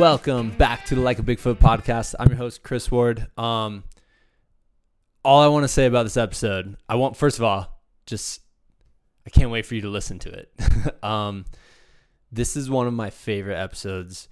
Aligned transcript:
Welcome 0.00 0.48
back 0.52 0.86
to 0.86 0.94
the 0.94 1.02
Like 1.02 1.18
a 1.18 1.22
Bigfoot 1.22 1.56
podcast. 1.56 2.14
I'm 2.18 2.28
your 2.28 2.38
host, 2.38 2.62
Chris 2.62 2.90
Ward. 2.90 3.26
Um, 3.36 3.84
all 5.22 5.42
I 5.42 5.48
want 5.48 5.64
to 5.64 5.68
say 5.68 5.84
about 5.84 6.04
this 6.04 6.16
episode, 6.16 6.78
I 6.88 6.94
want 6.94 7.18
first 7.18 7.36
of 7.36 7.44
all, 7.44 7.82
just 8.06 8.40
I 9.26 9.30
can't 9.30 9.50
wait 9.50 9.66
for 9.66 9.74
you 9.74 9.82
to 9.82 9.90
listen 9.90 10.18
to 10.20 10.30
it. 10.30 10.50
um, 11.04 11.44
this 12.32 12.56
is 12.56 12.70
one 12.70 12.86
of 12.86 12.94
my 12.94 13.10
favorite 13.10 13.58
episodes 13.58 14.30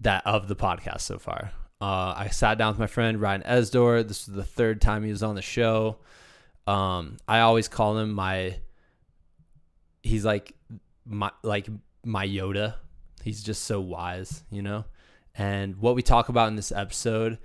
that 0.00 0.26
of 0.26 0.48
the 0.48 0.56
podcast 0.56 1.02
so 1.02 1.20
far. 1.20 1.52
Uh, 1.80 2.12
I 2.16 2.30
sat 2.32 2.58
down 2.58 2.72
with 2.72 2.80
my 2.80 2.88
friend 2.88 3.20
Ryan 3.20 3.44
Esdor. 3.44 4.02
This 4.02 4.26
was 4.26 4.34
the 4.34 4.42
third 4.42 4.80
time 4.80 5.04
he 5.04 5.10
was 5.10 5.22
on 5.22 5.36
the 5.36 5.40
show. 5.40 5.98
Um, 6.66 7.18
I 7.28 7.40
always 7.40 7.68
call 7.68 7.96
him 7.96 8.10
my. 8.10 8.56
He's 10.02 10.24
like 10.24 10.52
my 11.04 11.30
like 11.44 11.68
my 12.04 12.26
Yoda. 12.26 12.74
He's 13.26 13.42
just 13.42 13.64
so 13.64 13.80
wise, 13.80 14.44
you 14.52 14.62
know. 14.62 14.84
And 15.34 15.78
what 15.78 15.96
we 15.96 16.02
talk 16.02 16.28
about 16.28 16.46
in 16.46 16.54
this 16.54 16.70
episode 16.70 17.38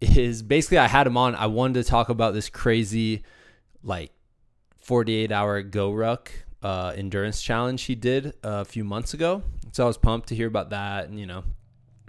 is 0.00 0.42
basically 0.42 0.78
I 0.78 0.86
had 0.86 1.06
him 1.06 1.18
on. 1.18 1.34
I 1.34 1.44
wanted 1.44 1.74
to 1.74 1.84
talk 1.84 2.08
about 2.08 2.32
this 2.32 2.48
crazy, 2.48 3.22
like, 3.82 4.12
48 4.78 5.30
hour 5.30 5.62
GORUCK 5.62 6.30
uh, 6.62 6.94
endurance 6.96 7.42
challenge 7.42 7.82
he 7.82 7.94
did 7.94 8.32
a 8.42 8.64
few 8.64 8.82
months 8.82 9.12
ago. 9.12 9.42
So 9.72 9.84
I 9.84 9.86
was 9.86 9.98
pumped 9.98 10.30
to 10.30 10.34
hear 10.34 10.48
about 10.48 10.70
that 10.70 11.10
and, 11.10 11.20
you 11.20 11.26
know, 11.26 11.44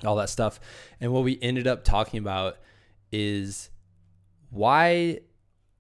all 0.06 0.16
that 0.16 0.30
stuff. 0.30 0.62
And 1.02 1.12
what 1.12 1.26
we 1.26 1.38
ended 1.42 1.68
up 1.68 1.84
talking 1.84 2.18
about 2.18 2.60
is 3.12 3.72
why 4.52 5.20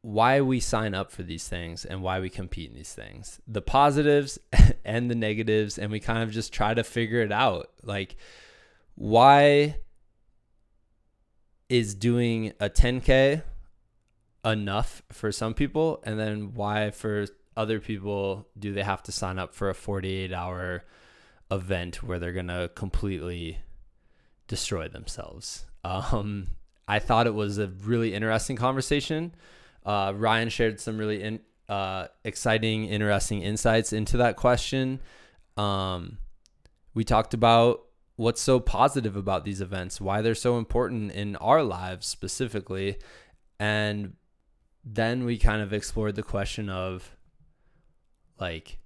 why 0.01 0.41
we 0.41 0.59
sign 0.59 0.95
up 0.95 1.11
for 1.11 1.23
these 1.23 1.47
things 1.47 1.85
and 1.85 2.01
why 2.01 2.19
we 2.19 2.29
compete 2.29 2.69
in 2.69 2.75
these 2.75 2.93
things. 2.93 3.39
The 3.47 3.61
positives 3.61 4.39
and 4.85 5.11
the 5.11 5.15
negatives 5.15 5.77
and 5.77 5.91
we 5.91 5.99
kind 5.99 6.23
of 6.23 6.31
just 6.31 6.51
try 6.51 6.73
to 6.73 6.83
figure 6.83 7.21
it 7.21 7.31
out. 7.31 7.69
Like 7.83 8.15
why 8.95 9.77
is 11.69 11.95
doing 11.95 12.53
a 12.59 12.69
10k 12.69 13.43
enough 14.43 15.03
for 15.11 15.31
some 15.31 15.53
people 15.53 16.01
and 16.03 16.19
then 16.19 16.53
why 16.55 16.89
for 16.91 17.27
other 17.55 17.79
people 17.79 18.47
do 18.57 18.73
they 18.73 18.83
have 18.83 19.03
to 19.03 19.11
sign 19.11 19.37
up 19.37 19.53
for 19.53 19.69
a 19.69 19.75
48 19.75 20.33
hour 20.33 20.83
event 21.51 22.01
where 22.01 22.17
they're 22.17 22.31
going 22.31 22.47
to 22.47 22.71
completely 22.75 23.59
destroy 24.47 24.87
themselves. 24.87 25.65
Um, 25.83 26.47
I 26.87 26.99
thought 26.99 27.27
it 27.27 27.35
was 27.35 27.57
a 27.57 27.67
really 27.67 28.13
interesting 28.13 28.55
conversation. 28.55 29.35
Uh, 29.85 30.13
Ryan 30.15 30.49
shared 30.49 30.79
some 30.79 30.97
really 30.97 31.21
in, 31.21 31.39
uh, 31.69 32.07
exciting, 32.23 32.85
interesting 32.85 33.41
insights 33.41 33.93
into 33.93 34.17
that 34.17 34.35
question. 34.35 34.99
Um, 35.57 36.17
we 36.93 37.03
talked 37.03 37.33
about 37.33 37.81
what's 38.15 38.41
so 38.41 38.59
positive 38.59 39.15
about 39.15 39.45
these 39.45 39.61
events, 39.61 39.99
why 39.99 40.21
they're 40.21 40.35
so 40.35 40.57
important 40.57 41.11
in 41.11 41.35
our 41.37 41.63
lives 41.63 42.05
specifically. 42.05 42.97
And 43.59 44.13
then 44.83 45.25
we 45.25 45.37
kind 45.37 45.61
of 45.61 45.73
explored 45.73 46.15
the 46.15 46.23
question 46.23 46.69
of 46.69 47.15
like, 48.39 48.79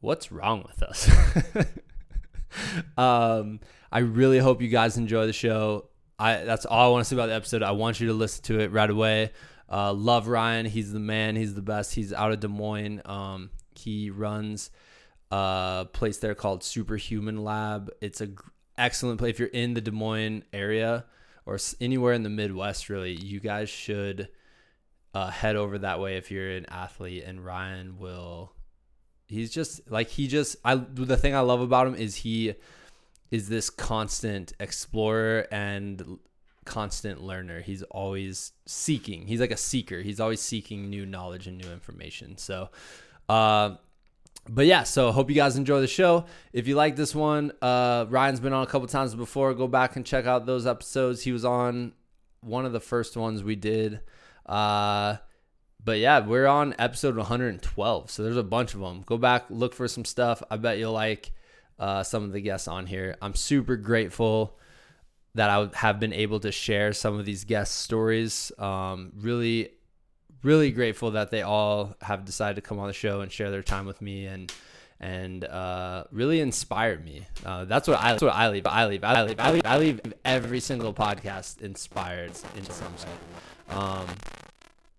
what's 0.00 0.32
wrong 0.32 0.64
with 0.66 0.82
us? 0.82 1.10
um, 2.96 3.60
I 3.90 4.00
really 4.00 4.38
hope 4.38 4.62
you 4.62 4.68
guys 4.68 4.96
enjoy 4.96 5.26
the 5.26 5.32
show. 5.32 5.88
I 6.18 6.44
that's 6.44 6.66
all 6.66 6.88
I 6.88 6.92
want 6.92 7.04
to 7.04 7.08
say 7.08 7.16
about 7.16 7.26
the 7.26 7.34
episode. 7.34 7.62
I 7.62 7.72
want 7.72 8.00
you 8.00 8.06
to 8.08 8.12
listen 8.14 8.44
to 8.44 8.60
it 8.60 8.70
right 8.70 8.88
away. 8.88 9.32
Uh, 9.72 9.92
love 9.94 10.28
Ryan. 10.28 10.66
He's 10.66 10.92
the 10.92 11.00
man. 11.00 11.34
He's 11.34 11.54
the 11.54 11.62
best. 11.62 11.94
He's 11.94 12.12
out 12.12 12.30
of 12.30 12.40
Des 12.40 12.48
Moines. 12.48 13.00
Um, 13.06 13.50
he 13.74 14.10
runs 14.10 14.70
a 15.30 15.86
place 15.92 16.18
there 16.18 16.34
called 16.34 16.62
Superhuman 16.62 17.42
Lab. 17.42 17.90
It's 18.02 18.20
a 18.20 18.26
g- 18.26 18.36
excellent 18.76 19.18
place. 19.18 19.30
If 19.30 19.38
you're 19.38 19.48
in 19.48 19.72
the 19.72 19.80
Des 19.80 19.90
Moines 19.90 20.44
area 20.52 21.06
or 21.46 21.58
anywhere 21.80 22.12
in 22.12 22.22
the 22.22 22.28
Midwest, 22.28 22.90
really, 22.90 23.12
you 23.12 23.40
guys 23.40 23.70
should 23.70 24.28
uh, 25.14 25.30
head 25.30 25.56
over 25.56 25.78
that 25.78 26.00
way 26.00 26.18
if 26.18 26.30
you're 26.30 26.50
an 26.50 26.66
athlete. 26.68 27.24
And 27.24 27.42
Ryan 27.42 27.98
will. 27.98 28.52
He's 29.26 29.50
just 29.50 29.90
like 29.90 30.10
he 30.10 30.28
just. 30.28 30.56
I 30.66 30.74
the 30.74 31.16
thing 31.16 31.34
I 31.34 31.40
love 31.40 31.62
about 31.62 31.86
him 31.86 31.94
is 31.94 32.16
he 32.16 32.54
is 33.30 33.48
this 33.48 33.70
constant 33.70 34.52
explorer 34.60 35.46
and 35.50 36.18
constant 36.64 37.22
learner. 37.22 37.60
He's 37.60 37.82
always 37.84 38.52
seeking. 38.66 39.26
He's 39.26 39.40
like 39.40 39.50
a 39.50 39.56
seeker. 39.56 40.00
He's 40.00 40.20
always 40.20 40.40
seeking 40.40 40.90
new 40.90 41.06
knowledge 41.06 41.46
and 41.46 41.58
new 41.58 41.70
information. 41.70 42.36
So, 42.38 42.70
uh, 43.28 43.76
but 44.48 44.66
yeah, 44.66 44.82
so 44.82 45.12
hope 45.12 45.28
you 45.28 45.36
guys 45.36 45.56
enjoy 45.56 45.80
the 45.80 45.86
show. 45.86 46.26
If 46.52 46.66
you 46.66 46.74
like 46.74 46.96
this 46.96 47.14
one, 47.14 47.52
uh, 47.62 48.06
Ryan's 48.08 48.40
been 48.40 48.52
on 48.52 48.62
a 48.62 48.66
couple 48.66 48.88
times 48.88 49.14
before. 49.14 49.54
Go 49.54 49.68
back 49.68 49.96
and 49.96 50.04
check 50.04 50.26
out 50.26 50.46
those 50.46 50.66
episodes. 50.66 51.22
He 51.22 51.32
was 51.32 51.44
on 51.44 51.92
one 52.40 52.66
of 52.66 52.72
the 52.72 52.80
first 52.80 53.16
ones 53.16 53.42
we 53.42 53.56
did. 53.56 54.00
Uh, 54.46 55.16
but 55.84 55.98
yeah, 55.98 56.24
we're 56.26 56.46
on 56.46 56.74
episode 56.78 57.16
112. 57.16 58.10
So 58.10 58.22
there's 58.22 58.36
a 58.36 58.42
bunch 58.42 58.74
of 58.74 58.80
them. 58.80 59.02
Go 59.06 59.16
back, 59.16 59.44
look 59.50 59.74
for 59.74 59.86
some 59.88 60.04
stuff. 60.04 60.42
I 60.50 60.56
bet 60.56 60.78
you'll 60.78 60.92
like 60.92 61.32
uh, 61.78 62.02
some 62.02 62.24
of 62.24 62.32
the 62.32 62.40
guests 62.40 62.68
on 62.68 62.86
here. 62.86 63.16
I'm 63.22 63.34
super 63.34 63.76
grateful 63.76 64.58
that 65.34 65.50
I 65.50 65.68
have 65.74 65.98
been 65.98 66.12
able 66.12 66.40
to 66.40 66.52
share 66.52 66.92
some 66.92 67.18
of 67.18 67.24
these 67.24 67.44
guest 67.44 67.78
stories. 67.78 68.52
Um, 68.58 69.12
really, 69.16 69.70
really 70.42 70.70
grateful 70.70 71.12
that 71.12 71.30
they 71.30 71.42
all 71.42 71.96
have 72.02 72.24
decided 72.24 72.56
to 72.56 72.62
come 72.62 72.78
on 72.78 72.88
the 72.88 72.92
show 72.92 73.20
and 73.20 73.32
share 73.32 73.50
their 73.50 73.62
time 73.62 73.86
with 73.86 74.02
me 74.02 74.26
and 74.26 74.52
and 75.00 75.44
uh, 75.44 76.04
really 76.12 76.38
inspired 76.38 77.04
me. 77.04 77.26
Uh, 77.44 77.64
that's 77.64 77.88
what 77.88 77.98
I 77.98 78.12
that's 78.12 78.22
what 78.22 78.34
I 78.34 78.48
leave. 78.50 78.66
I 78.66 78.86
leave. 78.86 79.02
I 79.02 79.22
leave. 79.24 79.40
I 79.40 79.50
leave. 79.50 79.62
I 79.64 79.78
leave 79.78 80.00
every 80.24 80.60
single 80.60 80.94
podcast 80.94 81.60
inspired 81.60 82.32
in 82.56 82.64
some 82.64 82.92
way. 82.92 83.76
Um, 83.76 84.06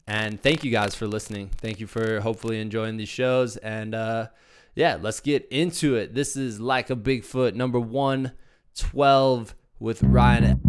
and 0.06 0.42
thank 0.42 0.66
you 0.66 0.72
guys 0.72 0.94
for 0.94 1.08
listening. 1.08 1.52
Thank 1.58 1.80
you 1.80 1.88
for 1.88 2.20
hopefully 2.20 2.60
enjoying 2.60 2.98
these 2.98 3.08
shows. 3.08 3.56
And 3.58 3.96
uh, 3.96 4.28
yeah, 4.76 4.98
let's 5.02 5.22
get 5.22 5.48
into 5.50 5.96
it. 5.96 6.14
This 6.14 6.36
is 6.36 6.60
like 6.60 6.90
a 6.90 6.96
Bigfoot 6.96 7.54
number 7.56 7.80
one 7.80 8.34
twelve 8.76 9.56
with 9.84 10.02
Ryan. 10.02 10.62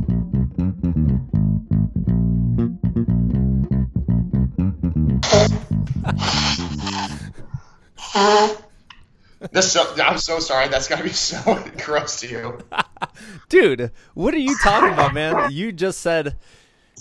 This 9.52 9.70
so, 9.70 9.94
I'm 10.02 10.18
so 10.18 10.40
sorry. 10.40 10.66
That's 10.66 10.88
gotta 10.88 11.04
be 11.04 11.10
so 11.10 11.62
gross 11.84 12.20
to 12.20 12.28
you. 12.28 12.58
Dude, 13.48 13.92
what 14.14 14.34
are 14.34 14.38
you 14.38 14.56
talking 14.64 14.92
about, 14.92 15.14
man? 15.14 15.52
You 15.52 15.70
just 15.70 16.00
said 16.00 16.36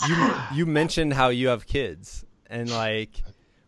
you 0.07 0.33
you 0.53 0.65
mentioned 0.67 1.13
how 1.13 1.29
you 1.29 1.47
have 1.47 1.65
kids 1.65 2.25
and 2.45 2.69
like 2.69 3.23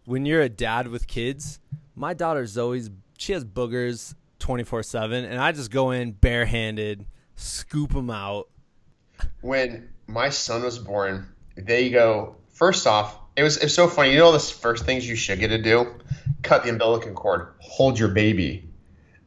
when 0.05 0.27
you're 0.27 0.43
a 0.43 0.49
dad 0.49 0.87
with 0.89 1.07
kids, 1.07 1.59
my 1.95 2.13
daughter 2.13 2.45
always 2.59 2.91
she 3.17 3.33
has 3.33 3.43
boogers 3.43 4.13
24/7 4.39 5.25
and 5.27 5.39
I 5.39 5.51
just 5.51 5.71
go 5.71 5.89
in 5.89 6.11
barehanded, 6.11 7.07
scoop 7.35 7.93
them 7.93 8.09
out. 8.09 8.49
When 9.41 9.89
my 10.07 10.29
son 10.29 10.63
was 10.63 10.79
born, 10.79 11.27
they 11.55 11.89
go 11.89 12.35
first 12.49 12.87
off. 12.87 13.17
It 13.35 13.43
was 13.43 13.57
it's 13.57 13.73
so 13.73 13.87
funny. 13.87 14.11
You 14.11 14.19
know 14.19 14.31
the 14.31 14.39
first 14.39 14.85
things 14.85 15.07
you 15.07 15.15
should 15.15 15.39
get 15.39 15.49
to 15.49 15.61
do: 15.61 15.93
cut 16.41 16.63
the 16.63 16.69
umbilical 16.69 17.11
cord, 17.13 17.49
hold 17.59 17.99
your 17.99 18.09
baby. 18.09 18.69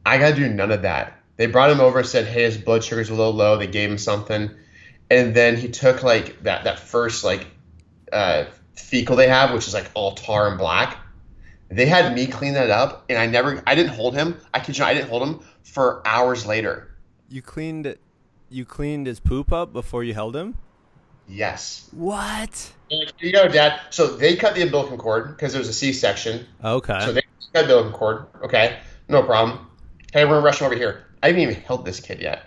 I 0.05 0.17
got 0.17 0.29
to 0.29 0.35
do 0.35 0.49
none 0.49 0.71
of 0.71 0.81
that. 0.83 1.21
They 1.37 1.45
brought 1.45 1.69
him 1.69 1.79
over 1.79 2.03
said, 2.03 2.25
"Hey, 2.25 2.43
his 2.43 2.57
blood 2.57 2.83
sugar's 2.83 3.09
a 3.09 3.13
little 3.13 3.33
low." 3.33 3.57
They 3.57 3.67
gave 3.67 3.89
him 3.89 3.97
something, 3.97 4.49
and 5.09 5.35
then 5.35 5.57
he 5.57 5.69
took 5.69 6.03
like 6.03 6.43
that 6.43 6.63
that 6.63 6.79
first 6.79 7.23
like 7.23 7.47
uh, 8.11 8.45
fecal 8.73 9.15
they 9.15 9.27
have, 9.27 9.53
which 9.53 9.67
is 9.67 9.73
like 9.73 9.89
all 9.93 10.13
tar 10.13 10.47
and 10.47 10.57
black. 10.57 10.97
They 11.69 11.85
had 11.85 12.15
me 12.15 12.25
clean 12.25 12.53
that 12.53 12.71
up, 12.71 13.05
and 13.09 13.19
I 13.19 13.27
never, 13.27 13.61
I 13.67 13.75
didn't 13.75 13.91
hold 13.91 14.15
him. 14.15 14.37
I 14.53 14.59
kid 14.59 14.77
you, 14.77 14.83
I 14.83 14.95
didn't 14.95 15.09
hold 15.09 15.21
him 15.21 15.39
for 15.61 16.01
hours 16.05 16.47
later. 16.47 16.88
You 17.29 17.41
cleaned 17.41 17.95
you 18.49 18.65
cleaned 18.65 19.05
his 19.05 19.19
poop 19.19 19.53
up 19.53 19.71
before 19.71 20.03
you 20.03 20.13
held 20.13 20.35
him? 20.35 20.55
Yes. 21.27 21.87
What? 21.91 22.73
Here 22.89 23.07
you 23.19 23.31
go, 23.31 23.47
Dad. 23.47 23.79
So 23.91 24.07
they 24.15 24.35
cut 24.35 24.55
the 24.55 24.63
umbilical 24.63 24.97
cord 24.97 25.27
because 25.27 25.53
it 25.53 25.59
was 25.59 25.67
a 25.67 25.73
C-section. 25.73 26.47
Okay. 26.63 26.99
So 27.01 27.11
they 27.13 27.21
cut 27.53 27.67
the 27.67 27.77
umbilical 27.77 27.91
cord. 27.91 28.25
Okay, 28.43 28.79
no 29.07 29.21
problem. 29.21 29.67
Hey, 30.11 30.25
we're 30.25 30.31
gonna 30.31 30.45
rush 30.45 30.59
him 30.59 30.65
over 30.65 30.75
here. 30.75 31.05
I 31.21 31.27
haven't 31.27 31.41
even 31.41 31.55
held 31.55 31.85
this 31.85 31.99
kid 31.99 32.19
yet. 32.19 32.43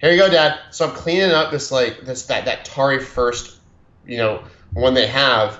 Here 0.00 0.12
you 0.12 0.18
go, 0.18 0.28
Dad. 0.28 0.58
So 0.70 0.88
I'm 0.88 0.94
cleaning 0.94 1.30
up 1.30 1.50
this 1.50 1.72
like 1.72 2.02
this 2.02 2.26
that 2.26 2.44
that 2.44 2.66
Tari 2.66 3.00
first, 3.00 3.56
you 4.06 4.18
know, 4.18 4.44
one 4.74 4.92
they 4.92 5.06
have, 5.06 5.58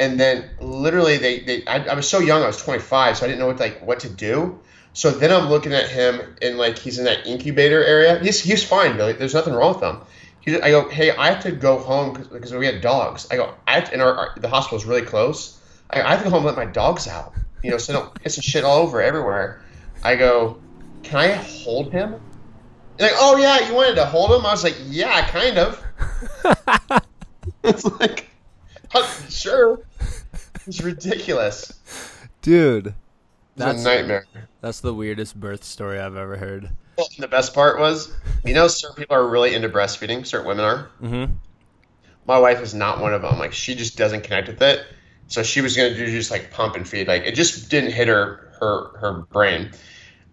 and 0.00 0.18
then 0.18 0.50
literally 0.60 1.18
they 1.18 1.40
they 1.40 1.66
I, 1.66 1.84
I 1.84 1.94
was 1.94 2.08
so 2.08 2.18
young. 2.18 2.42
I 2.42 2.48
was 2.48 2.56
25, 2.58 3.18
so 3.18 3.24
I 3.24 3.28
didn't 3.28 3.38
know 3.38 3.46
what 3.46 3.60
like 3.60 3.80
what 3.80 4.00
to 4.00 4.08
do. 4.08 4.58
So 4.98 5.12
then 5.12 5.30
I'm 5.30 5.48
looking 5.48 5.72
at 5.72 5.88
him 5.88 6.20
and 6.42 6.58
like 6.58 6.76
he's 6.76 6.98
in 6.98 7.04
that 7.04 7.24
incubator 7.24 7.84
area. 7.84 8.18
He's 8.18 8.40
he's 8.40 8.64
fine. 8.64 8.96
Though. 8.96 9.12
There's 9.12 9.32
nothing 9.32 9.54
wrong 9.54 9.74
with 9.74 9.82
him. 9.84 10.00
He, 10.40 10.60
I 10.60 10.70
go, 10.70 10.88
hey, 10.88 11.12
I 11.12 11.30
have 11.30 11.40
to 11.44 11.52
go 11.52 11.78
home 11.78 12.14
because 12.14 12.52
we 12.52 12.66
had 12.66 12.80
dogs. 12.80 13.28
I 13.30 13.36
go, 13.36 13.54
I 13.68 13.80
to, 13.80 13.92
and 13.92 14.02
our, 14.02 14.12
our 14.12 14.34
the 14.40 14.48
hospital's 14.48 14.86
really 14.86 15.02
close. 15.02 15.56
I, 15.88 16.02
I 16.02 16.10
have 16.10 16.18
to 16.18 16.24
go 16.24 16.30
home 16.30 16.44
and 16.44 16.56
let 16.56 16.66
my 16.66 16.72
dogs 16.72 17.06
out. 17.06 17.32
You 17.62 17.70
know, 17.70 17.78
so 17.78 17.92
don't 17.92 18.12
piss 18.12 18.38
and 18.38 18.44
shit 18.44 18.64
all 18.64 18.78
over 18.78 19.00
everywhere. 19.00 19.62
I 20.02 20.16
go, 20.16 20.58
can 21.04 21.20
I 21.20 21.28
hold 21.34 21.92
him? 21.92 22.20
like, 22.98 23.12
oh 23.18 23.36
yeah, 23.36 23.68
you 23.68 23.74
wanted 23.76 23.94
to 23.94 24.04
hold 24.04 24.32
him? 24.32 24.44
I 24.44 24.50
was 24.50 24.64
like, 24.64 24.78
yeah, 24.88 25.28
kind 25.28 25.58
of. 25.58 25.80
it's 27.62 27.84
like, 28.00 28.28
sure. 29.28 29.78
It's 30.66 30.82
ridiculous. 30.82 31.72
Dude, 32.42 32.94
that's 33.58 33.82
a 33.82 33.84
nightmare. 33.84 34.26
That's 34.60 34.80
the 34.80 34.94
weirdest 34.94 35.38
birth 35.38 35.64
story 35.64 35.98
I've 35.98 36.16
ever 36.16 36.36
heard. 36.36 36.70
Well, 36.96 37.08
the 37.18 37.28
best 37.28 37.54
part 37.54 37.78
was, 37.78 38.12
you 38.44 38.54
know, 38.54 38.66
certain 38.68 38.96
people 38.96 39.16
are 39.16 39.26
really 39.26 39.54
into 39.54 39.68
breastfeeding. 39.68 40.26
Certain 40.26 40.46
women 40.46 40.64
are. 40.64 40.90
Mm-hmm. 41.00 41.32
My 42.26 42.38
wife 42.38 42.60
is 42.60 42.74
not 42.74 43.00
one 43.00 43.14
of 43.14 43.22
them. 43.22 43.38
Like, 43.38 43.52
she 43.52 43.74
just 43.74 43.96
doesn't 43.96 44.24
connect 44.24 44.48
with 44.48 44.60
it. 44.62 44.84
So 45.28 45.42
she 45.42 45.60
was 45.60 45.76
gonna 45.76 45.94
do 45.94 46.06
just 46.06 46.30
like 46.30 46.50
pump 46.50 46.74
and 46.74 46.88
feed. 46.88 47.06
Like, 47.06 47.24
it 47.24 47.34
just 47.34 47.70
didn't 47.70 47.92
hit 47.92 48.08
her 48.08 48.50
her 48.60 48.98
her 48.98 49.12
brain. 49.30 49.70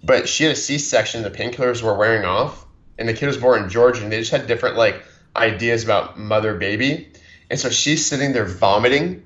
But 0.04 0.30
she 0.30 0.44
had 0.44 0.54
a 0.54 0.56
C-section. 0.56 1.24
The 1.24 1.32
painkillers 1.32 1.82
were 1.82 1.96
wearing 1.96 2.26
off, 2.26 2.66
and 2.98 3.08
the 3.08 3.14
kid 3.14 3.28
was 3.28 3.38
born 3.38 3.64
in 3.64 3.70
Georgia, 3.70 4.04
and 4.04 4.12
they 4.12 4.20
just 4.20 4.32
had 4.32 4.48
different 4.48 4.78
like 4.78 5.04
ideas 5.36 5.84
about 5.84 6.18
mother 6.18 6.56
baby. 6.56 7.12
And 7.50 7.60
so 7.60 7.70
she's 7.70 8.06
sitting 8.06 8.34
there 8.34 8.46
vomiting 8.46 9.24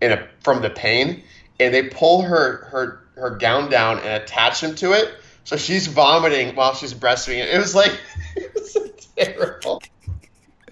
in 0.00 0.12
a 0.12 0.28
from 0.40 0.62
the 0.62 0.70
pain, 0.70 1.22
and 1.60 1.72
they 1.72 1.88
pull 1.88 2.22
her 2.22 2.64
her 2.66 3.01
her 3.22 3.30
gown 3.30 3.70
down 3.70 3.98
and 4.00 4.22
attach 4.22 4.62
him 4.62 4.74
to 4.74 4.92
it. 4.92 5.14
So 5.44 5.56
she's 5.56 5.86
vomiting 5.86 6.54
while 6.54 6.74
she's 6.74 6.92
breastfeeding. 6.92 7.52
It 7.52 7.58
was 7.58 7.74
like 7.74 7.98
it 8.36 8.52
was 8.54 8.76
terrible. 9.16 9.82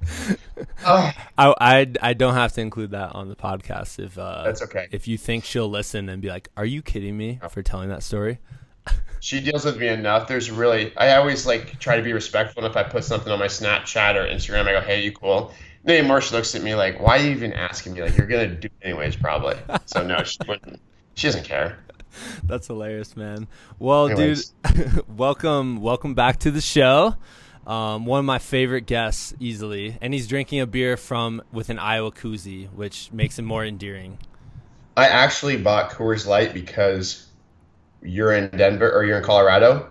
oh. 0.85 1.13
I, 1.39 1.55
I 1.61 1.93
I 2.03 2.13
don't 2.13 2.35
have 2.35 2.53
to 2.55 2.61
include 2.61 2.91
that 2.91 3.15
on 3.15 3.29
the 3.29 3.37
podcast 3.37 3.99
if 3.99 4.19
uh, 4.19 4.45
that's 4.45 4.63
okay. 4.63 4.89
If 4.91 5.09
you 5.09 5.17
think 5.17 5.45
she'll 5.45 5.69
listen 5.69 6.09
and 6.09 6.21
be 6.21 6.29
like, 6.29 6.51
"Are 6.57 6.65
you 6.65 6.83
kidding 6.83 7.17
me?" 7.17 7.41
for 7.51 7.63
telling 7.63 7.89
that 7.91 8.03
story. 8.03 8.39
she 9.21 9.41
deals 9.41 9.65
with 9.65 9.79
me 9.79 9.89
enough. 9.89 10.27
There's 10.27 10.51
really 10.51 10.97
I 10.97 11.17
always 11.17 11.47
like 11.47 11.79
try 11.79 11.97
to 11.97 12.03
be 12.03 12.13
respectful. 12.13 12.65
And 12.65 12.71
if 12.71 12.77
I 12.77 12.83
put 12.83 13.05
something 13.05 13.33
on 13.33 13.39
my 13.39 13.47
Snapchat 13.47 14.17
or 14.17 14.27
Instagram, 14.27 14.67
I 14.67 14.73
go, 14.73 14.81
"Hey, 14.81 15.03
you 15.03 15.13
cool?" 15.13 15.53
then 15.85 16.07
Marcia 16.07 16.35
looks 16.35 16.55
at 16.55 16.63
me 16.63 16.75
like, 16.75 17.01
"Why 17.01 17.19
are 17.19 17.23
you 17.23 17.31
even 17.31 17.53
asking 17.53 17.95
me? 17.95 18.03
Like, 18.03 18.17
you're 18.17 18.27
gonna 18.27 18.49
do 18.49 18.67
it 18.67 18.73
anyways, 18.83 19.17
probably." 19.17 19.57
So 19.87 20.05
no, 20.05 20.23
she 20.25 20.39
wouldn't. 20.47 20.81
She 21.15 21.27
doesn't 21.27 21.45
care. 21.45 21.79
That's 22.45 22.67
hilarious, 22.67 23.17
man. 23.17 23.49
Well, 23.79 24.09
anyways. 24.09 24.53
dude, 24.73 25.09
welcome, 25.17 25.81
welcome 25.81 26.15
back 26.15 26.39
to 26.41 26.51
the 26.51 26.61
show. 26.61 27.17
Um, 27.67 28.07
one 28.07 28.21
of 28.21 28.25
my 28.25 28.39
favorite 28.39 28.87
guests, 28.87 29.35
easily, 29.39 29.97
and 30.01 30.15
he's 30.15 30.27
drinking 30.27 30.61
a 30.61 30.67
beer 30.67 30.97
from 30.97 31.43
with 31.53 31.71
an 31.71 31.79
Iowa 31.79 32.11
koozie, 32.11 32.73
which 32.73 33.13
makes 33.13 33.39
him 33.39 33.45
more 33.45 33.65
endearing. 33.65 34.19
I 34.97 35.07
actually 35.07 35.57
bought 35.57 35.91
Coors 35.91 36.27
Light 36.27 36.53
because 36.53 37.27
you're 38.03 38.33
in 38.33 38.49
Denver 38.57 38.91
or 38.91 39.05
you're 39.05 39.19
in 39.19 39.25
Colorado, 39.25 39.91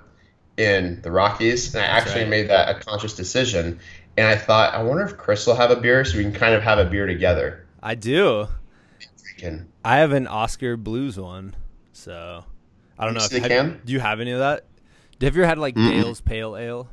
in 0.58 1.02
the 1.02 1.12
Rockies, 1.12 1.74
and 1.74 1.84
I 1.84 1.88
That's 1.88 2.08
actually 2.08 2.24
right. 2.24 2.30
made 2.30 2.50
that 2.50 2.76
a 2.76 2.80
conscious 2.80 3.16
decision 3.16 3.80
and 4.20 4.28
I 4.28 4.36
thought, 4.36 4.74
I 4.74 4.84
wonder 4.84 5.06
if 5.06 5.16
Chris 5.16 5.48
will 5.48 5.56
have 5.56 5.72
a 5.72 5.78
beer, 5.78 6.04
so 6.04 6.18
we 6.18 6.24
can 6.26 6.34
kind 6.34 6.54
of 6.54 6.62
have 6.62 6.78
a 6.78 6.84
beer 6.84 7.06
together. 7.06 7.66
I 7.82 7.96
do. 7.96 8.50
I 9.86 9.96
have 9.96 10.12
an 10.12 10.28
Oskar 10.28 10.76
Blues 10.76 11.18
one, 11.18 11.56
so 12.00 12.44
I 12.98 13.06
don't 13.06 13.14
know. 13.14 13.24
If, 13.24 13.32
have, 13.32 13.44
can? 13.44 13.82
Do 13.86 13.94
you 13.94 14.00
have 14.00 14.20
any 14.20 14.32
of 14.32 14.40
that? 14.40 14.66
Have 15.22 15.36
you 15.36 15.42
ever 15.44 15.48
had 15.48 15.58
like 15.58 15.76
mm 15.76 15.90
Dale's 15.90 16.22
Pale 16.22 16.58
Ale? 16.58 16.90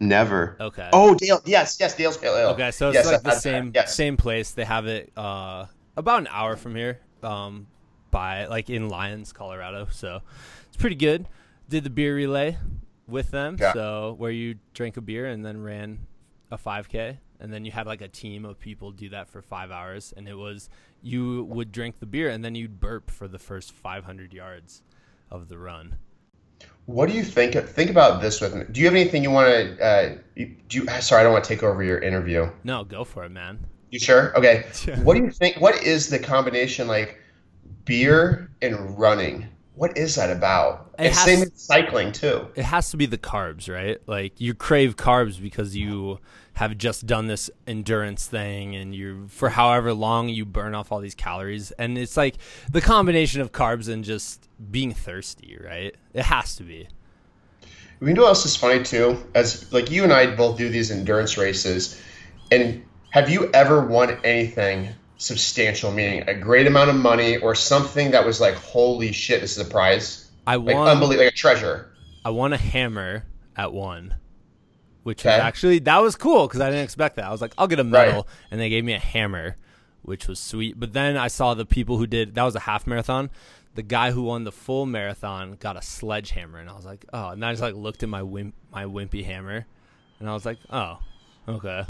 Never. 0.00 0.56
Okay. 0.60 0.88
Oh, 0.92 1.14
Dale. 1.14 1.40
Yes, 1.44 1.76
yes, 1.80 1.96
Dale's 1.96 2.16
Pale 2.16 2.36
Ale. 2.36 2.48
Okay, 2.50 2.70
so 2.70 2.88
it's 2.88 2.96
yes, 2.96 3.06
like 3.06 3.22
the 3.22 3.32
same 3.32 3.72
yes. 3.74 3.94
same 3.94 4.16
place. 4.16 4.52
They 4.52 4.64
have 4.64 4.86
it 4.86 5.12
uh, 5.16 5.66
about 5.96 6.20
an 6.20 6.28
hour 6.30 6.56
from 6.56 6.74
here, 6.74 7.00
um, 7.22 7.66
by 8.10 8.46
like 8.46 8.70
in 8.70 8.88
Lyons, 8.88 9.32
Colorado. 9.32 9.88
So 9.90 10.20
it's 10.66 10.76
pretty 10.76 10.96
good. 10.96 11.26
Did 11.68 11.84
the 11.84 11.90
beer 11.90 12.14
relay 12.14 12.56
with 13.06 13.30
them, 13.30 13.56
yeah. 13.58 13.72
so 13.72 14.14
where 14.18 14.30
you 14.30 14.56
drank 14.74 14.96
a 14.96 15.00
beer 15.00 15.26
and 15.26 15.44
then 15.44 15.62
ran 15.62 15.98
a 16.50 16.56
5K, 16.56 17.18
and 17.40 17.52
then 17.52 17.64
you 17.64 17.70
had 17.70 17.86
like 17.86 18.00
a 18.00 18.08
team 18.08 18.44
of 18.44 18.58
people 18.58 18.90
do 18.90 19.10
that 19.10 19.28
for 19.28 19.42
five 19.42 19.70
hours, 19.70 20.14
and 20.16 20.28
it 20.28 20.34
was 20.34 20.70
you 21.02 21.44
would 21.44 21.72
drink 21.72 22.00
the 22.00 22.06
beer 22.06 22.28
and 22.28 22.44
then 22.44 22.54
you'd 22.54 22.80
burp 22.80 23.10
for 23.10 23.28
the 23.28 23.38
first 23.38 23.72
500 23.72 24.32
yards 24.32 24.82
of 25.30 25.48
the 25.48 25.58
run. 25.58 25.96
What 26.86 27.08
do 27.08 27.14
you 27.14 27.22
think? 27.22 27.54
Think 27.54 27.90
about 27.90 28.22
this 28.22 28.40
with 28.40 28.54
me. 28.54 28.64
Do 28.72 28.80
you 28.80 28.86
have 28.86 28.94
anything 28.94 29.22
you 29.22 29.30
want 29.30 29.48
to? 29.48 29.84
Uh, 29.84 30.16
do 30.34 30.48
you? 30.70 30.86
Sorry, 31.00 31.20
I 31.20 31.22
don't 31.22 31.32
want 31.32 31.44
to 31.44 31.48
take 31.48 31.62
over 31.62 31.82
your 31.82 31.98
interview. 31.98 32.50
No, 32.64 32.82
go 32.82 33.04
for 33.04 33.24
it, 33.24 33.30
man. 33.30 33.66
You 33.90 33.98
sure? 33.98 34.36
Okay. 34.38 34.64
what 35.02 35.14
do 35.14 35.22
you 35.22 35.30
think? 35.30 35.60
What 35.60 35.82
is 35.82 36.08
the 36.08 36.18
combination 36.18 36.88
like 36.88 37.20
beer 37.84 38.50
and 38.62 38.98
running? 38.98 39.48
What 39.78 39.96
is 39.96 40.16
that 40.16 40.30
about? 40.30 40.90
It 40.98 41.12
has, 41.12 41.24
same 41.24 41.40
with 41.40 41.56
cycling 41.56 42.10
too. 42.10 42.48
It 42.56 42.64
has 42.64 42.90
to 42.90 42.96
be 42.96 43.06
the 43.06 43.16
carbs, 43.16 43.72
right? 43.72 43.98
Like 44.06 44.40
you 44.40 44.52
crave 44.52 44.96
carbs 44.96 45.40
because 45.40 45.76
you 45.76 46.18
have 46.54 46.76
just 46.76 47.06
done 47.06 47.28
this 47.28 47.48
endurance 47.68 48.26
thing 48.26 48.74
and 48.74 48.92
you 48.92 49.28
for 49.28 49.50
however 49.50 49.94
long 49.94 50.28
you 50.28 50.44
burn 50.44 50.74
off 50.74 50.90
all 50.90 50.98
these 50.98 51.14
calories 51.14 51.70
and 51.72 51.96
it's 51.96 52.16
like 52.16 52.34
the 52.72 52.80
combination 52.80 53.40
of 53.40 53.52
carbs 53.52 53.88
and 53.88 54.02
just 54.02 54.48
being 54.70 54.92
thirsty, 54.92 55.56
right? 55.62 55.94
It 56.12 56.24
has 56.24 56.56
to 56.56 56.64
be. 56.64 56.88
You 58.00 58.14
know 58.14 58.22
what 58.22 58.28
else 58.28 58.46
is 58.46 58.56
funny 58.56 58.82
too? 58.82 59.24
As 59.34 59.72
like 59.72 59.92
you 59.92 60.02
and 60.02 60.12
I 60.12 60.34
both 60.34 60.58
do 60.58 60.68
these 60.68 60.90
endurance 60.90 61.38
races, 61.38 62.00
and 62.50 62.84
have 63.10 63.28
you 63.28 63.50
ever 63.52 63.84
won 63.84 64.18
anything 64.24 64.88
substantial, 65.18 65.90
meaning 65.90 66.22
a 66.28 66.34
great 66.34 66.66
amount 66.66 66.90
of 66.90 66.96
money 66.96 67.36
or 67.36 67.54
something 67.54 68.12
that 68.12 68.24
was 68.24 68.40
like, 68.40 68.54
holy 68.54 69.12
shit, 69.12 69.40
this 69.40 69.58
is 69.58 69.66
a 69.66 69.70
prize. 69.70 70.30
I 70.46 70.56
won, 70.56 70.76
like, 70.76 70.92
unbelievable, 70.92 71.24
like 71.26 71.34
a 71.34 71.36
treasure. 71.36 71.92
I 72.24 72.30
won 72.30 72.52
a 72.52 72.56
hammer 72.56 73.24
at 73.56 73.72
one, 73.72 74.14
which 75.02 75.26
okay. 75.26 75.36
was 75.36 75.40
actually 75.40 75.80
that 75.80 75.98
was 75.98 76.16
cool 76.16 76.46
because 76.46 76.60
I 76.60 76.70
didn't 76.70 76.84
expect 76.84 77.16
that. 77.16 77.26
I 77.26 77.30
was 77.30 77.42
like, 77.42 77.52
I'll 77.58 77.66
get 77.66 77.80
a 77.80 77.84
medal, 77.84 78.14
right. 78.14 78.24
and 78.50 78.60
they 78.60 78.70
gave 78.70 78.84
me 78.84 78.94
a 78.94 78.98
hammer, 78.98 79.56
which 80.02 80.26
was 80.26 80.38
sweet. 80.38 80.78
But 80.78 80.92
then 80.94 81.16
I 81.16 81.28
saw 81.28 81.54
the 81.54 81.66
people 81.66 81.98
who 81.98 82.06
did 82.06 82.34
that 82.36 82.44
was 82.44 82.54
a 82.54 82.60
half 82.60 82.86
marathon. 82.86 83.30
The 83.74 83.82
guy 83.82 84.10
who 84.10 84.22
won 84.22 84.44
the 84.44 84.52
full 84.52 84.86
marathon 84.86 85.56
got 85.60 85.76
a 85.76 85.82
sledgehammer, 85.82 86.58
and 86.58 86.70
I 86.70 86.74
was 86.74 86.86
like, 86.86 87.04
oh. 87.12 87.28
And 87.28 87.44
I 87.44 87.52
just 87.52 87.62
like 87.62 87.74
looked 87.74 88.02
at 88.02 88.08
my 88.08 88.22
wimp, 88.22 88.54
my 88.72 88.84
wimpy 88.84 89.24
hammer, 89.24 89.66
and 90.18 90.30
I 90.30 90.32
was 90.32 90.46
like, 90.46 90.58
oh, 90.70 90.98
okay 91.48 91.84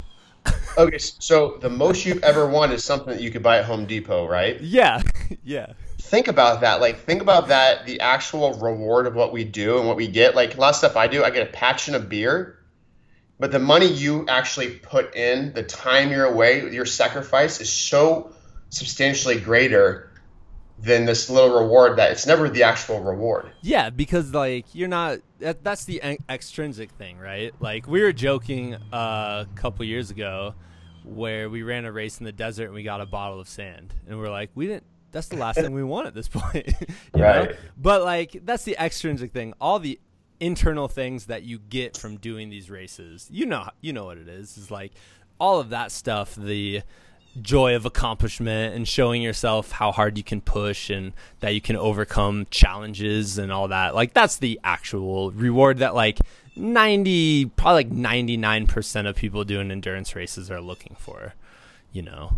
okay, 0.77 0.97
so 0.97 1.57
the 1.61 1.69
most 1.69 2.05
you've 2.05 2.23
ever 2.23 2.47
won 2.47 2.71
is 2.71 2.83
something 2.83 3.13
that 3.13 3.21
you 3.21 3.31
could 3.31 3.43
buy 3.43 3.59
at 3.59 3.65
Home 3.65 3.85
Depot, 3.85 4.27
right? 4.27 4.59
Yeah, 4.61 5.01
yeah. 5.43 5.73
Think 5.99 6.27
about 6.27 6.61
that. 6.61 6.81
Like, 6.81 6.99
think 6.99 7.21
about 7.21 7.49
that. 7.49 7.85
The 7.85 7.99
actual 7.99 8.53
reward 8.53 9.05
of 9.05 9.15
what 9.15 9.31
we 9.31 9.43
do 9.43 9.77
and 9.77 9.87
what 9.87 9.95
we 9.95 10.07
get. 10.07 10.35
Like, 10.35 10.55
a 10.55 10.59
lot 10.59 10.69
of 10.69 10.75
stuff 10.75 10.95
I 10.95 11.07
do, 11.07 11.23
I 11.23 11.29
get 11.29 11.47
a 11.47 11.51
patch 11.51 11.87
and 11.87 11.95
a 11.95 11.99
beer, 11.99 12.59
but 13.39 13.51
the 13.51 13.59
money 13.59 13.85
you 13.85 14.25
actually 14.27 14.71
put 14.71 15.15
in, 15.15 15.53
the 15.53 15.63
time 15.63 16.11
you're 16.11 16.25
away, 16.25 16.69
your 16.71 16.85
sacrifice 16.85 17.61
is 17.61 17.71
so 17.71 18.33
substantially 18.69 19.39
greater 19.39 20.08
than 20.81 21.05
this 21.05 21.29
little 21.29 21.59
reward 21.59 21.97
that 21.97 22.11
it's 22.11 22.25
never 22.25 22.49
the 22.49 22.63
actual 22.63 23.01
reward. 23.01 23.51
Yeah, 23.61 23.89
because 23.89 24.33
like 24.33 24.73
you're 24.73 24.87
not 24.87 25.19
that, 25.39 25.63
that's 25.63 25.85
the 25.85 26.01
extrinsic 26.29 26.91
thing, 26.91 27.17
right? 27.17 27.53
Like 27.59 27.87
we 27.87 28.01
were 28.01 28.13
joking 28.13 28.75
uh, 28.93 29.45
a 29.45 29.47
couple 29.55 29.85
years 29.85 30.09
ago 30.09 30.55
where 31.03 31.49
we 31.49 31.63
ran 31.63 31.85
a 31.85 31.91
race 31.91 32.19
in 32.19 32.25
the 32.25 32.31
desert 32.31 32.65
and 32.65 32.73
we 32.73 32.83
got 32.83 33.01
a 33.01 33.05
bottle 33.05 33.39
of 33.39 33.47
sand 33.47 33.93
and 34.07 34.19
we're 34.19 34.29
like 34.29 34.51
we 34.53 34.67
didn't 34.67 34.83
that's 35.11 35.27
the 35.27 35.37
last 35.37 35.59
thing 35.59 35.71
we 35.73 35.83
want 35.83 36.05
at 36.07 36.13
this 36.13 36.27
point. 36.29 36.67
right. 37.13 37.49
Know? 37.49 37.55
But 37.77 38.03
like 38.03 38.41
that's 38.43 38.63
the 38.63 38.77
extrinsic 38.81 39.33
thing. 39.33 39.53
All 39.59 39.79
the 39.79 39.99
internal 40.39 40.87
things 40.87 41.25
that 41.25 41.43
you 41.43 41.59
get 41.59 41.97
from 41.97 42.17
doing 42.17 42.49
these 42.49 42.69
races. 42.69 43.27
You 43.31 43.45
know 43.45 43.67
you 43.81 43.91
know 43.91 44.05
what 44.05 44.17
it 44.17 44.29
is. 44.29 44.57
Is 44.57 44.71
like 44.71 44.93
all 45.39 45.59
of 45.59 45.69
that 45.69 45.91
stuff, 45.91 46.35
the 46.35 46.83
joy 47.41 47.75
of 47.75 47.85
accomplishment 47.85 48.75
and 48.75 48.87
showing 48.87 49.21
yourself 49.21 49.71
how 49.71 49.91
hard 49.91 50.17
you 50.17 50.23
can 50.23 50.41
push 50.41 50.89
and 50.89 51.13
that 51.39 51.53
you 51.53 51.61
can 51.61 51.75
overcome 51.75 52.47
challenges 52.49 53.37
and 53.37 53.51
all 53.51 53.67
that. 53.67 53.95
Like 53.95 54.13
that's 54.13 54.37
the 54.37 54.59
actual 54.63 55.31
reward 55.31 55.79
that 55.79 55.95
like 55.95 56.19
90 56.55 57.45
probably 57.55 57.83
like 57.83 57.91
99% 57.91 59.07
of 59.07 59.15
people 59.15 59.43
doing 59.43 59.71
endurance 59.71 60.15
races 60.15 60.51
are 60.51 60.61
looking 60.61 60.95
for, 60.99 61.33
you 61.91 62.01
know. 62.01 62.33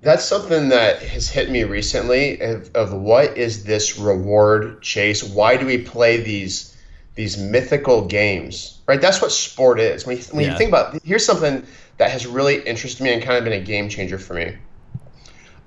That's 0.00 0.24
something 0.24 0.70
that 0.70 1.00
has 1.02 1.30
hit 1.30 1.48
me 1.48 1.62
recently 1.62 2.40
of, 2.40 2.74
of 2.74 2.92
what 2.92 3.36
is 3.38 3.64
this 3.64 3.98
reward 3.98 4.82
chase? 4.82 5.22
Why 5.22 5.56
do 5.56 5.64
we 5.64 5.78
play 5.78 6.20
these 6.20 6.71
these 7.14 7.36
mythical 7.38 8.06
games? 8.06 8.80
Right? 8.86 9.00
That's 9.00 9.20
what 9.20 9.32
sport 9.32 9.80
is. 9.80 10.06
When 10.06 10.16
you, 10.16 10.22
when 10.30 10.44
yeah. 10.44 10.52
you 10.52 10.58
think 10.58 10.68
about 10.68 11.02
here's 11.02 11.24
something 11.24 11.66
that 11.98 12.10
has 12.10 12.26
really 12.26 12.60
interested 12.62 13.02
me 13.02 13.12
and 13.12 13.22
kind 13.22 13.38
of 13.38 13.44
been 13.44 13.52
a 13.52 13.64
game 13.64 13.88
changer 13.88 14.18
for 14.18 14.34
me. 14.34 14.56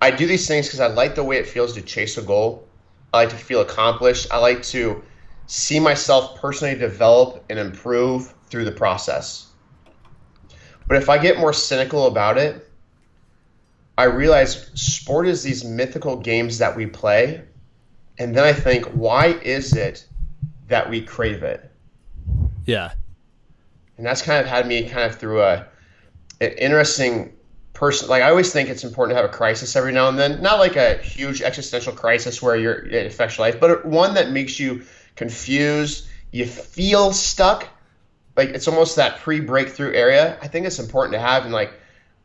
I 0.01 0.11
do 0.11 0.27
these 0.27 0.47
things 0.47 0.67
because 0.67 0.79
I 0.79 0.87
like 0.87 1.15
the 1.15 1.23
way 1.23 1.37
it 1.37 1.47
feels 1.47 1.73
to 1.73 1.81
chase 1.81 2.17
a 2.17 2.21
goal. 2.21 2.67
I 3.13 3.19
like 3.19 3.29
to 3.29 3.37
feel 3.37 3.61
accomplished. 3.61 4.27
I 4.31 4.37
like 4.37 4.61
to 4.63 5.03
see 5.47 5.79
myself 5.79 6.39
personally 6.39 6.75
develop 6.75 7.43
and 7.49 7.57
improve 7.57 8.33
through 8.47 8.65
the 8.65 8.71
process. 8.71 9.47
But 10.87 10.97
if 10.97 11.09
I 11.09 11.17
get 11.17 11.39
more 11.39 11.53
cynical 11.53 12.07
about 12.07 12.37
it, 12.37 12.69
I 13.97 14.03
realize 14.05 14.69
sport 14.73 15.27
is 15.27 15.41
these 15.41 15.63
mythical 15.63 16.17
games 16.17 16.57
that 16.57 16.75
we 16.75 16.85
play. 16.85 17.41
And 18.17 18.35
then 18.35 18.43
I 18.43 18.53
think, 18.53 18.85
why 18.87 19.27
is 19.27 19.73
it 19.73 20.05
that 20.67 20.89
we 20.89 21.01
crave 21.01 21.43
it? 21.43 21.71
Yeah. 22.65 22.91
and 23.97 24.05
that's 24.05 24.21
kind 24.21 24.39
of 24.41 24.47
had 24.47 24.67
me 24.67 24.89
kind 24.89 25.09
of 25.11 25.17
through 25.19 25.41
a 25.41 25.67
an 26.41 26.51
interesting 26.51 27.33
person. 27.73 28.09
Like 28.09 28.23
I 28.23 28.29
always 28.29 28.51
think 28.51 28.69
it's 28.69 28.83
important 28.83 29.15
to 29.15 29.21
have 29.21 29.29
a 29.29 29.33
crisis 29.33 29.75
every 29.75 29.91
now 29.91 30.09
and 30.09 30.17
then, 30.17 30.41
not 30.41 30.59
like 30.59 30.75
a 30.75 30.97
huge 30.97 31.41
existential 31.41 31.93
crisis 31.93 32.41
where 32.41 32.55
you're 32.55 32.85
it 32.85 33.05
affects 33.05 33.37
your 33.37 33.47
life, 33.47 33.59
but 33.59 33.85
one 33.85 34.15
that 34.15 34.31
makes 34.31 34.59
you 34.59 34.83
confused. 35.15 36.07
You 36.31 36.45
feel 36.45 37.13
stuck, 37.13 37.67
like 38.35 38.49
it's 38.49 38.67
almost 38.67 38.97
that 38.97 39.19
pre-breakthrough 39.19 39.93
area. 39.93 40.37
I 40.41 40.47
think 40.49 40.65
it's 40.65 40.79
important 40.79 41.13
to 41.13 41.19
have, 41.19 41.43
and 41.45 41.53
like 41.53 41.71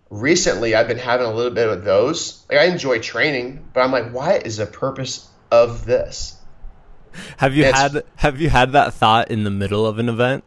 recently, 0.09 0.75
I've 0.75 0.89
been 0.89 0.99
having 0.99 1.27
a 1.27 1.33
little 1.33 1.53
bit 1.53 1.69
of 1.69 1.85
those. 1.85 2.45
Like 2.49 2.59
I 2.59 2.65
enjoy 2.65 2.99
training, 2.99 3.69
but 3.73 3.83
I'm 3.83 3.93
like, 3.93 4.11
why 4.11 4.39
is 4.39 4.57
the 4.57 4.67
purpose 4.67 5.29
of 5.53 5.85
this? 5.85 6.40
Have 7.39 7.55
you 7.55 7.65
had 7.65 8.05
Have 8.17 8.41
you 8.41 8.51
had 8.51 8.73
that 8.73 8.95
thought 8.95 9.31
in 9.31 9.45
the 9.45 9.51
middle 9.51 9.87
of 9.87 9.99
an 9.99 10.09
event? 10.09 10.45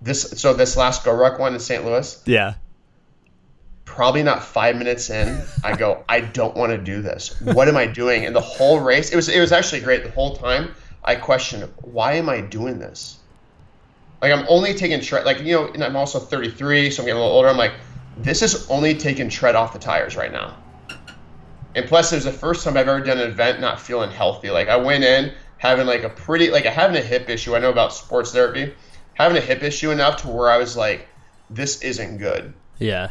This 0.00 0.22
so 0.36 0.54
this 0.54 0.76
last 0.76 1.04
GORUCK 1.04 1.38
one 1.38 1.54
in 1.54 1.60
St. 1.60 1.84
Louis. 1.84 2.22
Yeah. 2.26 2.54
Probably 3.84 4.22
not 4.22 4.44
five 4.44 4.76
minutes 4.76 5.10
in, 5.10 5.42
I 5.64 5.74
go, 5.74 6.04
I 6.08 6.20
don't 6.20 6.56
want 6.56 6.70
to 6.70 6.78
do 6.78 7.02
this. 7.02 7.40
What 7.40 7.68
am 7.68 7.76
I 7.76 7.86
doing? 7.86 8.26
And 8.26 8.36
the 8.36 8.40
whole 8.40 8.80
race, 8.80 9.12
it 9.12 9.16
was 9.16 9.28
it 9.28 9.40
was 9.40 9.52
actually 9.52 9.80
great 9.80 10.04
the 10.04 10.10
whole 10.10 10.36
time. 10.36 10.74
I 11.04 11.14
questioned, 11.14 11.72
why 11.80 12.14
am 12.14 12.28
I 12.28 12.40
doing 12.40 12.78
this? 12.78 13.18
Like 14.20 14.32
I'm 14.32 14.44
only 14.48 14.74
taking 14.74 15.00
tread, 15.00 15.24
like 15.24 15.40
you 15.40 15.52
know, 15.52 15.66
and 15.66 15.82
I'm 15.82 15.96
also 15.96 16.18
33, 16.18 16.90
so 16.90 17.02
I'm 17.02 17.06
getting 17.06 17.18
a 17.18 17.22
little 17.22 17.36
older. 17.36 17.48
I'm 17.48 17.56
like, 17.56 17.72
this 18.18 18.42
is 18.42 18.68
only 18.68 18.94
taking 18.94 19.28
tread 19.28 19.54
off 19.54 19.72
the 19.72 19.78
tires 19.78 20.16
right 20.16 20.32
now. 20.32 20.56
And 21.74 21.86
plus, 21.86 22.12
it 22.12 22.16
was 22.16 22.24
the 22.24 22.32
first 22.32 22.64
time 22.64 22.76
I've 22.76 22.88
ever 22.88 23.00
done 23.00 23.18
an 23.18 23.30
event 23.30 23.60
not 23.60 23.80
feeling 23.80 24.10
healthy. 24.10 24.50
Like 24.50 24.68
I 24.68 24.76
went 24.76 25.04
in 25.04 25.32
having 25.58 25.86
like 25.86 26.02
a 26.02 26.08
pretty, 26.08 26.50
like 26.50 26.66
I 26.66 26.70
having 26.70 26.96
a 26.96 27.04
hip 27.04 27.28
issue. 27.28 27.54
I 27.54 27.58
know 27.58 27.70
about 27.70 27.92
sports 27.92 28.32
therapy, 28.32 28.74
having 29.14 29.36
a 29.36 29.40
hip 29.40 29.62
issue 29.62 29.90
enough 29.90 30.22
to 30.22 30.28
where 30.28 30.50
I 30.50 30.58
was 30.58 30.76
like, 30.76 31.08
this 31.50 31.82
isn't 31.82 32.18
good. 32.18 32.54
Yeah. 32.78 33.10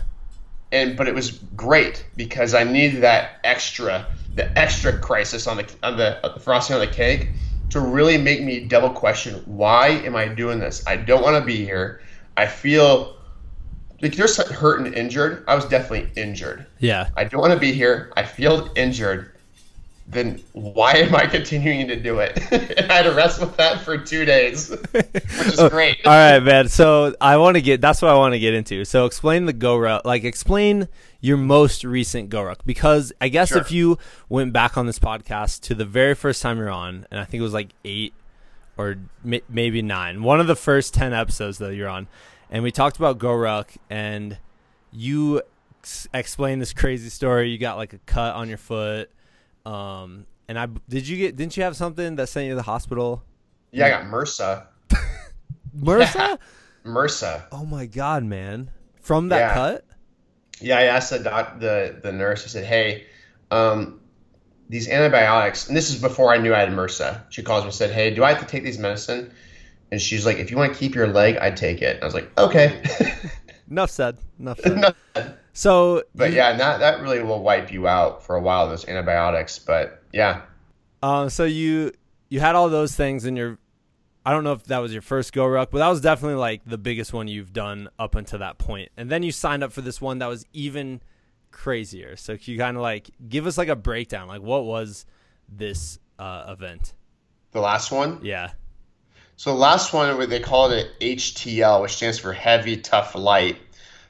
And 0.71 0.97
but 0.97 1.07
it 1.07 1.15
was 1.15 1.31
great 1.31 2.05
because 2.15 2.53
I 2.53 2.63
needed 2.63 3.03
that 3.03 3.39
extra, 3.43 4.07
the 4.35 4.57
extra 4.57 4.97
crisis 4.97 5.47
on 5.47 5.57
the 5.57 5.75
on 5.83 5.97
the, 5.97 6.25
uh, 6.25 6.33
the 6.33 6.39
frosting 6.39 6.75
on 6.75 6.81
the 6.81 6.87
cake 6.87 7.29
to 7.69 7.79
really 7.79 8.17
make 8.17 8.43
me 8.43 8.61
double 8.61 8.89
question 8.89 9.41
why 9.45 9.89
am 9.89 10.15
I 10.15 10.27
doing 10.27 10.59
this? 10.59 10.85
I 10.87 10.97
don't 10.97 11.21
want 11.21 11.37
to 11.37 11.45
be 11.45 11.63
here. 11.63 12.01
I 12.35 12.47
feel 12.47 13.16
like 14.01 14.15
there's 14.15 14.37
hurt 14.37 14.79
and 14.79 14.93
injured. 14.93 15.43
I 15.47 15.55
was 15.55 15.65
definitely 15.65 16.11
injured. 16.21 16.65
Yeah. 16.79 17.09
I 17.15 17.23
don't 17.23 17.41
want 17.41 17.53
to 17.53 17.59
be 17.59 17.71
here. 17.71 18.11
I 18.15 18.23
feel 18.23 18.69
injured. 18.75 19.33
Then 20.09 20.41
why 20.53 20.93
am 20.93 21.13
I 21.15 21.25
continuing 21.25 21.87
to 21.89 21.97
do 21.97 22.19
it? 22.19 22.39
and 22.51 22.89
I 22.91 22.95
had 22.95 23.03
to 23.03 23.11
wrestle 23.11 23.47
with 23.47 23.57
that 23.57 23.81
for 23.81 23.97
two 23.97 24.23
days, 24.23 24.69
which 24.69 25.05
is 25.15 25.59
oh, 25.59 25.69
great. 25.69 25.97
All 26.05 26.13
right, 26.13 26.39
man. 26.39 26.69
So 26.69 27.13
I 27.19 27.35
want 27.37 27.55
to 27.55 27.61
get 27.61 27.81
that's 27.81 28.01
what 28.01 28.11
I 28.11 28.15
want 28.15 28.33
to 28.33 28.39
get 28.39 28.53
into. 28.53 28.85
So 28.85 29.05
explain 29.05 29.45
the 29.45 29.53
GORUCK, 29.53 30.05
like 30.05 30.23
explain 30.23 30.87
your 31.19 31.35
most 31.35 31.83
recent 31.83 32.29
GORUCK, 32.29 32.59
because 32.65 33.11
I 33.19 33.27
guess 33.27 33.49
Sure. 33.49 33.57
if 33.57 33.69
you 33.71 33.97
went 34.29 34.53
back 34.53 34.77
on 34.77 34.85
this 34.85 34.99
podcast 34.99 35.61
to 35.63 35.75
the 35.75 35.85
very 35.85 36.15
first 36.15 36.41
time 36.41 36.57
you're 36.57 36.69
on, 36.69 37.05
and 37.11 37.19
I 37.19 37.25
think 37.25 37.41
it 37.41 37.43
was 37.43 37.53
like 37.53 37.69
eight 37.83 38.13
or 38.77 38.95
may- 39.25 39.41
maybe 39.49 39.81
nine, 39.81 40.23
one 40.23 40.39
of 40.39 40.47
the 40.47 40.55
first 40.55 40.93
ten 40.93 41.11
episodes 41.11 41.57
that 41.57 41.73
you're 41.75 41.89
on, 41.89 42.07
and 42.51 42.63
we 42.63 42.71
talked 42.71 42.97
about 42.97 43.17
GORUCK, 43.19 43.77
and 43.89 44.37
you 44.91 45.41
ex- 45.81 46.07
explained 46.13 46.61
this 46.61 46.73
crazy 46.73 47.09
story. 47.09 47.49
You 47.49 47.57
got 47.57 47.77
like 47.77 47.93
a 47.93 47.99
cut 47.99 48.35
on 48.35 48.49
your 48.49 48.57
foot. 48.57 49.09
Um, 49.65 50.25
and 50.47 50.57
I 50.57 50.67
did 50.87 51.07
you 51.07 51.17
get 51.17 51.35
didn't 51.35 51.57
you 51.57 51.63
have 51.63 51.75
something 51.75 52.15
that 52.15 52.27
sent 52.27 52.45
you 52.45 52.51
to 52.51 52.55
the 52.55 52.61
hospital? 52.63 53.23
Yeah, 53.71 53.87
I 53.87 53.89
got 53.89 54.03
MRSA. 54.05 54.65
MRSA? 55.77 56.37
MRSA. 56.85 57.43
oh 57.51 57.65
my 57.65 57.85
god, 57.85 58.23
man! 58.23 58.71
From 59.01 59.29
that 59.29 59.37
Yeah. 59.39 59.53
cut? 59.53 59.85
Yeah, 60.61 60.77
I 60.79 60.83
asked 60.83 61.09
the 61.11 61.19
doc, 61.19 61.59
the 61.59 61.99
the 62.01 62.11
nurse. 62.11 62.45
I 62.45 62.47
said, 62.47 62.63
"Hey, 62.65 63.05
um, 63.51 63.99
these 64.69 64.87
antibiotics." 64.89 65.67
And 65.67 65.75
this 65.75 65.89
is 65.89 66.01
before 66.01 66.33
I 66.33 66.37
knew 66.37 66.53
I 66.55 66.59
had 66.59 66.69
MRSA. 66.69 67.23
She 67.29 67.43
calls 67.43 67.63
me 67.63 67.67
and 67.67 67.75
said, 67.75 67.91
"Hey, 67.91 68.11
do 68.15 68.23
I 68.23 68.29
have 68.33 68.39
to 68.39 68.47
take 68.47 68.63
these 68.63 68.79
medicine?" 68.79 69.31
And 69.91 70.01
she's 70.01 70.25
like, 70.25 70.37
"If 70.37 70.51
you 70.51 70.57
want 70.57 70.73
to 70.73 70.79
keep 70.79 70.95
your 70.95 71.07
leg, 71.07 71.37
I'd 71.37 71.55
take 71.57 71.81
it." 71.81 72.01
I 72.01 72.05
was 72.05 72.13
like, 72.13 72.29
"Okay." 72.37 72.81
Enough 73.69 73.89
said. 73.89 74.17
Enough 74.39 74.59
said. 74.59 74.77
No, 75.15 75.33
So, 75.53 76.03
but 76.15 76.29
you- 76.31 76.37
yeah, 76.37 76.55
that 76.57 76.79
that 76.79 77.01
really 77.01 77.21
will 77.23 77.41
wipe 77.41 77.71
you 77.71 77.87
out 77.87 78.23
for 78.23 78.35
a 78.35 78.41
while. 78.41 78.67
Those 78.69 78.87
antibiotics, 78.87 79.59
but 79.59 80.03
yeah, 80.13 80.41
um, 81.03 81.29
so 81.29 81.43
you 81.45 81.91
you 82.29 82.39
had 82.39 82.55
all 82.55 82.69
those 82.69 82.95
things 82.95 83.25
in 83.25 83.35
your. 83.35 83.57
I 84.25 84.31
don't 84.31 84.43
know 84.43 84.51
if 84.51 84.65
that 84.65 84.79
was 84.79 84.91
your 84.91 85.01
first 85.01 85.33
GORUCK, 85.33 85.69
but 85.71 85.77
that 85.77 85.87
was 85.87 86.01
definitely 86.01 86.35
like 86.35 86.61
the 86.65 86.77
biggest 86.77 87.13
one 87.13 87.29
you've 87.29 87.53
done 87.53 87.87
up 87.97 88.13
until 88.15 88.39
that 88.39 88.57
point. 88.57 88.89
And 88.97 89.09
then 89.09 89.23
you 89.23 89.31
signed 89.31 89.63
up 89.63 89.71
for 89.71 89.79
this 89.79 90.01
one 90.01 90.19
that 90.19 90.27
was 90.27 90.45
even 90.51 90.99
crazier. 91.51 92.17
So 92.17 92.35
can 92.37 92.51
you 92.53 92.59
kind 92.59 92.75
of 92.75 92.83
like 92.83 93.09
give 93.29 93.47
us 93.47 93.57
like 93.57 93.69
a 93.69 93.75
breakdown? 93.77 94.27
Like 94.27 94.41
what 94.41 94.65
was 94.65 95.05
this 95.47 95.97
uh, 96.19 96.45
event? 96.49 96.93
the 97.53 97.61
last 97.61 97.89
one. 97.91 98.19
Yeah. 98.21 98.51
So 99.37 99.51
the 99.51 99.59
last 99.59 99.93
one, 99.93 100.29
they 100.29 100.39
call 100.39 100.71
it 100.71 100.99
HTL, 100.99 101.83
which 101.83 101.95
stands 101.95 102.17
for 102.17 102.33
heavy, 102.33 102.77
tough, 102.77 103.13
light. 103.13 103.57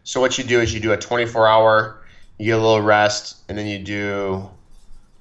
So 0.05 0.21
what 0.21 0.37
you 0.37 0.45
do 0.45 0.61
is 0.61 0.73
you 0.73 0.79
do 0.79 0.93
a 0.93 0.97
24 0.97 1.45
hour, 1.45 2.01
you 2.37 2.45
get 2.45 2.57
a 2.57 2.61
little 2.61 2.81
rest, 2.81 3.35
and 3.49 3.57
then 3.57 3.67
you 3.67 3.79
do 3.79 4.49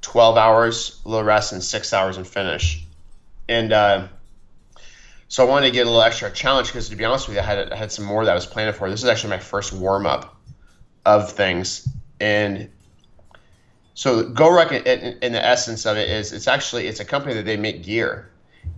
12 0.03 0.37
hours, 0.37 1.01
a 1.05 1.09
little 1.09 1.25
rest, 1.25 1.53
and 1.53 1.63
six 1.63 1.93
hours 1.93 2.19
and 2.19 2.27
finish. 2.27 2.85
And 3.49 3.73
uh, 3.73 4.07
so 5.27 5.45
I 5.45 5.51
wanted 5.51 5.67
to 5.67 5.73
get 5.73 5.89
a 5.89 5.91
little 5.91 6.03
extra 6.03 6.31
challenge 6.31 6.69
because, 6.69 6.89
to 6.91 6.95
be 6.95 7.05
honest 7.05 7.27
with 7.27 7.37
you, 7.37 7.43
I 7.43 7.45
had 7.45 7.73
I 7.73 7.77
had 7.77 7.91
some 7.91 8.05
more 8.05 8.25
that 8.25 8.31
I 8.31 8.35
was 8.35 8.47
planning 8.47 8.75
for. 8.75 8.89
This 8.89 9.03
is 9.03 9.09
actually 9.09 9.31
my 9.31 9.41
first 9.41 9.73
warm 9.73 10.07
up 10.07 10.37
of 11.05 11.33
things, 11.33 11.89
and 12.21 12.71
so 13.95 14.23
GoRuck, 14.23 14.71
in, 14.87 15.19
in 15.19 15.33
the 15.33 15.45
essence 15.45 15.85
of 15.85 15.97
it, 15.97 16.09
is 16.09 16.33
it's 16.33 16.47
actually 16.47 16.87
it's 16.87 17.01
a 17.01 17.05
company 17.05 17.35
that 17.35 17.45
they 17.45 17.57
make 17.57 17.83
gear 17.83 18.31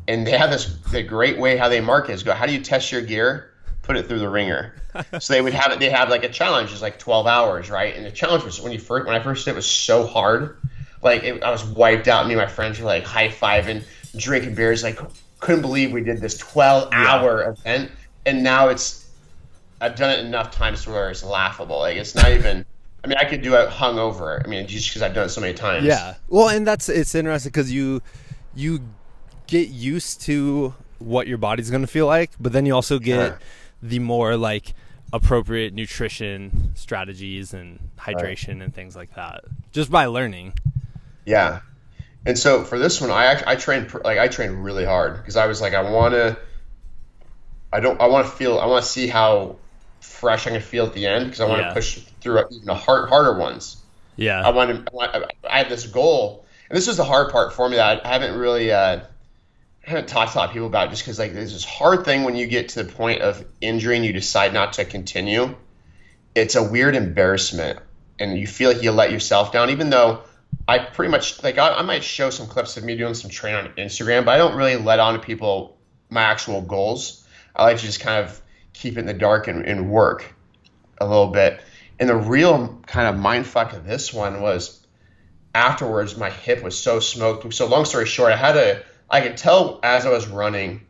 and 0.08 0.26
they 0.26 0.36
have 0.36 0.50
this 0.50 0.74
the 0.90 1.02
great 1.02 1.38
way 1.38 1.56
how 1.56 1.68
they 1.68 1.80
market 1.80 2.12
is 2.12 2.22
go 2.22 2.32
how 2.32 2.46
do 2.46 2.52
you 2.52 2.60
test 2.60 2.90
your 2.90 3.02
gear? 3.02 3.50
Put 3.82 3.96
it 3.96 4.06
through 4.06 4.18
the 4.18 4.28
ringer. 4.28 4.74
So 5.20 5.32
they 5.32 5.40
would 5.40 5.52
have 5.52 5.70
it 5.70 5.78
they 5.78 5.90
have 5.90 6.08
like 6.08 6.24
a 6.24 6.28
challenge 6.28 6.72
it's 6.72 6.82
like 6.82 6.98
12 6.98 7.26
hours 7.28 7.70
right? 7.70 7.94
And 7.94 8.04
the 8.04 8.10
challenge 8.10 8.42
was 8.42 8.60
when 8.60 8.72
you 8.72 8.80
first 8.80 9.06
when 9.06 9.14
i 9.14 9.22
first 9.22 9.44
did 9.44 9.52
it 9.52 9.54
was 9.54 9.70
so 9.70 10.04
hard. 10.04 10.58
Like 11.02 11.22
it, 11.22 11.40
i 11.44 11.50
was 11.50 11.64
wiped 11.64 12.08
out. 12.08 12.26
Me 12.26 12.32
and 12.32 12.40
my 12.40 12.48
friends 12.48 12.80
were 12.80 12.86
like 12.86 13.04
high-fiving 13.04 13.84
drinking 14.16 14.56
beers. 14.56 14.82
Like 14.82 14.98
couldn't 15.38 15.62
believe 15.62 15.92
we 15.92 16.02
did 16.02 16.20
this 16.20 16.36
12 16.38 16.92
hour 16.92 17.50
event. 17.50 17.92
And 18.26 18.42
now 18.42 18.68
it's 18.68 19.08
i've 19.80 19.94
done 19.94 20.10
it 20.10 20.24
enough 20.24 20.50
times 20.50 20.84
where 20.86 21.10
it's 21.10 21.22
laughable. 21.22 21.78
Like 21.80 21.96
it's 21.96 22.14
not 22.16 22.32
even 22.32 22.64
i 23.04 23.06
mean 23.06 23.18
i 23.18 23.24
could 23.24 23.42
do 23.42 23.54
it 23.54 23.68
hungover. 23.68 24.44
I 24.44 24.48
mean 24.48 24.66
just 24.66 24.88
because 24.88 25.02
i've 25.02 25.14
done 25.14 25.26
it 25.26 25.28
so 25.28 25.42
many 25.42 25.54
times. 25.54 25.84
Yeah. 25.84 26.14
Well, 26.28 26.48
and 26.48 26.66
that's 26.66 26.88
it's 26.88 27.14
interesting 27.14 27.50
because 27.50 27.70
you 27.70 28.02
you 28.56 28.80
get 29.48 29.68
used 29.68 30.20
to 30.22 30.74
what 31.00 31.26
your 31.26 31.38
body's 31.38 31.70
going 31.70 31.82
to 31.82 31.86
feel 31.88 32.06
like, 32.06 32.30
but 32.38 32.52
then 32.52 32.64
you 32.66 32.74
also 32.74 32.98
get 33.00 33.26
Sure. 33.30 33.38
the 33.82 33.98
more 33.98 34.36
like 34.36 34.74
appropriate 35.12 35.72
nutrition 35.74 36.70
strategies 36.74 37.54
and 37.54 37.78
hydration 37.98 38.62
and 38.62 38.74
things 38.74 38.94
like 38.94 39.14
that 39.14 39.42
just 39.72 39.90
by 39.90 40.06
learning. 40.06 40.52
Yeah, 41.24 41.60
and 42.26 42.38
so 42.38 42.62
for 42.64 42.78
this 42.78 43.00
one, 43.00 43.10
I 43.10 43.42
I 43.46 43.56
trained 43.56 43.92
like 44.04 44.18
I 44.18 44.28
trained 44.28 44.62
really 44.64 44.84
hard 44.84 45.16
because 45.16 45.36
I 45.36 45.46
was 45.46 45.60
like 45.60 45.74
I 45.74 45.82
want 45.90 46.14
to. 46.14 46.36
I 47.72 47.80
don't. 47.80 48.00
I 48.00 48.06
want 48.06 48.26
to 48.26 48.32
feel. 48.32 48.58
I 48.58 48.66
want 48.66 48.84
to 48.84 48.90
see 48.90 49.06
how 49.08 49.56
fresh 50.00 50.46
I 50.46 50.50
can 50.50 50.60
feel 50.62 50.86
at 50.86 50.94
the 50.94 51.06
end 51.06 51.26
because 51.26 51.40
I 51.40 51.46
want 51.46 51.60
to 51.60 51.66
Yeah. 51.68 51.74
push 51.74 51.98
through 52.20 52.44
even 52.50 52.64
the 52.66 52.74
hard, 52.74 53.08
harder 53.10 53.36
ones. 53.38 53.76
Yeah. 54.16 54.40
I 54.42 54.50
want 54.50 54.86
to. 54.86 54.98
I, 54.98 55.24
I 55.48 55.58
have 55.58 55.68
this 55.68 55.86
goal, 55.86 56.46
and 56.70 56.76
this 56.76 56.88
is 56.88 56.96
the 56.96 57.04
hard 57.04 57.30
part 57.30 57.52
for 57.52 57.68
me 57.68 57.76
that 57.76 58.04
I 58.06 58.08
haven't 58.08 58.38
really. 58.38 58.72
Uh, 58.72 59.00
I 59.88 59.92
haven't 59.92 60.08
talked 60.08 60.32
to 60.32 60.38
a 60.38 60.40
lot 60.40 60.48
of 60.48 60.52
people 60.52 60.66
about 60.66 60.90
just 60.90 61.02
because 61.02 61.18
like 61.18 61.32
there's 61.32 61.54
this 61.54 61.64
hard 61.64 62.04
thing 62.04 62.24
when 62.24 62.36
you 62.36 62.46
get 62.46 62.68
to 62.70 62.82
the 62.82 62.92
point 62.92 63.22
of 63.22 63.42
injury 63.62 63.96
and 63.96 64.04
you 64.04 64.12
decide 64.12 64.52
not 64.52 64.74
to 64.74 64.84
continue. 64.84 65.56
It's 66.34 66.56
a 66.56 66.62
weird 66.62 66.94
embarrassment, 66.94 67.78
and 68.18 68.38
you 68.38 68.46
feel 68.46 68.70
like 68.70 68.82
you 68.82 68.92
let 68.92 69.12
yourself 69.12 69.50
down, 69.50 69.70
even 69.70 69.88
though 69.88 70.24
I 70.68 70.78
pretty 70.80 71.10
much 71.10 71.42
like 71.42 71.56
I, 71.56 71.70
I 71.70 71.82
might 71.82 72.04
show 72.04 72.28
some 72.28 72.48
clips 72.48 72.76
of 72.76 72.84
me 72.84 72.96
doing 72.96 73.14
some 73.14 73.30
training 73.30 73.64
on 73.64 73.72
Instagram, 73.76 74.26
but 74.26 74.32
I 74.32 74.36
don't 74.36 74.56
really 74.56 74.76
let 74.76 75.00
on 75.00 75.14
to 75.14 75.20
people 75.20 75.78
my 76.10 76.20
actual 76.20 76.60
goals. 76.60 77.26
I 77.56 77.64
like 77.64 77.78
to 77.78 77.86
just 77.86 78.00
kind 78.00 78.22
of 78.22 78.42
keep 78.74 78.98
it 78.98 79.00
in 79.00 79.06
the 79.06 79.14
dark 79.14 79.48
and, 79.48 79.64
and 79.64 79.88
work 79.90 80.34
a 80.98 81.06
little 81.06 81.28
bit. 81.28 81.62
And 81.98 82.10
the 82.10 82.14
real 82.14 82.78
kind 82.86 83.08
of 83.08 83.18
mind 83.18 83.46
fuck 83.46 83.72
of 83.72 83.86
this 83.86 84.12
one 84.12 84.42
was 84.42 84.86
afterwards 85.54 86.14
my 86.18 86.28
hip 86.28 86.62
was 86.62 86.78
so 86.78 87.00
smoked. 87.00 87.54
So 87.54 87.66
long 87.66 87.86
story 87.86 88.04
short, 88.04 88.32
I 88.32 88.36
had 88.36 88.56
a 88.58 88.82
I 89.10 89.20
could 89.20 89.36
tell 89.36 89.80
as 89.82 90.06
I 90.06 90.10
was 90.10 90.28
running, 90.28 90.86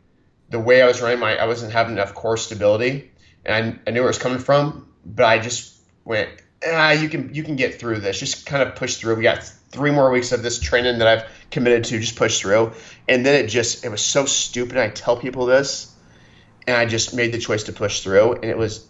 the 0.49 0.59
way 0.59 0.81
I 0.81 0.87
was 0.87 1.01
running, 1.01 1.19
my 1.19 1.37
I 1.37 1.45
wasn't 1.45 1.71
having 1.71 1.93
enough 1.93 2.13
core 2.13 2.37
stability, 2.37 3.11
and 3.45 3.55
I, 3.55 3.89
I 3.89 3.91
knew 3.91 4.01
where 4.01 4.07
it 4.07 4.15
was 4.15 4.17
coming 4.17 4.39
from. 4.39 4.87
But 5.05 5.25
I 5.25 5.39
just 5.39 5.77
went, 6.05 6.29
ah, 6.65 6.91
you 6.91 7.09
can 7.09 7.33
you 7.33 7.43
can 7.43 7.55
get 7.55 7.79
through 7.79 7.99
this. 7.99 8.19
Just 8.19 8.45
kind 8.45 8.61
of 8.61 8.75
push 8.75 8.95
through. 8.95 9.15
We 9.15 9.23
got 9.23 9.43
three 9.43 9.91
more 9.91 10.11
weeks 10.11 10.31
of 10.31 10.43
this 10.43 10.59
training 10.59 10.99
that 10.99 11.07
I've 11.07 11.23
committed 11.51 11.85
to. 11.85 11.99
Just 11.99 12.15
push 12.15 12.39
through, 12.39 12.73
and 13.07 13.25
then 13.25 13.43
it 13.43 13.47
just 13.47 13.85
it 13.85 13.89
was 13.89 14.01
so 14.01 14.25
stupid. 14.25 14.77
I 14.77 14.89
tell 14.89 15.15
people 15.15 15.45
this, 15.45 15.95
and 16.69 16.77
I 16.77 16.85
just 16.85 17.15
made 17.15 17.31
the 17.31 17.39
choice 17.39 17.63
to 17.63 17.73
push 17.73 18.01
through, 18.01 18.33
and 18.33 18.45
it 18.45 18.57
was, 18.57 18.87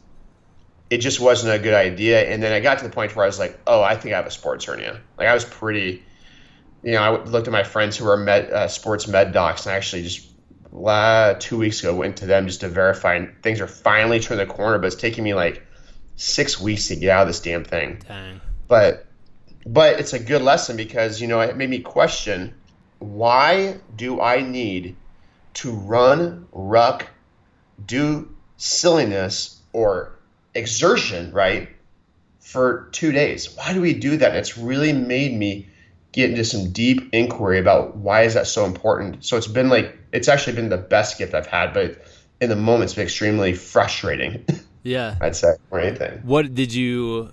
it 0.90 0.98
just 0.98 1.20
wasn't 1.20 1.54
a 1.54 1.60
good 1.60 1.74
idea. 1.74 2.30
And 2.30 2.44
then 2.44 2.52
I 2.52 2.60
got 2.60 2.80
to 2.80 2.84
the 2.84 2.90
point 2.90 3.16
where 3.16 3.24
I 3.24 3.28
was 3.28 3.40
like, 3.40 3.58
oh, 3.66 3.82
I 3.82 3.96
think 3.96 4.14
I 4.14 4.18
have 4.18 4.26
a 4.26 4.32
sports 4.32 4.66
hernia. 4.66 5.00
Like 5.18 5.28
I 5.28 5.34
was 5.34 5.46
pretty, 5.46 6.04
you 6.84 6.94
know, 6.94 7.02
I 7.02 7.24
looked 7.24 7.48
at 7.48 7.52
my 7.52 7.64
friends 7.64 7.98
who 7.98 8.08
are 8.08 8.18
med, 8.18 8.52
uh, 8.52 8.68
sports 8.68 9.08
med 9.08 9.34
docs, 9.34 9.66
and 9.66 9.74
I 9.74 9.78
actually 9.78 10.04
just 10.04 10.28
uh, 10.86 11.36
two 11.40 11.58
weeks 11.58 11.80
ago 11.80 11.96
went 11.96 12.18
to 12.18 12.26
them 12.26 12.48
just 12.48 12.62
to 12.62 12.70
verify, 12.70 13.16
and 13.16 13.34
things 13.42 13.60
are 13.62 13.68
finally 13.68 14.20
turning 14.20 14.48
the 14.48 14.54
corner. 14.54 14.78
But 14.78 14.88
it's 14.88 14.96
taking 14.96 15.24
me 15.24 15.34
like 15.34 15.66
six 16.16 16.60
weeks 16.60 16.88
to 16.90 16.96
get 16.96 17.10
out 17.10 17.22
of 17.24 17.28
this 17.28 17.40
damn 17.40 17.64
thing. 17.64 18.02
Dang. 18.08 18.42
But 18.68 19.06
but 19.66 20.00
it's 20.00 20.14
a 20.14 20.20
good 20.20 20.42
lesson 20.42 20.78
because 20.78 21.22
you 21.22 21.28
know 21.28 21.42
it 21.42 21.58
made 21.58 21.70
me 21.70 21.80
question 21.80 22.54
why 23.00 23.78
do 23.96 24.20
I 24.22 24.42
need 24.42 24.96
to 25.56 25.72
run, 25.72 26.48
ruck, 26.52 27.08
do 27.86 28.30
silliness 28.58 29.62
or 29.74 30.20
exertion, 30.54 31.32
right, 31.32 31.70
for 32.40 32.90
two 32.92 33.12
days? 33.12 33.56
Why 33.56 33.74
do 33.74 33.82
we 33.82 33.94
do 33.94 34.18
that? 34.18 34.30
And 34.30 34.38
it's 34.38 34.58
really 34.58 34.94
made 34.94 35.34
me 35.34 35.70
get 36.12 36.32
into 36.32 36.44
some 36.44 36.72
deep 36.72 37.10
inquiry 37.14 37.60
about 37.60 37.98
why 37.98 38.24
is 38.24 38.34
that 38.34 38.48
so 38.48 38.66
important. 38.66 39.24
So 39.24 39.38
it's 39.38 39.48
been 39.48 39.70
like 39.70 39.98
it's 40.12 40.28
actually 40.28 40.56
been 40.56 40.70
the 40.70 40.78
best 40.78 41.18
gift 41.18 41.34
I've 41.34 41.48
had, 41.48 41.74
but 41.74 42.04
in 42.42 42.50
the 42.50 42.56
moment 42.56 42.86
it's 42.86 42.94
been 42.96 43.04
extremely 43.04 43.54
frustrating. 43.54 44.46
Yeah. 44.82 45.18
I'd 45.20 45.36
say 45.36 45.56
or 45.72 45.82
anything. 45.82 46.20
What 46.24 46.56
did 46.56 46.74
you 46.74 47.32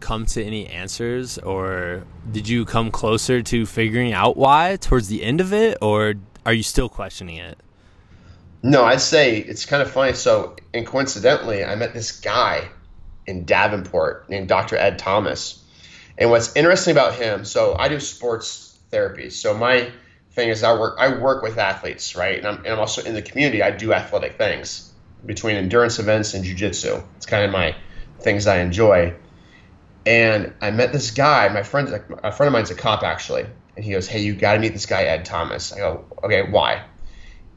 come 0.00 0.26
to 0.26 0.42
any 0.42 0.66
answers 0.66 1.38
or 1.38 2.04
did 2.32 2.48
you 2.48 2.64
come 2.64 2.90
closer 2.90 3.42
to 3.42 3.66
figuring 3.66 4.12
out 4.12 4.36
why 4.36 4.78
towards 4.80 5.08
the 5.08 5.22
end 5.22 5.40
of 5.40 5.52
it 5.52 5.78
or 5.82 6.14
are 6.44 6.52
you 6.52 6.62
still 6.62 6.88
questioning 6.88 7.36
it? 7.36 7.58
No, 8.62 8.84
I'd 8.84 9.00
say 9.00 9.38
it's 9.38 9.66
kind 9.66 9.82
of 9.82 9.90
funny. 9.90 10.14
So, 10.14 10.56
and 10.72 10.86
coincidentally, 10.86 11.64
I 11.64 11.74
met 11.76 11.92
this 11.92 12.18
guy 12.18 12.68
in 13.26 13.44
Davenport 13.44 14.28
named 14.28 14.48
Dr. 14.48 14.76
Ed 14.76 14.98
Thomas. 14.98 15.62
And 16.18 16.30
what's 16.30 16.54
interesting 16.56 16.92
about 16.92 17.14
him, 17.14 17.44
so 17.44 17.76
I 17.78 17.88
do 17.88 18.00
sports 18.00 18.78
therapy. 18.90 19.30
So 19.30 19.54
my 19.54 19.90
thing 20.32 20.48
is 20.48 20.62
I 20.62 20.72
work 20.78 20.96
I 20.98 21.18
work 21.18 21.42
with 21.42 21.58
athletes, 21.58 22.16
right? 22.16 22.38
And 22.38 22.46
I'm, 22.46 22.58
and 22.58 22.68
I'm 22.68 22.78
also 22.78 23.02
in 23.02 23.14
the 23.14 23.22
community. 23.22 23.62
I 23.62 23.70
do 23.70 23.92
athletic 23.92 24.38
things 24.38 24.92
between 25.24 25.56
endurance 25.56 25.98
events 25.98 26.34
and 26.34 26.44
jujitsu. 26.44 27.02
It's 27.16 27.26
kind 27.26 27.44
of 27.44 27.50
my 27.50 27.74
things 28.20 28.46
I 28.46 28.60
enjoy. 28.60 29.14
And 30.04 30.54
I 30.60 30.70
met 30.70 30.92
this 30.92 31.10
guy. 31.10 31.48
My 31.48 31.62
friend, 31.62 31.88
a 32.22 32.32
friend 32.32 32.48
of 32.48 32.52
mine's 32.52 32.70
a 32.70 32.74
cop 32.74 33.02
actually, 33.02 33.44
and 33.76 33.84
he 33.84 33.90
goes, 33.90 34.06
"Hey, 34.06 34.20
you 34.20 34.34
got 34.34 34.54
to 34.54 34.60
meet 34.60 34.72
this 34.72 34.86
guy 34.86 35.02
Ed 35.02 35.24
Thomas." 35.24 35.72
I 35.72 35.78
go, 35.78 36.04
"Okay, 36.22 36.42
why?" 36.42 36.84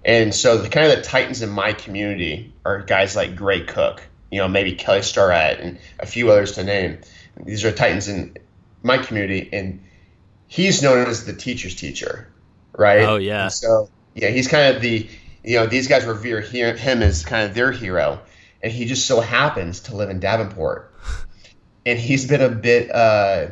And 0.04 0.34
so 0.34 0.58
the 0.58 0.70
kind 0.70 0.88
of 0.88 0.98
the 0.98 1.04
titans 1.04 1.42
in 1.42 1.50
my 1.50 1.74
community 1.74 2.54
are 2.66 2.82
guys 2.82 3.16
like 3.16 3.36
Gray 3.36 3.62
Cook, 3.62 4.02
you 4.32 4.40
know, 4.40 4.48
maybe 4.48 4.74
Kelly 4.74 5.02
Starrett 5.02 5.60
and 5.60 5.78
a 6.00 6.06
few 6.06 6.32
others 6.32 6.54
to 6.54 6.64
name. 6.64 7.00
These 7.46 7.66
are 7.66 7.72
titans 7.72 8.08
in 8.08 8.36
my 8.84 8.98
community, 8.98 9.50
and 9.52 9.84
he's 10.48 10.82
known 10.82 11.08
as 11.08 11.26
the 11.26 11.34
teacher's 11.34 11.76
teacher, 11.76 12.28
right? 12.78 13.02
Oh 13.02 13.18
yeah. 13.18 13.44
And 13.44 13.52
so 13.52 13.90
yeah, 14.16 14.30
he's 14.30 14.48
kind 14.48 14.76
of 14.76 14.82
the 14.82 15.08
you 15.44 15.56
know, 15.56 15.66
these 15.66 15.88
guys 15.88 16.06
revere 16.06 16.42
him 16.42 17.02
as 17.02 17.24
kind 17.24 17.48
of 17.48 17.56
their 17.56 17.72
hero, 17.72 18.22
and 18.62 18.72
he 18.72 18.86
just 18.86 19.06
so 19.06 19.22
happens 19.22 19.82
to 19.82 19.96
live 19.96 20.10
in 20.10 20.20
Davenport. 20.20 20.94
And 21.86 21.98
he's 21.98 22.28
been 22.28 22.42
a 22.42 22.50
bit. 22.50 22.92
Uh, 22.92 23.48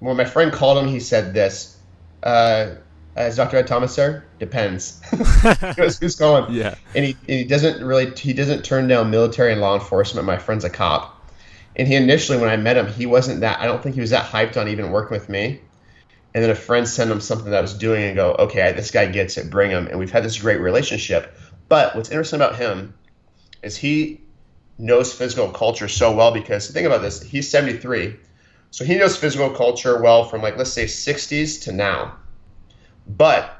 when 0.00 0.16
my 0.16 0.26
friend 0.26 0.52
called 0.52 0.78
him, 0.78 0.88
he 0.88 1.00
said 1.00 1.32
this. 1.32 1.76
Uh, 2.22 2.74
is 3.16 3.36
Dr. 3.36 3.56
Ed 3.56 3.66
Thomas 3.66 3.94
there? 3.96 4.24
Depends. 4.38 5.00
who's 5.76 6.16
going? 6.16 6.52
Yeah. 6.54 6.74
And 6.94 7.04
he, 7.04 7.12
and 7.12 7.38
he 7.38 7.44
doesn't 7.44 7.84
really 7.84 8.14
he 8.14 8.32
doesn't 8.32 8.64
turn 8.64 8.88
down 8.88 9.10
military 9.10 9.52
and 9.52 9.60
law 9.60 9.74
enforcement. 9.74 10.26
My 10.26 10.36
friend's 10.36 10.64
a 10.64 10.70
cop. 10.70 11.13
And 11.76 11.88
he 11.88 11.94
initially 11.96 12.38
when 12.38 12.48
I 12.48 12.56
met 12.56 12.76
him, 12.76 12.86
he 12.86 13.06
wasn't 13.06 13.40
that 13.40 13.60
I 13.60 13.66
don't 13.66 13.82
think 13.82 13.94
he 13.94 14.00
was 14.00 14.10
that 14.10 14.26
hyped 14.26 14.56
on 14.56 14.68
even 14.68 14.90
working 14.90 15.16
with 15.16 15.28
me 15.28 15.60
and 16.34 16.42
then 16.42 16.50
a 16.50 16.56
friend 16.56 16.88
sent 16.88 17.10
him 17.10 17.20
something 17.20 17.50
that 17.52 17.58
I 17.58 17.62
was 17.62 17.74
doing 17.74 18.02
and 18.02 18.16
go, 18.16 18.34
okay, 18.34 18.72
this 18.72 18.90
guy 18.90 19.06
gets 19.06 19.38
it, 19.38 19.50
bring 19.50 19.70
him. 19.70 19.86
And 19.86 20.00
we've 20.00 20.10
had 20.10 20.24
this 20.24 20.40
great 20.40 20.60
relationship. 20.60 21.38
But 21.68 21.94
what's 21.94 22.10
interesting 22.10 22.40
about 22.40 22.56
him 22.56 22.94
is 23.62 23.76
he 23.76 24.20
knows 24.76 25.12
physical 25.12 25.50
culture 25.50 25.86
so 25.86 26.12
well 26.12 26.32
because 26.32 26.68
think 26.68 26.86
about 26.86 27.02
this, 27.02 27.22
he's 27.22 27.48
73. 27.48 28.16
So 28.72 28.84
he 28.84 28.96
knows 28.96 29.16
physical 29.16 29.50
culture 29.50 30.02
well 30.02 30.24
from 30.24 30.42
like 30.42 30.56
let's 30.56 30.72
say 30.72 30.86
60s 30.86 31.62
to 31.62 31.72
now. 31.72 32.16
But 33.06 33.56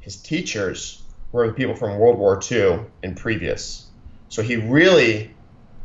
his 0.00 0.16
teachers 0.16 1.02
were 1.32 1.48
the 1.48 1.52
people 1.52 1.74
from 1.74 1.98
World 1.98 2.18
War 2.18 2.40
II 2.50 2.80
and 3.02 3.14
previous. 3.14 3.86
So 4.30 4.40
he 4.40 4.56
really 4.56 5.34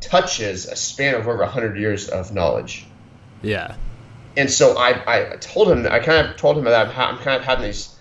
touches 0.02 0.66
a 0.66 0.76
span 0.76 1.16
of 1.16 1.28
over 1.28 1.38
100 1.38 1.78
years 1.78 2.10
of 2.10 2.34
knowledge. 2.34 2.86
Yeah. 3.42 3.76
And 4.36 4.50
so 4.50 4.78
I, 4.78 5.34
I 5.34 5.36
told 5.38 5.70
him 5.72 5.86
I 5.90 6.00
kind 6.00 6.28
of 6.28 6.38
told 6.38 6.58
him 6.58 6.64
that 6.66 6.88
I'm, 6.88 7.16
I'm 7.18 7.18
kind 7.22 7.40
of 7.40 7.46
having 7.46 7.66
these 7.66 7.96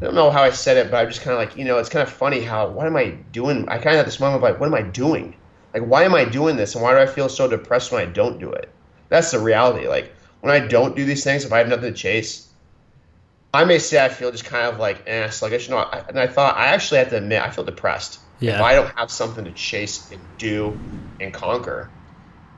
I 0.00 0.04
don't 0.04 0.14
know 0.14 0.30
how 0.30 0.42
I 0.42 0.50
said 0.50 0.76
it 0.76 0.90
but 0.90 0.98
I'm 0.98 1.08
just 1.08 1.22
kind 1.22 1.32
of 1.32 1.38
like 1.38 1.56
you 1.56 1.64
know 1.64 1.78
it's 1.78 1.88
kind 1.88 2.06
of 2.06 2.12
funny 2.12 2.40
how 2.40 2.68
what 2.68 2.86
am 2.86 2.96
I 2.96 3.16
doing? 3.32 3.68
I 3.68 3.76
kind 3.76 3.90
of 3.90 3.96
had 3.96 4.06
this 4.06 4.20
moment 4.20 4.36
of 4.36 4.42
like 4.42 4.60
what 4.60 4.66
am 4.66 4.74
I 4.74 4.82
doing? 4.82 5.36
Like 5.72 5.84
why 5.84 6.04
am 6.04 6.14
I 6.14 6.24
doing 6.24 6.56
this? 6.56 6.74
And 6.74 6.82
why 6.82 6.92
do 6.92 6.98
I 6.98 7.06
feel 7.06 7.28
so 7.28 7.48
depressed 7.48 7.92
when 7.92 8.02
I 8.02 8.10
don't 8.10 8.38
do 8.38 8.50
it? 8.52 8.70
That's 9.08 9.30
the 9.30 9.38
reality. 9.38 9.88
Like 9.88 10.12
when 10.40 10.52
I 10.52 10.66
don't 10.66 10.96
do 10.96 11.04
these 11.04 11.24
things 11.24 11.44
if 11.44 11.52
I 11.52 11.58
have 11.58 11.68
nothing 11.68 11.92
to 11.92 11.98
chase 11.98 12.48
I 13.54 13.64
may 13.64 13.78
say 13.78 14.04
I 14.04 14.08
feel 14.08 14.32
just 14.32 14.44
kind 14.44 14.66
of 14.66 14.78
like 14.78 15.04
eh 15.06 15.30
sluggish. 15.30 15.68
No 15.68 15.78
and 15.78 16.18
I 16.18 16.26
thought 16.26 16.56
I 16.56 16.66
actually 16.66 16.98
have 16.98 17.10
to 17.10 17.18
admit 17.18 17.42
I 17.42 17.50
feel 17.50 17.64
depressed 17.64 18.18
yeah. 18.40 18.56
if 18.56 18.60
I 18.60 18.74
don't 18.74 18.92
have 18.96 19.10
something 19.10 19.44
to 19.44 19.52
chase 19.52 20.10
and 20.10 20.36
do 20.38 20.82
and 21.20 21.32
conquer 21.32 21.92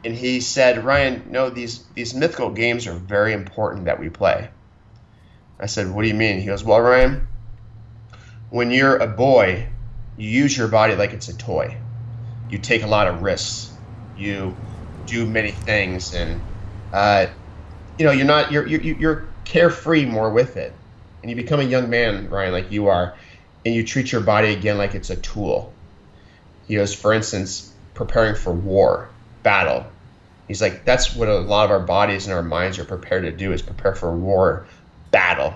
and 0.05 0.15
he 0.15 0.41
said, 0.41 0.85
Ryan, 0.85 1.25
no, 1.31 1.51
these 1.51 1.89
these 1.91 2.15
mythical 2.15 2.51
games 2.53 2.87
are 2.87 2.95
very 2.99 3.33
important 3.33 3.87
that 3.87 4.01
we 4.01 4.09
play. 4.11 4.51
I 5.61 5.67
said, 5.67 5.91
What 5.91 6.03
do 6.03 6.09
you 6.09 6.15
mean? 6.15 6.39
He 6.41 6.47
goes, 6.47 6.65
Well, 6.65 6.81
Ryan, 6.81 7.29
when 8.49 8.71
you're 8.71 8.97
a 8.97 9.09
boy, 9.09 9.69
you 10.17 10.31
use 10.31 10.57
your 10.57 10.69
body 10.69 10.95
like 10.95 11.13
it's 11.13 11.29
a 11.29 11.37
toy. 11.37 11.79
You 12.49 12.59
take 12.59 12.83
a 12.83 12.89
lot 12.89 13.09
of 13.09 13.23
risks. 13.23 13.81
You 14.15 14.61
do 15.05 15.27
many 15.27 15.53
things, 15.53 16.13
and 16.13 16.45
uh, 16.93 17.27
you 17.99 18.07
know 18.07 18.13
you're 18.13 18.27
not 18.27 18.53
you're, 18.53 18.67
you're 18.67 18.81
you're 18.81 19.35
carefree 19.45 20.07
more 20.07 20.33
with 20.33 20.57
it, 20.57 20.81
and 21.23 21.31
you 21.31 21.37
become 21.37 21.61
a 21.61 21.65
young 21.65 21.91
man, 21.91 22.29
Ryan, 22.31 22.53
like 22.53 22.71
you 22.73 22.89
are, 22.89 23.17
and 23.69 23.77
you 23.77 23.85
treat 23.85 24.11
your 24.11 24.23
body 24.23 24.55
again 24.55 24.79
like 24.79 24.95
it's 24.95 25.11
a 25.11 25.17
tool. 25.17 25.71
He 26.67 26.77
goes, 26.77 26.95
for 26.95 27.13
instance, 27.13 27.71
preparing 27.93 28.35
for 28.35 28.51
war 28.51 29.11
battle. 29.43 29.85
He's 30.47 30.63
like, 30.63 30.87
that's 30.87 31.15
what 31.15 31.29
a 31.29 31.39
lot 31.41 31.67
of 31.67 31.71
our 31.71 31.81
bodies 31.81 32.27
and 32.27 32.35
our 32.35 32.43
minds 32.43 32.79
are 32.79 32.87
prepared 32.87 33.25
to 33.25 33.31
do 33.31 33.53
is 33.53 33.61
prepare 33.61 33.95
for 33.95 34.11
war, 34.11 34.67
battle. 35.11 35.53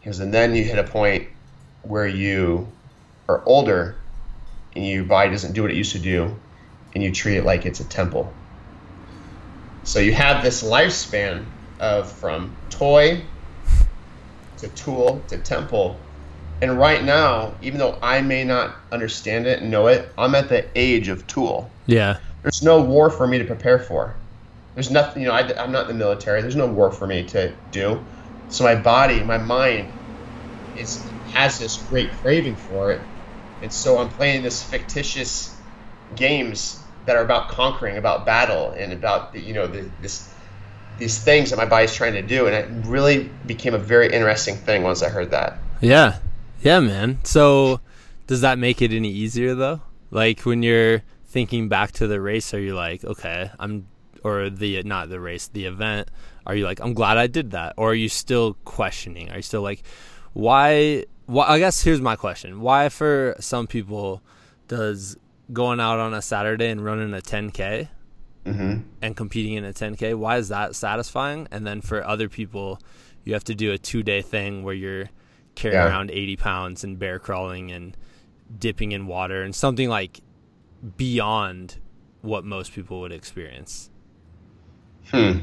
He 0.00 0.06
goes, 0.06 0.18
and 0.18 0.32
then 0.32 0.54
you 0.54 0.64
hit 0.64 0.78
a 0.78 0.84
point 0.84 1.28
where 1.82 2.06
you 2.06 2.68
are 3.28 3.44
older 3.44 3.96
and 4.74 4.86
your 4.86 5.04
body 5.04 5.28
doesn't 5.28 5.52
do 5.52 5.60
what 5.60 5.70
it 5.70 5.76
used 5.76 5.92
to 5.92 5.98
do 5.98 6.34
and 6.94 7.04
you 7.04 7.12
treat 7.12 7.36
it 7.36 7.44
like 7.44 7.66
it's 7.66 7.80
a 7.80 7.84
temple. 7.84 8.32
So 9.84 9.98
you 9.98 10.14
have 10.14 10.42
this 10.42 10.62
lifespan 10.62 11.44
of 11.80 12.10
from 12.10 12.56
toy 12.70 13.24
to 14.56 14.68
tool 14.68 15.22
to 15.28 15.36
temple. 15.36 16.00
And 16.62 16.78
right 16.78 17.04
now, 17.04 17.54
even 17.60 17.78
though 17.78 17.98
I 18.00 18.22
may 18.22 18.44
not 18.44 18.74
understand 18.90 19.46
it 19.46 19.60
and 19.60 19.70
know 19.70 19.88
it, 19.88 20.10
I'm 20.16 20.34
at 20.34 20.48
the 20.48 20.66
age 20.74 21.08
of 21.08 21.26
tool. 21.26 21.70
Yeah. 21.86 22.18
There's 22.42 22.62
no 22.62 22.80
war 22.80 23.10
for 23.10 23.26
me 23.26 23.38
to 23.38 23.44
prepare 23.44 23.78
for. 23.78 24.14
There's 24.74 24.90
nothing, 24.90 25.22
you 25.22 25.28
know, 25.28 25.34
I, 25.34 25.62
am 25.62 25.72
not 25.72 25.82
in 25.82 25.88
the 25.88 26.04
military. 26.04 26.42
There's 26.42 26.56
no 26.56 26.66
war 26.66 26.90
for 26.92 27.06
me 27.06 27.24
to 27.28 27.54
do. 27.72 28.04
So 28.48 28.64
my 28.64 28.74
body, 28.74 29.22
my 29.22 29.38
mind, 29.38 29.92
is 30.76 31.04
has 31.32 31.58
this 31.58 31.76
great 31.76 32.12
craving 32.12 32.56
for 32.56 32.92
it, 32.92 33.00
and 33.62 33.72
so 33.72 33.98
I'm 33.98 34.08
playing 34.10 34.42
this 34.42 34.62
fictitious 34.62 35.54
games 36.14 36.80
that 37.06 37.16
are 37.16 37.22
about 37.22 37.48
conquering, 37.48 37.96
about 37.96 38.24
battle, 38.24 38.70
and 38.70 38.92
about 38.92 39.32
the, 39.32 39.40
you 39.40 39.54
know 39.54 39.66
the, 39.66 39.88
this 40.00 40.32
these 40.98 41.18
things 41.18 41.50
that 41.50 41.56
my 41.56 41.66
body's 41.66 41.94
trying 41.94 42.14
to 42.14 42.22
do, 42.22 42.46
and 42.46 42.54
it 42.54 42.86
really 42.86 43.30
became 43.46 43.74
a 43.74 43.78
very 43.78 44.12
interesting 44.12 44.56
thing 44.56 44.82
once 44.82 45.02
I 45.02 45.08
heard 45.08 45.32
that. 45.32 45.58
Yeah, 45.80 46.18
yeah, 46.60 46.80
man. 46.80 47.20
So 47.24 47.80
does 48.26 48.40
that 48.40 48.58
make 48.58 48.82
it 48.82 48.92
any 48.92 49.10
easier 49.10 49.54
though? 49.54 49.82
Like 50.10 50.40
when 50.40 50.62
you're 50.62 51.02
thinking 51.26 51.68
back 51.68 51.92
to 51.92 52.06
the 52.06 52.20
race, 52.20 52.54
are 52.54 52.60
you 52.60 52.74
like, 52.74 53.04
okay, 53.04 53.50
I'm, 53.58 53.88
or 54.22 54.50
the 54.50 54.82
not 54.82 55.08
the 55.08 55.20
race, 55.20 55.48
the 55.48 55.66
event? 55.66 56.08
Are 56.46 56.54
you 56.54 56.64
like, 56.64 56.80
I'm 56.80 56.94
glad 56.94 57.18
I 57.18 57.26
did 57.26 57.50
that, 57.52 57.74
or 57.76 57.90
are 57.90 57.94
you 57.94 58.08
still 58.08 58.54
questioning? 58.64 59.30
Are 59.30 59.36
you 59.36 59.42
still 59.42 59.62
like, 59.62 59.82
why? 60.32 61.04
Why? 61.26 61.46
I 61.48 61.58
guess 61.58 61.82
here's 61.82 62.00
my 62.00 62.14
question: 62.14 62.60
Why, 62.60 62.88
for 62.88 63.34
some 63.40 63.66
people, 63.66 64.22
does 64.68 65.16
going 65.52 65.80
out 65.80 65.98
on 65.98 66.14
a 66.14 66.22
Saturday 66.22 66.68
and 66.68 66.84
running 66.84 67.14
a 67.14 67.20
10k 67.20 67.88
mm-hmm. 68.44 68.80
and 69.02 69.16
competing 69.16 69.54
in 69.54 69.64
a 69.64 69.72
10k, 69.72 70.14
why 70.14 70.38
is 70.38 70.48
that 70.48 70.74
satisfying? 70.74 71.48
And 71.50 71.66
then 71.66 71.80
for 71.80 72.04
other 72.06 72.28
people, 72.28 72.80
you 73.24 73.34
have 73.34 73.44
to 73.44 73.54
do 73.54 73.72
a 73.72 73.78
two 73.78 74.02
day 74.02 74.22
thing 74.22 74.62
where 74.62 74.74
you're 74.74 75.10
carrying 75.56 75.80
yeah. 75.80 75.88
around 75.88 76.10
80 76.12 76.36
pounds 76.36 76.84
and 76.84 76.98
bear 76.98 77.18
crawling 77.18 77.72
and 77.72 77.96
dipping 78.56 78.92
in 78.92 79.06
water 79.08 79.42
and 79.42 79.54
something 79.54 79.88
like 79.88 80.20
beyond 80.96 81.78
what 82.22 82.44
most 82.44 82.72
people 82.72 83.00
would 83.00 83.12
experience. 83.12 83.90
Hmm. 85.10 85.40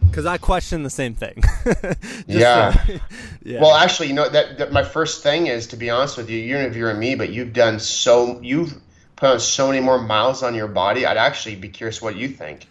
Because 0.00 0.26
I 0.26 0.38
question 0.38 0.82
the 0.82 0.90
same 0.90 1.14
thing. 1.14 1.42
yeah. 2.26 2.72
So, 2.72 2.94
yeah. 3.42 3.60
Well, 3.60 3.74
actually, 3.74 4.08
you 4.08 4.14
know 4.14 4.28
that, 4.28 4.58
that, 4.58 4.72
my 4.72 4.82
first 4.82 5.22
thing 5.22 5.46
is 5.46 5.68
to 5.68 5.76
be 5.76 5.90
honest 5.90 6.16
with 6.16 6.30
you. 6.30 6.38
You're 6.38 6.60
interviewing 6.60 6.98
me, 6.98 7.14
but 7.14 7.30
you've 7.30 7.52
done 7.52 7.78
so 7.78 8.40
you've 8.40 8.74
put 9.16 9.30
on 9.30 9.40
so 9.40 9.68
many 9.68 9.80
more 9.80 10.00
miles 10.00 10.42
on 10.42 10.54
your 10.54 10.68
body. 10.68 11.06
I'd 11.06 11.16
actually 11.16 11.56
be 11.56 11.68
curious 11.68 12.00
what 12.00 12.16
you 12.16 12.28
think. 12.28 12.66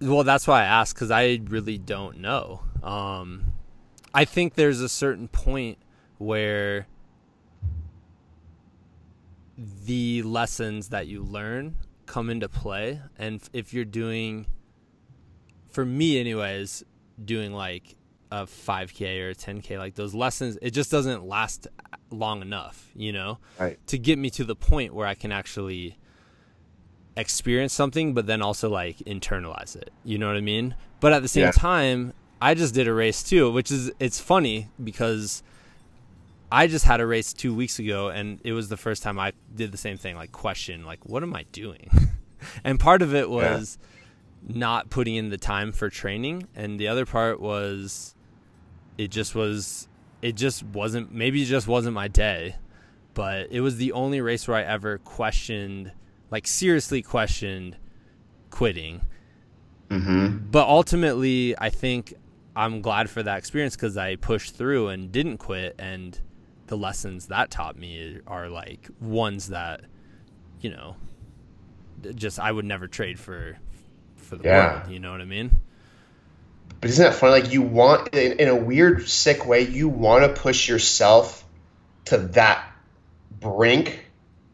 Well, 0.00 0.24
that's 0.24 0.46
why 0.46 0.62
I 0.62 0.64
asked 0.64 0.94
because 0.94 1.10
I 1.10 1.40
really 1.44 1.78
don't 1.78 2.18
know. 2.18 2.60
Um, 2.82 3.52
I 4.14 4.24
think 4.24 4.54
there's 4.54 4.80
a 4.80 4.88
certain 4.88 5.28
point 5.28 5.78
where 6.18 6.86
the 9.56 10.22
lessons 10.22 10.88
that 10.88 11.06
you 11.06 11.22
learn 11.22 11.76
come 12.06 12.30
into 12.30 12.48
play, 12.48 13.00
and 13.18 13.42
if 13.52 13.74
you're 13.74 13.84
doing 13.84 14.46
for 15.74 15.84
me 15.84 16.20
anyways 16.20 16.84
doing 17.22 17.52
like 17.52 17.96
a 18.30 18.46
5k 18.46 19.20
or 19.20 19.30
a 19.30 19.34
10k 19.34 19.78
like 19.78 19.94
those 19.94 20.14
lessons 20.14 20.56
it 20.62 20.70
just 20.70 20.90
doesn't 20.90 21.24
last 21.24 21.66
long 22.10 22.42
enough 22.42 22.90
you 22.94 23.12
know 23.12 23.38
right. 23.58 23.78
to 23.86 23.98
get 23.98 24.18
me 24.18 24.30
to 24.30 24.44
the 24.44 24.56
point 24.56 24.94
where 24.94 25.06
i 25.06 25.14
can 25.14 25.30
actually 25.30 25.96
experience 27.16 27.72
something 27.72 28.14
but 28.14 28.26
then 28.26 28.40
also 28.42 28.68
like 28.68 28.98
internalize 28.98 29.76
it 29.76 29.90
you 30.04 30.18
know 30.18 30.26
what 30.26 30.36
i 30.36 30.40
mean 30.40 30.74
but 31.00 31.12
at 31.12 31.22
the 31.22 31.28
same 31.28 31.44
yeah. 31.44 31.50
time 31.52 32.12
i 32.44 32.54
just 32.54 32.74
did 32.74 32.86
a 32.86 32.92
race 32.92 33.22
too 33.22 33.50
which 33.50 33.70
is 33.70 33.90
it's 33.98 34.20
funny 34.20 34.68
because 34.82 35.42
i 36.52 36.66
just 36.66 36.84
had 36.84 37.00
a 37.00 37.06
race 37.06 37.32
two 37.32 37.54
weeks 37.54 37.78
ago 37.78 38.08
and 38.08 38.40
it 38.44 38.52
was 38.52 38.68
the 38.68 38.76
first 38.76 39.02
time 39.02 39.18
i 39.18 39.32
did 39.54 39.72
the 39.72 39.78
same 39.78 39.96
thing 39.96 40.16
like 40.16 40.32
question 40.32 40.84
like 40.84 41.04
what 41.06 41.22
am 41.22 41.34
i 41.34 41.44
doing? 41.52 41.88
And 42.62 42.78
part 42.78 43.00
of 43.00 43.14
it 43.14 43.30
was 43.30 43.78
yeah 43.80 43.88
not 44.48 44.90
putting 44.90 45.14
in 45.16 45.30
the 45.30 45.38
time 45.38 45.72
for 45.72 45.88
training. 45.88 46.48
And 46.54 46.78
the 46.78 46.88
other 46.88 47.06
part 47.06 47.40
was 47.40 48.14
it 48.98 49.10
just 49.10 49.34
was 49.34 49.88
it 50.22 50.36
just 50.36 50.62
wasn't 50.62 51.12
maybe 51.12 51.42
it 51.42 51.46
just 51.46 51.66
wasn't 51.66 51.94
my 51.94 52.08
day 52.08 52.56
but 53.12 53.48
it 53.50 53.60
was 53.60 53.76
the 53.76 53.92
only 53.92 54.20
race 54.20 54.46
where 54.48 54.56
i 54.56 54.62
ever 54.62 54.98
questioned 54.98 55.92
like 56.30 56.46
seriously 56.46 57.02
questioned 57.02 57.76
quitting. 58.50 59.00
Mm-hmm. 59.90 60.50
but 60.50 60.66
ultimately 60.66 61.54
i 61.58 61.68
think 61.68 62.14
i'm 62.56 62.80
glad 62.80 63.08
for 63.10 63.22
that 63.22 63.38
experience 63.38 63.76
because 63.76 63.96
i 63.96 64.16
pushed 64.16 64.56
through 64.56 64.88
and 64.88 65.12
didn't 65.12 65.38
quit 65.38 65.74
and 65.78 66.20
the 66.66 66.76
lessons 66.76 67.26
that 67.26 67.50
taught 67.50 67.76
me 67.76 68.18
are 68.26 68.48
like 68.48 68.88
ones 69.00 69.48
that 69.48 69.82
you 70.60 70.70
know 70.70 70.96
just 72.14 72.38
i 72.38 72.50
would 72.50 72.64
never 72.64 72.86
trade 72.86 73.18
for 73.18 73.58
for 74.24 74.36
the 74.36 74.44
yeah. 74.44 74.78
world. 74.78 74.90
You 74.90 74.98
know 74.98 75.12
what 75.12 75.20
I 75.20 75.26
mean? 75.26 75.50
But 76.80 76.90
isn't 76.90 77.04
that 77.04 77.14
funny? 77.14 77.32
Like 77.42 77.52
you 77.52 77.62
want, 77.62 78.14
in, 78.14 78.40
in 78.40 78.48
a 78.48 78.56
weird, 78.56 79.08
sick 79.08 79.46
way, 79.46 79.62
you 79.62 79.88
want 79.88 80.24
to 80.24 80.40
push 80.40 80.68
yourself 80.68 81.44
to 82.06 82.18
that 82.18 82.66
brink 83.40 84.06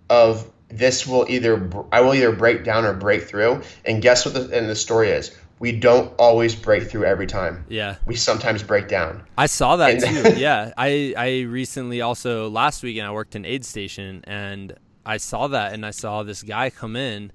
of 0.09 0.49
this 0.69 1.07
will 1.07 1.27
either 1.29 1.69
I 1.91 2.03
will 2.03 2.15
either 2.15 2.33
break 2.33 2.63
down 2.65 2.85
or 2.85 2.93
break 2.93 3.25
through. 3.25 3.63
And 3.85 4.01
guess 4.01 4.25
what? 4.25 4.35
The 4.35 4.57
and 4.57 4.69
the 4.69 4.77
story 4.77 5.11
is 5.11 5.37
we 5.61 5.71
don't 5.71 6.13
always 6.19 6.57
break 6.57 6.91
through 6.91 7.05
every 7.05 7.29
time. 7.29 7.65
Yeah. 7.69 7.97
We 8.07 8.17
sometimes 8.17 8.65
break 8.65 8.89
down. 8.89 9.23
I 9.39 9.47
saw 9.47 9.77
that 9.77 10.03
and, 10.03 10.27
too. 10.27 10.35
yeah. 10.41 10.73
I 10.77 11.15
I 11.17 11.41
recently 11.43 12.01
also 12.01 12.51
last 12.51 12.83
weekend 12.83 13.07
I 13.07 13.13
worked 13.13 13.37
in 13.37 13.45
aid 13.45 13.65
station 13.65 14.25
and 14.25 14.75
I 15.07 15.19
saw 15.19 15.47
that 15.49 15.73
and 15.73 15.87
I 15.87 15.93
saw 15.93 16.25
this 16.25 16.43
guy 16.43 16.71
come 16.71 16.97
in 16.97 17.31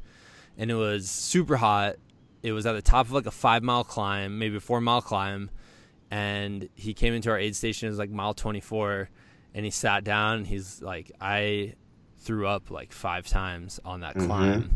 and 0.57 0.69
it 0.69 0.75
was 0.75 1.09
super 1.09 1.55
hot 1.55 1.95
it 2.45 2.51
was 2.51 2.67
at 2.67 2.73
the 2.73 2.81
top 2.81 3.07
of 3.07 3.11
like 3.11 3.25
a 3.25 3.31
five 3.31 3.63
mile 3.63 3.83
climb, 3.83 4.37
maybe 4.37 4.57
a 4.57 4.59
four 4.59 4.79
mile 4.79 5.01
climb, 5.01 5.49
and 6.11 6.69
he 6.75 6.93
came 6.93 7.15
into 7.15 7.31
our 7.31 7.39
aid 7.39 7.55
station. 7.55 7.87
It 7.87 7.89
was 7.89 7.97
like 7.97 8.11
mile 8.11 8.35
twenty 8.35 8.59
four, 8.59 9.09
and 9.55 9.65
he 9.65 9.71
sat 9.71 10.03
down. 10.03 10.45
he's 10.45 10.79
like, 10.79 11.11
I 11.19 11.73
threw 12.19 12.47
up 12.47 12.69
like 12.69 12.91
five 12.91 13.25
times 13.25 13.79
on 13.83 14.01
that 14.01 14.15
mm-hmm. 14.15 14.27
climb, 14.27 14.75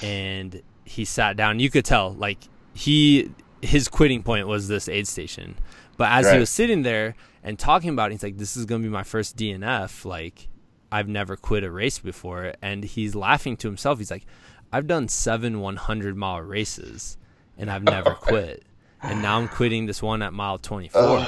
and 0.00 0.62
he 0.84 1.04
sat 1.04 1.36
down. 1.36 1.58
You 1.58 1.70
could 1.70 1.84
tell 1.84 2.12
like 2.12 2.38
he 2.78 3.30
his 3.60 3.88
quitting 3.88 4.22
point 4.22 4.46
was 4.46 4.68
this 4.68 4.88
aid 4.88 5.08
station. 5.08 5.56
But 5.96 6.12
as 6.12 6.26
right. 6.26 6.34
he 6.34 6.38
was 6.38 6.48
sitting 6.50 6.82
there 6.82 7.16
and 7.42 7.58
talking 7.58 7.90
about 7.90 8.10
it, 8.10 8.14
he's 8.14 8.22
like, 8.22 8.38
This 8.38 8.56
is 8.56 8.64
gonna 8.66 8.84
be 8.84 8.88
my 8.88 9.02
first 9.02 9.36
DNF. 9.36 10.04
Like, 10.04 10.48
I've 10.92 11.08
never 11.08 11.36
quit 11.36 11.64
a 11.64 11.70
race 11.70 11.98
before. 11.98 12.54
And 12.62 12.84
he's 12.84 13.16
laughing 13.16 13.56
to 13.58 13.68
himself. 13.68 13.98
He's 13.98 14.12
like, 14.12 14.26
I've 14.72 14.86
done 14.86 15.08
seven 15.08 15.60
100 15.60 16.16
mile 16.16 16.40
races 16.40 17.18
and 17.56 17.68
I've 17.68 17.82
never 17.82 18.10
quit. 18.20 18.62
And 19.02 19.22
now 19.22 19.38
I'm 19.38 19.48
quitting 19.48 19.86
this 19.86 20.00
one 20.00 20.22
at 20.22 20.32
mile 20.32 20.58
24. 20.58 21.26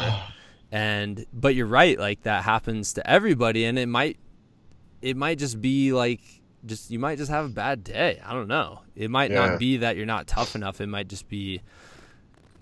And 0.71 1.27
but 1.33 1.57
you're 1.57 1.67
right, 1.67 1.99
like 1.99 2.23
that 2.23 2.45
happens 2.45 2.93
to 2.93 3.11
everybody, 3.11 3.65
and 3.65 3.77
it 3.77 3.87
might 3.87 4.19
it 5.03 5.17
might 5.17 5.39
just 5.39 5.61
be 5.61 5.93
like 5.93 6.21
just 6.67 6.91
you 6.91 6.99
might 6.99 7.19
just 7.19 7.31
have 7.31 7.45
a 7.45 7.49
bad 7.49 7.85
day. 7.85 8.21
I 8.25 8.33
don't 8.33 8.49
know. 8.49 8.81
It 8.95 9.11
might 9.11 9.31
yeah. 9.31 9.47
not 9.47 9.59
be 9.59 9.79
that 9.79 9.97
you're 9.97 10.07
not 10.07 10.27
tough 10.27 10.55
enough. 10.55 10.81
It 10.81 10.89
might 10.89 11.09
just 11.09 11.29
be 11.29 11.63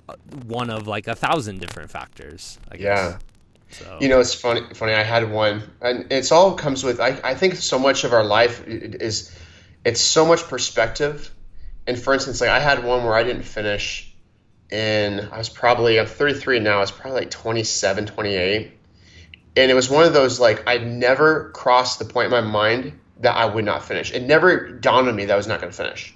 uh, 0.08 0.14
one 0.46 0.70
of 0.70 0.86
like 0.86 1.08
a 1.08 1.14
thousand 1.14 1.60
different 1.60 1.90
factors. 1.90 2.58
I 2.70 2.76
guess. 2.76 2.84
Yeah. 2.84 3.18
So. 3.70 3.98
You 4.00 4.08
know, 4.08 4.20
it's 4.20 4.34
funny. 4.34 4.62
Funny, 4.74 4.94
I 4.94 5.02
had 5.02 5.30
one, 5.30 5.62
and 5.82 6.10
it's 6.10 6.32
all 6.32 6.54
comes 6.54 6.82
with. 6.84 7.00
I, 7.00 7.20
I 7.22 7.34
think 7.34 7.56
so 7.56 7.78
much 7.78 8.04
of 8.04 8.12
our 8.12 8.24
life 8.24 8.66
is 8.66 9.36
it's 9.84 10.00
so 10.00 10.26
much 10.26 10.44
perspective. 10.44 11.34
And 11.86 11.98
for 11.98 12.12
instance, 12.12 12.40
like 12.40 12.50
I 12.50 12.60
had 12.60 12.84
one 12.84 13.04
where 13.04 13.14
I 13.14 13.24
didn't 13.24 13.44
finish 13.44 14.08
and 14.70 15.28
I 15.32 15.38
was 15.38 15.48
probably, 15.48 15.98
I'm 15.98 16.06
33 16.06 16.60
now, 16.60 16.76
I 16.76 16.80
was 16.80 16.90
probably 16.90 17.20
like 17.20 17.30
27, 17.30 18.06
28. 18.06 18.72
And 19.56 19.70
it 19.70 19.74
was 19.74 19.88
one 19.88 20.04
of 20.04 20.12
those, 20.12 20.38
like, 20.38 20.68
I'd 20.68 20.86
never 20.86 21.50
crossed 21.50 21.98
the 21.98 22.04
point 22.04 22.26
in 22.26 22.30
my 22.30 22.42
mind 22.42 22.98
that 23.20 23.36
I 23.36 23.46
would 23.46 23.64
not 23.64 23.84
finish. 23.84 24.12
It 24.12 24.22
never 24.22 24.70
dawned 24.70 25.08
on 25.08 25.16
me 25.16 25.24
that 25.26 25.34
I 25.34 25.36
was 25.36 25.46
not 25.46 25.60
going 25.60 25.72
to 25.72 25.76
finish. 25.76 26.14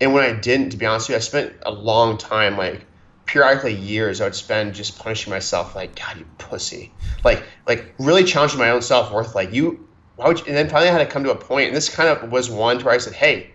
And 0.00 0.14
when 0.14 0.24
I 0.24 0.32
didn't, 0.32 0.70
to 0.70 0.76
be 0.76 0.86
honest 0.86 1.08
with 1.08 1.14
you, 1.14 1.16
I 1.16 1.20
spent 1.20 1.52
a 1.62 1.70
long 1.70 2.18
time, 2.18 2.56
like, 2.56 2.86
periodically 3.26 3.74
years, 3.74 4.20
I 4.20 4.24
would 4.24 4.34
spend 4.34 4.74
just 4.74 4.98
punishing 4.98 5.30
myself, 5.30 5.76
like, 5.76 5.94
God, 5.94 6.18
you 6.18 6.26
pussy. 6.38 6.92
Like, 7.22 7.44
like 7.66 7.94
really 7.98 8.24
challenging 8.24 8.58
my 8.58 8.70
own 8.70 8.82
self 8.82 9.12
worth. 9.12 9.34
Like, 9.34 9.52
you, 9.52 9.88
why 10.16 10.28
would 10.28 10.40
you, 10.40 10.46
and 10.46 10.56
then 10.56 10.68
finally 10.68 10.88
I 10.88 10.92
had 10.92 10.98
to 10.98 11.06
come 11.06 11.24
to 11.24 11.30
a 11.30 11.36
point, 11.36 11.68
and 11.68 11.76
this 11.76 11.88
kind 11.88 12.08
of 12.08 12.32
was 12.32 12.50
one 12.50 12.80
where 12.80 12.94
I 12.94 12.98
said, 12.98 13.12
hey, 13.12 13.52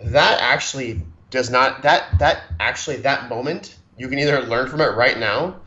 that 0.00 0.40
actually 0.40 1.02
does 1.30 1.50
not 1.50 1.82
that 1.82 2.18
that 2.18 2.42
actually 2.58 2.96
that 2.96 3.28
moment 3.28 3.76
you 3.96 4.08
can 4.08 4.18
either 4.18 4.40
learn 4.42 4.68
from 4.68 4.80
it 4.80 4.96
right 4.96 5.18
now 5.18 5.60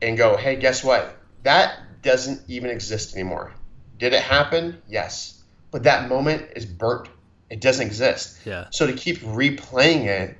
and 0.00 0.16
go, 0.16 0.36
hey, 0.36 0.56
guess 0.56 0.84
what? 0.84 1.16
That 1.42 2.02
doesn't 2.02 2.42
even 2.48 2.70
exist 2.70 3.14
anymore. 3.14 3.52
Did 3.98 4.12
it 4.12 4.22
happen? 4.22 4.82
Yes. 4.88 5.42
But 5.70 5.84
that 5.84 6.08
moment 6.08 6.50
is 6.56 6.66
burnt. 6.66 7.08
It 7.50 7.60
doesn't 7.60 7.86
exist. 7.86 8.38
Yeah. 8.44 8.66
So 8.70 8.86
to 8.86 8.92
keep 8.92 9.20
replaying 9.20 10.06
it 10.06 10.38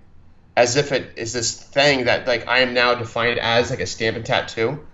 as 0.56 0.76
if 0.76 0.92
it 0.92 1.12
is 1.16 1.32
this 1.32 1.52
thing 1.52 2.04
that 2.04 2.26
like 2.26 2.46
I 2.46 2.60
am 2.60 2.74
now 2.74 2.94
defined 2.94 3.38
as 3.38 3.70
like 3.70 3.80
a 3.80 3.86
stamp 3.86 4.16
and 4.16 4.24
tattoo. 4.24 4.86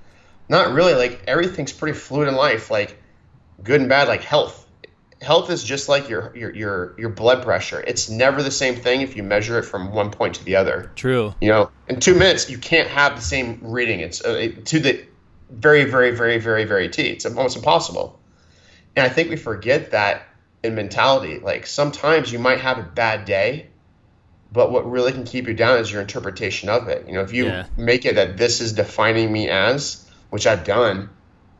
Not 0.48 0.72
really. 0.72 0.94
Like 0.94 1.24
everything's 1.26 1.72
pretty 1.72 1.96
fluid 1.96 2.28
in 2.28 2.34
life. 2.34 2.70
Like 2.70 3.00
good 3.62 3.80
and 3.80 3.88
bad 3.88 4.08
like 4.08 4.22
health 4.22 4.66
health 5.22 5.50
is 5.50 5.62
just 5.62 5.88
like 5.88 6.08
your 6.08 6.34
your 6.34 6.54
your 6.54 6.94
your 6.98 7.10
blood 7.10 7.42
pressure 7.42 7.80
it's 7.86 8.08
never 8.08 8.42
the 8.42 8.50
same 8.50 8.74
thing 8.74 9.02
if 9.02 9.16
you 9.16 9.22
measure 9.22 9.58
it 9.58 9.64
from 9.64 9.92
one 9.92 10.10
point 10.10 10.34
to 10.34 10.44
the 10.44 10.56
other 10.56 10.90
true 10.96 11.34
you 11.40 11.48
know 11.48 11.70
in 11.88 12.00
two 12.00 12.14
minutes 12.14 12.48
you 12.48 12.56
can't 12.56 12.88
have 12.88 13.16
the 13.16 13.22
same 13.22 13.60
reading 13.62 14.00
it's 14.00 14.24
uh, 14.24 14.50
to 14.64 14.80
the 14.80 15.04
very 15.50 15.84
very 15.84 16.12
very 16.12 16.38
very 16.38 16.64
very 16.64 16.88
t 16.88 17.02
it's 17.02 17.26
almost 17.26 17.56
impossible 17.56 18.18
and 19.00 19.10
i 19.10 19.12
think 19.12 19.30
we 19.30 19.36
forget 19.36 19.90
that 19.92 20.22
in 20.62 20.74
mentality 20.74 21.38
like 21.38 21.66
sometimes 21.66 22.30
you 22.30 22.38
might 22.38 22.60
have 22.60 22.78
a 22.78 22.82
bad 22.82 23.24
day 23.24 23.66
but 24.52 24.70
what 24.70 24.90
really 24.90 25.12
can 25.12 25.24
keep 25.24 25.46
you 25.46 25.54
down 25.54 25.78
is 25.78 25.90
your 25.90 26.00
interpretation 26.00 26.68
of 26.68 26.88
it 26.88 27.06
you 27.06 27.14
know 27.14 27.22
if 27.22 27.32
you 27.32 27.46
yeah. 27.46 27.66
make 27.76 28.04
it 28.04 28.16
that 28.16 28.36
this 28.36 28.60
is 28.60 28.72
defining 28.72 29.32
me 29.32 29.48
as 29.48 30.08
which 30.30 30.46
i've 30.46 30.64
done 30.64 31.08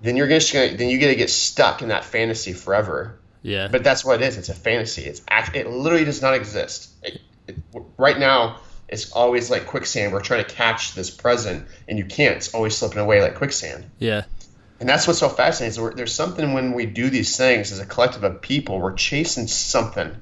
then 0.03 0.16
you're 0.16 0.29
just 0.29 0.53
gonna 0.53 0.76
then 0.76 0.88
you 0.88 0.98
get 0.98 1.09
to 1.09 1.14
get 1.14 1.31
stuck 1.31 1.83
in 1.83 1.88
that 1.88 2.05
fantasy 2.05 2.53
forever. 2.53 3.18
Yeah. 3.42 3.68
But 3.68 3.85
that's 3.85 4.05
what 4.05 4.22
it 4.22 4.26
is. 4.26 4.37
It's 4.37 4.48
a 4.48 4.55
fantasy. 4.55 5.03
It's 5.03 5.22
act. 5.29 5.57
It 5.57 5.68
literally 5.68 6.05
does 6.05 6.22
not 6.22 6.35
exist. 6.35 6.90
It, 7.03 7.20
it, 7.46 7.57
right 7.96 8.18
now, 8.18 8.61
it's 8.88 9.12
always 9.12 9.50
like 9.50 9.66
quicksand. 9.66 10.12
We're 10.12 10.20
trying 10.20 10.44
to 10.44 10.50
catch 10.55 10.94
this 10.94 11.11
present, 11.11 11.66
and 11.88 11.98
you 11.98 12.05
can't. 12.05 12.37
It's 12.37 12.55
always 12.55 12.76
slipping 12.76 12.98
away 12.98 13.22
like 13.22 13.37
quicksand. 13.37 13.87
Yeah. 13.98 14.24
And 14.80 14.88
that's 14.88 15.06
what's 15.06 15.18
so 15.18 15.28
fascinating. 15.28 15.84
Is 15.84 15.94
there's 15.94 16.14
something 16.14 16.54
when 16.54 16.72
we 16.72 16.86
do 16.86 17.10
these 17.10 17.36
things 17.36 17.70
as 17.70 17.78
a 17.78 17.86
collective 17.86 18.24
of 18.24 18.40
people, 18.40 18.80
we're 18.80 18.94
chasing 18.94 19.46
something, 19.46 20.16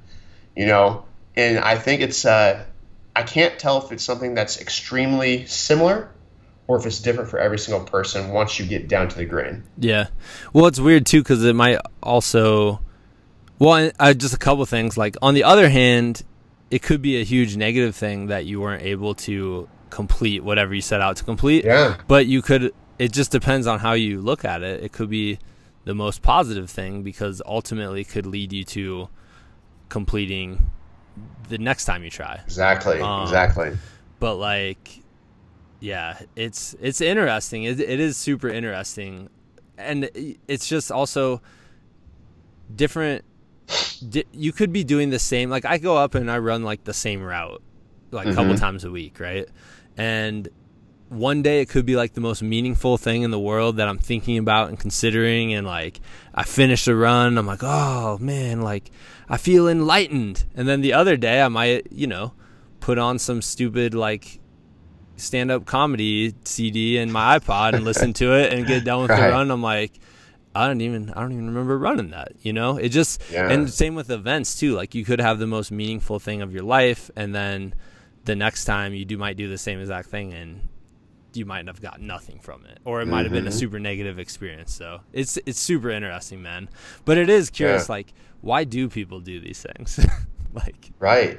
you 0.57 0.67
know. 0.67 1.05
And 1.37 1.59
I 1.59 1.77
think 1.77 2.03
it's. 2.03 2.25
Uh, 2.25 2.65
I 3.15 3.23
can't 3.23 3.59
tell 3.59 3.85
if 3.85 3.93
it's 3.93 4.05
something 4.05 4.35
that's 4.35 4.61
extremely 4.61 5.47
similar 5.47 6.11
or 6.69 6.79
if 6.79 6.87
it's 6.87 7.01
different 7.01 7.31
for 7.31 7.39
every 7.39 7.59
single 7.59 7.85
person 7.85 8.31
once 8.31 8.59
you 8.59 8.67
get 8.67 8.89
down 8.89 9.09
to 9.09 9.17
the 9.17 9.25
grain. 9.25 9.65
Yeah. 9.79 10.09
Well, 10.53 10.67
it's 10.67 10.79
weird 10.79 11.07
too 11.07 11.23
because 11.23 11.45
it 11.45 11.55
might 11.55 11.79
also. 12.03 12.81
Well, 13.59 13.91
uh, 13.99 14.15
just 14.15 14.35
a 14.35 14.39
couple 14.39 14.65
things. 14.67 14.97
Like 14.97 15.17
on 15.23 15.35
the 15.35 15.45
other 15.45 15.69
hand, 15.69 16.23
it 16.71 16.83
could 16.83 17.03
be 17.03 17.21
a 17.21 17.25
huge 17.25 17.57
negative 17.57 17.97
thing 17.97 18.27
that 18.27 18.45
you 18.45 18.61
weren't 18.61 18.83
able 18.83 19.15
to 19.15 19.69
complete 19.91 20.45
whatever 20.45 20.75
you 20.75 20.81
set 20.81 21.01
out 21.01 21.17
to 21.17 21.25
complete. 21.25 21.65
Yeah. 21.65 21.97
But 22.07 22.27
you 22.27 22.43
could. 22.43 22.75
It 22.99 23.13
just 23.13 23.31
depends 23.31 23.67
on 23.67 23.79
how 23.79 23.93
you 23.93 24.21
look 24.21 24.45
at 24.45 24.63
it. 24.63 24.83
It 24.83 24.93
could 24.93 25.09
be 25.11 25.39
the 25.85 25.95
most 25.95 26.21
positive 26.23 26.69
thing 26.69 27.03
because 27.03 27.41
ultimately 27.47 28.05
could 28.05 28.27
lead 28.27 28.53
you 28.53 28.65
to 28.65 29.09
completing 29.89 30.71
the 31.49 31.59
next 31.59 31.85
time 31.85 32.05
you 32.05 32.11
try. 32.11 32.41
Exactly. 32.45 33.01
Um, 33.01 33.23
exactly. 33.23 33.77
But 34.21 34.35
like, 34.37 35.01
yeah, 35.81 36.19
it's 36.37 36.75
it's 36.81 37.01
interesting. 37.01 37.65
It, 37.65 37.79
it 37.81 38.01
is 38.01 38.17
super 38.17 38.49
interesting, 38.49 39.29
and 39.77 40.11
it's 40.49 40.67
just 40.69 40.91
also 40.91 41.41
different. 42.75 43.25
Di- 44.09 44.25
you 44.33 44.53
could 44.53 44.73
be 44.73 44.83
doing 44.85 45.11
the 45.11 45.19
same. 45.19 45.51
Like 45.51 45.65
I 45.65 45.79
go 45.79 45.97
up 45.97 46.15
and 46.15 46.31
I 46.31 46.39
run 46.39 46.63
like 46.65 46.85
the 46.85 46.95
same 46.95 47.23
route, 47.23 47.63
like 48.11 48.27
a 48.27 48.35
couple 48.35 48.55
Mhm. 48.55 48.61
times 48.61 48.85
a 48.85 48.91
week, 48.91 49.21
right? 49.21 49.49
And 49.97 50.49
one 51.09 51.43
day 51.43 51.61
it 51.63 51.69
could 51.71 51.87
be 51.87 51.97
like 51.97 52.13
the 52.15 52.21
most 52.21 52.43
meaningful 52.43 52.99
thing 52.99 53.23
in 53.23 53.31
the 53.31 53.39
world 53.39 53.77
that 53.79 53.89
I'm 53.89 53.99
thinking 53.99 54.37
about 54.39 54.69
and 54.69 54.79
considering 54.79 55.55
and 55.55 55.67
like 55.67 56.01
I 56.35 56.43
finish 56.43 56.85
the 56.85 56.95
run 56.95 57.39
I'm 57.39 57.47
like 57.47 57.63
oh 57.63 58.19
man 58.21 58.61
like 58.61 58.91
I 59.29 59.37
feel 59.37 59.69
enlightened. 59.69 60.45
And 60.55 60.69
then 60.69 60.81
the 60.81 60.93
other 60.93 61.17
day 61.17 61.41
I 61.43 61.49
might 61.49 61.91
you 61.91 62.07
know 62.07 62.33
put 62.81 62.99
on 62.99 63.19
some 63.19 63.43
stupid 63.43 63.95
like 63.95 64.39
stand 65.17 65.51
up 65.51 65.65
comedy 65.65 66.35
CD 66.45 66.99
in 66.99 67.11
my 67.11 67.39
iPod 67.39 67.75
and 67.75 67.85
listen 67.85 68.13
to 68.15 68.35
it 68.35 68.53
and 68.53 68.67
get 68.67 68.85
done 68.85 69.01
with 69.03 69.09
the 69.11 69.17
run. 69.31 69.51
I'm 69.51 69.63
like 69.63 69.93
I 70.55 70.67
don't 70.67 70.81
even 70.81 71.11
I 71.11 71.21
don't 71.21 71.33
even 71.33 71.47
remember 71.47 71.79
running 71.79 72.11
that 72.11 72.33
you 72.43 72.53
know? 72.53 72.77
It 72.77 72.91
just 72.91 73.23
Yeah. 73.31 73.51
and 73.51 73.71
same 73.71 73.95
with 73.95 74.11
events 74.11 74.59
too. 74.59 74.75
Like 74.75 74.95
you 74.95 75.05
could 75.05 75.21
have 75.21 75.39
the 75.39 75.47
most 75.47 75.71
meaningful 75.73 76.19
thing 76.19 76.43
of 76.43 76.53
your 76.53 76.65
life 76.65 77.11
and 77.17 77.35
then 77.35 77.75
the 78.25 78.37
next 78.37 78.67
time 78.67 78.93
you 78.93 79.05
do 79.07 79.17
might 79.17 79.37
do 79.39 79.49
the 79.49 79.57
same 79.59 79.81
exact 79.81 80.09
thing 80.11 80.33
and 80.35 80.69
you 81.39 81.47
might 81.47 81.67
have 81.67 81.81
got 81.81 82.01
nothing 82.01 82.39
from 82.41 82.65
it 82.67 82.79
or 82.85 83.01
it 83.01 83.07
might 83.07 83.25
have 83.25 83.33
been 83.33 83.47
a 83.47 83.51
Mhm. 83.51 83.61
super 83.61 83.79
negative 83.79 84.19
experience 84.19 84.75
so 84.75 85.01
it's 85.13 85.39
it's 85.47 85.61
super 85.61 85.89
interesting 85.91 86.43
man 86.43 86.69
but 87.05 87.17
it 87.17 87.31
is 87.31 87.49
curious 87.51 87.89
Yeah. 87.89 87.93
like 87.95 88.13
why 88.41 88.65
do 88.65 88.89
people 88.89 89.21
do 89.21 89.41
these 89.41 89.63
things 89.63 89.99
like 90.53 90.91
Right. 90.99 91.39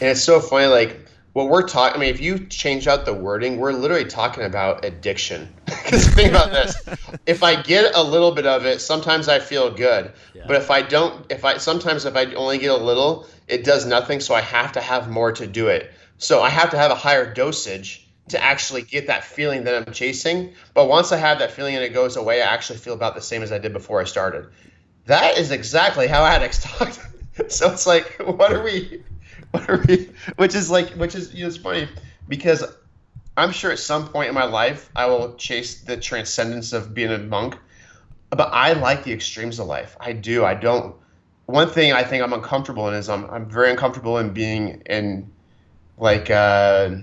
And 0.00 0.10
it's 0.10 0.22
so 0.22 0.40
funny, 0.40 0.66
like 0.66 1.06
what 1.32 1.48
we're 1.48 1.66
talking. 1.66 1.96
I 1.96 2.00
mean, 2.00 2.10
if 2.14 2.20
you 2.20 2.38
change 2.46 2.86
out 2.88 3.04
the 3.04 3.14
wording, 3.14 3.58
we're 3.58 3.72
literally 3.72 4.04
talking 4.04 4.44
about 4.44 4.84
addiction. 4.84 5.52
Because 5.66 6.06
think 6.08 6.30
about 6.30 6.50
this: 6.50 6.76
if 7.26 7.42
I 7.42 7.62
get 7.62 7.94
a 7.94 8.02
little 8.02 8.32
bit 8.32 8.46
of 8.46 8.66
it, 8.66 8.80
sometimes 8.80 9.28
I 9.28 9.38
feel 9.38 9.70
good. 9.70 10.12
Yeah. 10.34 10.44
But 10.46 10.56
if 10.56 10.70
I 10.70 10.82
don't, 10.82 11.24
if 11.30 11.44
I 11.44 11.56
sometimes 11.58 12.04
if 12.04 12.14
I 12.16 12.24
only 12.34 12.58
get 12.58 12.70
a 12.72 12.76
little, 12.76 13.26
it 13.48 13.64
does 13.64 13.86
nothing. 13.86 14.20
So 14.20 14.34
I 14.34 14.40
have 14.42 14.72
to 14.72 14.80
have 14.80 15.08
more 15.08 15.32
to 15.32 15.46
do 15.46 15.68
it. 15.68 15.92
So 16.18 16.42
I 16.42 16.50
have 16.50 16.70
to 16.70 16.78
have 16.78 16.90
a 16.90 16.94
higher 16.96 17.32
dosage 17.32 18.05
to 18.28 18.42
actually 18.42 18.82
get 18.82 19.06
that 19.06 19.24
feeling 19.24 19.64
that 19.64 19.86
I'm 19.86 19.92
chasing. 19.92 20.52
But 20.74 20.88
once 20.88 21.12
I 21.12 21.16
have 21.16 21.38
that 21.38 21.52
feeling 21.52 21.74
and 21.74 21.84
it 21.84 21.94
goes 21.94 22.16
away, 22.16 22.42
I 22.42 22.46
actually 22.46 22.78
feel 22.78 22.94
about 22.94 23.14
the 23.14 23.20
same 23.20 23.42
as 23.42 23.52
I 23.52 23.58
did 23.58 23.72
before 23.72 24.00
I 24.00 24.04
started. 24.04 24.48
That 25.06 25.38
is 25.38 25.50
exactly 25.52 26.08
how 26.08 26.24
addicts 26.24 26.62
talk. 26.78 26.92
so 27.48 27.70
it's 27.70 27.86
like, 27.86 28.16
what 28.24 28.52
are 28.52 28.62
we? 28.62 29.02
What 29.52 29.70
are 29.70 29.84
we? 29.86 30.10
Which 30.36 30.54
is 30.54 30.70
like, 30.70 30.90
which 30.90 31.14
is 31.14 31.32
you 31.32 31.42
know, 31.42 31.48
it's 31.48 31.56
funny 31.56 31.88
because 32.28 32.64
I'm 33.36 33.52
sure 33.52 33.70
at 33.70 33.78
some 33.78 34.08
point 34.08 34.28
in 34.28 34.34
my 34.34 34.44
life 34.44 34.90
I 34.96 35.06
will 35.06 35.34
chase 35.36 35.82
the 35.82 35.96
transcendence 35.96 36.72
of 36.72 36.94
being 36.94 37.12
a 37.12 37.18
monk. 37.18 37.56
But 38.30 38.50
I 38.52 38.72
like 38.72 39.04
the 39.04 39.12
extremes 39.12 39.60
of 39.60 39.68
life. 39.68 39.96
I 40.00 40.12
do. 40.12 40.44
I 40.44 40.54
don't. 40.54 40.96
One 41.46 41.68
thing 41.68 41.92
I 41.92 42.02
think 42.02 42.24
I'm 42.24 42.32
uncomfortable 42.32 42.88
in 42.88 42.94
is 42.94 43.08
I'm 43.08 43.30
I'm 43.30 43.48
very 43.48 43.70
uncomfortable 43.70 44.18
in 44.18 44.32
being 44.32 44.82
in 44.86 45.30
like 45.96 46.28
uh, 46.28 46.96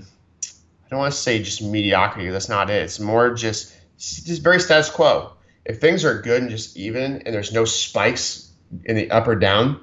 I 0.86 0.90
don't 0.90 1.00
want 1.00 1.14
to 1.14 1.20
say 1.20 1.42
just 1.42 1.62
mediocrity. 1.62 2.30
That's 2.30 2.50
not 2.50 2.70
it. 2.70 2.84
It's 2.84 3.00
more 3.00 3.34
just 3.34 3.76
just 3.98 4.42
very 4.42 4.60
status 4.60 4.90
quo. 4.90 5.34
If 5.66 5.80
things 5.80 6.04
are 6.04 6.22
good 6.22 6.42
and 6.42 6.52
just 6.52 6.76
even, 6.76 7.24
and 7.26 7.34
there's 7.34 7.54
no 7.54 7.66
spikes 7.66 8.52
in 8.84 8.96
the 8.96 9.12
up 9.12 9.28
or 9.28 9.36
down, 9.36 9.80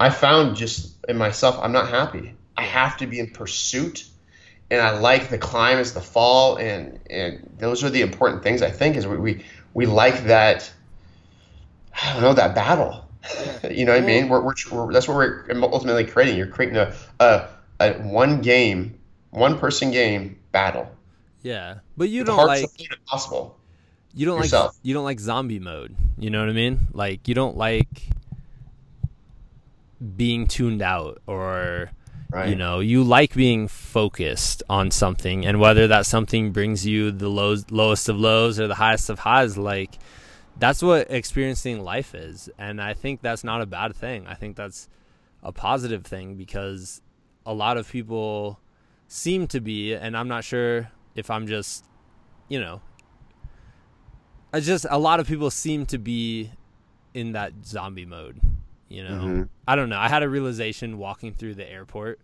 I 0.00 0.10
found 0.10 0.56
just 0.56 0.96
in 1.08 1.16
myself 1.16 1.58
I'm 1.62 1.72
not 1.72 1.88
happy. 1.88 2.34
I 2.56 2.62
have 2.62 2.96
to 2.98 3.06
be 3.06 3.18
in 3.20 3.30
pursuit, 3.30 4.04
and 4.70 4.80
I 4.80 4.98
like 4.98 5.28
the 5.28 5.38
climb 5.38 5.78
as 5.78 5.94
the 5.94 6.00
fall, 6.00 6.56
and 6.56 6.98
and 7.08 7.54
those 7.58 7.84
are 7.84 7.90
the 7.90 8.02
important 8.02 8.42
things 8.42 8.62
I 8.62 8.70
think 8.70 8.96
is 8.96 9.06
we 9.06 9.16
we, 9.16 9.44
we 9.74 9.86
like 9.86 10.24
that. 10.24 10.70
I 11.94 12.12
don't 12.14 12.22
know 12.22 12.34
that 12.34 12.54
battle. 12.54 13.08
you 13.70 13.84
know 13.84 13.92
what 13.92 14.02
I 14.02 14.06
mean? 14.06 14.28
We're, 14.28 14.40
we're, 14.40 14.54
we're, 14.70 14.92
that's 14.92 15.06
what 15.06 15.16
we're 15.16 15.44
ultimately 15.62 16.04
creating. 16.04 16.36
You're 16.36 16.48
creating 16.48 16.76
a, 16.76 16.94
a, 17.20 17.48
a 17.80 17.92
one 17.94 18.40
game, 18.40 18.98
one 19.32 19.58
person 19.58 19.90
game 19.90 20.38
battle. 20.52 20.88
yeah 21.42 21.78
but 21.96 22.08
you 22.08 22.22
The 22.24 22.32
don't 22.36 22.46
like 22.46 22.66
possible. 23.06 23.58
you 24.14 24.24
don't 24.26 24.38
yourself. 24.38 24.72
like 24.74 24.76
you 24.84 24.94
don't 24.94 25.04
like 25.04 25.18
zombie 25.20 25.58
mode 25.58 25.96
you 26.18 26.30
know 26.30 26.40
what 26.40 26.48
i 26.48 26.52
mean 26.52 26.88
like 26.92 27.26
you 27.28 27.34
don't 27.34 27.56
like 27.56 28.08
being 30.16 30.46
tuned 30.46 30.82
out 30.82 31.20
or 31.26 31.90
Right. 32.30 32.48
you 32.48 32.56
know 32.56 32.80
you 32.80 33.04
like 33.04 33.34
being 33.34 33.68
focused 33.68 34.62
on 34.70 34.90
something 34.90 35.44
and 35.44 35.60
whether 35.60 35.86
that 35.88 36.06
something 36.06 36.50
brings 36.50 36.86
you 36.86 37.10
the 37.12 37.28
lows, 37.28 37.70
lowest 37.70 38.08
of 38.08 38.16
lows 38.18 38.58
or 38.58 38.66
the 38.68 38.74
highest 38.76 39.10
of 39.10 39.18
highs 39.18 39.58
like 39.58 39.98
that's 40.58 40.82
what 40.82 41.10
experiencing 41.10 41.82
life 41.84 42.14
is 42.14 42.48
and 42.58 42.80
i 42.80 42.94
think 42.94 43.20
that's 43.20 43.44
not 43.44 43.60
a 43.60 43.66
bad 43.66 43.94
thing 43.94 44.26
i 44.26 44.32
think 44.32 44.56
that's 44.56 44.88
a 45.42 45.52
positive 45.52 46.04
thing 46.06 46.34
because 46.36 47.02
a 47.44 47.52
lot 47.52 47.76
of 47.76 47.86
people 47.92 48.58
seem 49.14 49.46
to 49.46 49.60
be 49.60 49.92
and 49.92 50.16
i'm 50.16 50.26
not 50.26 50.42
sure 50.42 50.88
if 51.14 51.30
i'm 51.30 51.46
just 51.46 51.84
you 52.48 52.58
know 52.58 52.80
I 54.54 54.60
just 54.60 54.86
a 54.90 54.98
lot 54.98 55.20
of 55.20 55.26
people 55.26 55.50
seem 55.50 55.84
to 55.86 55.98
be 55.98 56.50
in 57.14 57.32
that 57.32 57.52
zombie 57.64 58.06
mode 58.06 58.40
you 58.88 59.04
know 59.04 59.20
Mhm. 59.22 59.48
i 59.68 59.76
don't 59.76 59.90
know 59.90 59.98
i 59.98 60.08
had 60.08 60.22
a 60.22 60.28
realization 60.30 60.96
walking 60.96 61.32
through 61.34 61.54
the 61.56 61.70
airport 61.70 62.20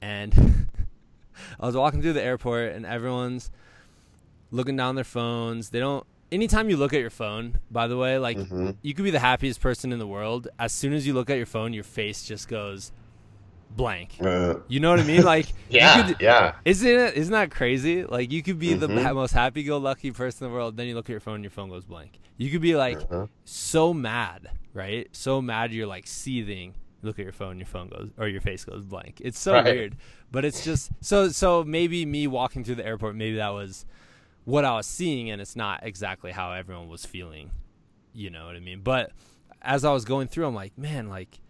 and 0.00 0.34
i 1.60 1.66
was 1.66 1.76
walking 1.76 2.02
through 2.02 2.12
the 2.14 2.22
airport 2.22 2.72
and 2.72 2.84
everyone's 2.84 3.50
looking 4.50 4.76
down 4.76 4.96
their 4.96 5.04
phones 5.04 5.70
they 5.70 5.78
don't 5.78 6.04
anytime 6.32 6.68
you 6.68 6.76
look 6.76 6.92
at 6.92 6.98
your 7.00 7.10
phone 7.10 7.58
by 7.70 7.86
the 7.86 7.96
way 7.96 8.18
like 8.18 8.36
Mhm. 8.36 8.76
you 8.82 8.94
could 8.94 9.04
be 9.04 9.12
the 9.12 9.20
happiest 9.20 9.60
person 9.60 9.92
in 9.92 10.00
the 10.00 10.06
world 10.08 10.48
as 10.58 10.72
soon 10.72 10.92
as 10.92 11.06
you 11.06 11.14
look 11.14 11.30
at 11.30 11.36
your 11.36 11.46
phone 11.46 11.72
your 11.72 11.84
face 11.84 12.24
just 12.24 12.48
goes 12.48 12.90
blank 13.70 14.16
Uh, 14.20 14.54
you 14.68 14.80
know 14.80 14.90
what 14.90 15.00
i 15.00 15.02
mean 15.04 15.22
like 15.34 15.46
yeah, 15.68 16.06
could- 16.06 16.16
yeah. 16.20 16.54
isn't 16.64 16.88
it? 16.88 17.14
Isn't 17.14 17.32
that 17.32 17.50
crazy? 17.50 18.04
Like 18.04 18.30
you 18.32 18.42
could 18.42 18.58
be 18.58 18.74
the 18.74 18.86
Mhm. 18.88 19.02
ha- 19.02 19.12
most 19.12 19.32
happy-go-lucky 19.32 20.12
person 20.12 20.46
in 20.46 20.50
the 20.52 20.56
world, 20.56 20.76
then 20.76 20.86
you 20.86 20.94
look 20.94 21.06
at 21.06 21.10
your 21.10 21.20
phone, 21.20 21.34
and 21.36 21.44
your 21.44 21.50
phone 21.50 21.68
goes 21.68 21.84
blank. 21.84 22.18
You 22.38 22.50
could 22.50 22.60
be 22.62 22.76
like 22.76 22.98
Uh-huh. 22.98 23.26
so 23.44 23.92
mad, 23.92 24.48
right? 24.72 25.08
So 25.12 25.42
mad 25.42 25.72
you're 25.72 25.86
like 25.88 26.06
seething. 26.06 26.74
You 27.02 27.06
look 27.08 27.18
at 27.18 27.24
your 27.24 27.32
phone, 27.32 27.58
your 27.58 27.66
phone 27.66 27.88
goes, 27.88 28.10
or 28.16 28.28
your 28.28 28.40
face 28.40 28.64
goes 28.64 28.84
blank. 28.84 29.20
It's 29.24 29.38
so 29.38 29.54
Right. 29.54 29.64
weird, 29.64 29.96
but 30.30 30.44
it's 30.44 30.64
just 30.64 30.90
so. 31.00 31.28
So 31.30 31.64
maybe 31.64 32.06
me 32.06 32.26
walking 32.28 32.62
through 32.64 32.76
the 32.76 32.86
airport, 32.86 33.16
maybe 33.16 33.36
that 33.36 33.50
was 33.52 33.84
what 34.44 34.64
I 34.64 34.74
was 34.76 34.86
seeing, 34.86 35.28
and 35.30 35.42
it's 35.42 35.56
not 35.56 35.80
exactly 35.82 36.30
how 36.30 36.52
everyone 36.52 36.88
was 36.88 37.04
feeling. 37.04 37.50
You 38.14 38.30
know 38.30 38.46
what 38.46 38.54
I 38.56 38.60
mean? 38.60 38.80
But 38.82 39.10
as 39.60 39.84
I 39.84 39.92
was 39.92 40.04
going 40.04 40.28
through, 40.28 40.46
I'm 40.46 40.54
like, 40.54 40.78
man, 40.78 41.08
like 41.08 41.40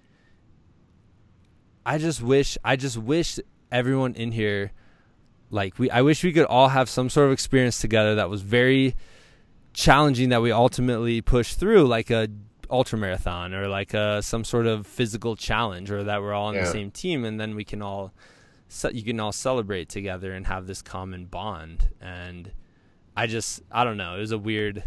I 1.87 1.99
just 1.99 2.21
wish 2.21 2.59
I 2.65 2.75
just 2.75 2.99
wish 2.99 3.39
everyone 3.71 4.15
in 4.15 4.33
here 4.33 4.73
like 5.51 5.79
we 5.79 5.89
I 5.89 6.03
wish 6.03 6.25
we 6.25 6.33
could 6.33 6.45
all 6.45 6.69
have 6.69 6.91
some 6.91 7.09
sort 7.09 7.29
of 7.29 7.33
experience 7.33 7.81
together 7.81 8.17
that 8.17 8.29
was 8.29 8.43
very 8.43 8.97
challenging 9.73 10.31
that 10.31 10.43
we 10.43 10.51
ultimately 10.51 11.21
push 11.21 11.55
through 11.55 11.87
like 11.87 12.11
a 12.11 12.29
ultra 12.69 12.99
marathon 12.99 13.55
or 13.55 13.69
like 13.69 13.95
a 13.95 14.21
some 14.21 14.43
sort 14.43 14.67
of 14.67 14.85
physical 14.85 15.37
challenge 15.37 15.91
or 15.93 16.03
that 16.03 16.21
we're 16.21 16.33
all 16.33 16.47
on 16.47 16.57
the 16.57 16.67
same 16.67 16.91
team 16.91 17.25
and 17.25 17.39
then 17.39 17.55
we 17.55 17.63
can 17.63 17.81
all 17.81 18.13
you 18.91 19.05
can 19.05 19.21
all 19.21 19.31
celebrate 19.31 19.89
together 19.89 20.33
and 20.33 20.49
have 20.49 20.67
this 20.67 20.83
common 20.83 21.27
bond. 21.27 21.89
And 22.01 22.51
I 23.17 23.29
just 23.29 23.63
I 23.71 23.85
don't 23.85 23.97
know 23.97 24.17
it 24.17 24.21
was 24.21 24.33
a 24.33 24.39
weird 24.39 24.83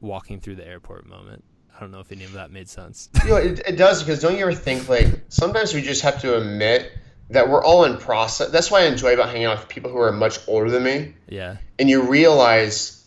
walking 0.00 0.38
through 0.38 0.54
the 0.54 0.66
airport 0.66 1.06
moment 1.06 1.42
I 1.74 1.80
don't 1.80 1.90
know 1.90 2.00
if 2.00 2.10
any 2.12 2.24
of 2.24 2.32
that 2.32 2.50
made 2.50 2.68
sense 2.68 3.08
You 3.24 3.30
know, 3.30 3.36
it, 3.36 3.60
it 3.66 3.76
does 3.76 4.02
because 4.02 4.20
don't 4.20 4.34
you 4.36 4.42
ever 4.42 4.54
think 4.54 4.88
like 4.88 5.08
sometimes 5.28 5.74
we 5.74 5.82
just 5.82 6.02
have 6.02 6.20
to 6.22 6.36
admit 6.36 6.90
that 7.30 7.48
we're 7.48 7.64
all 7.64 7.84
in 7.84 7.98
process. 7.98 8.50
That's 8.50 8.70
why 8.70 8.82
I 8.82 8.84
enjoy 8.84 9.14
about 9.14 9.30
hanging 9.30 9.46
out 9.46 9.58
with 9.58 9.68
people 9.68 9.90
who 9.90 9.98
are 9.98 10.12
much 10.12 10.38
older 10.48 10.70
than 10.70 10.82
me, 10.84 11.14
yeah 11.28 11.56
and 11.78 11.88
you 11.90 12.02
realize 12.02 13.04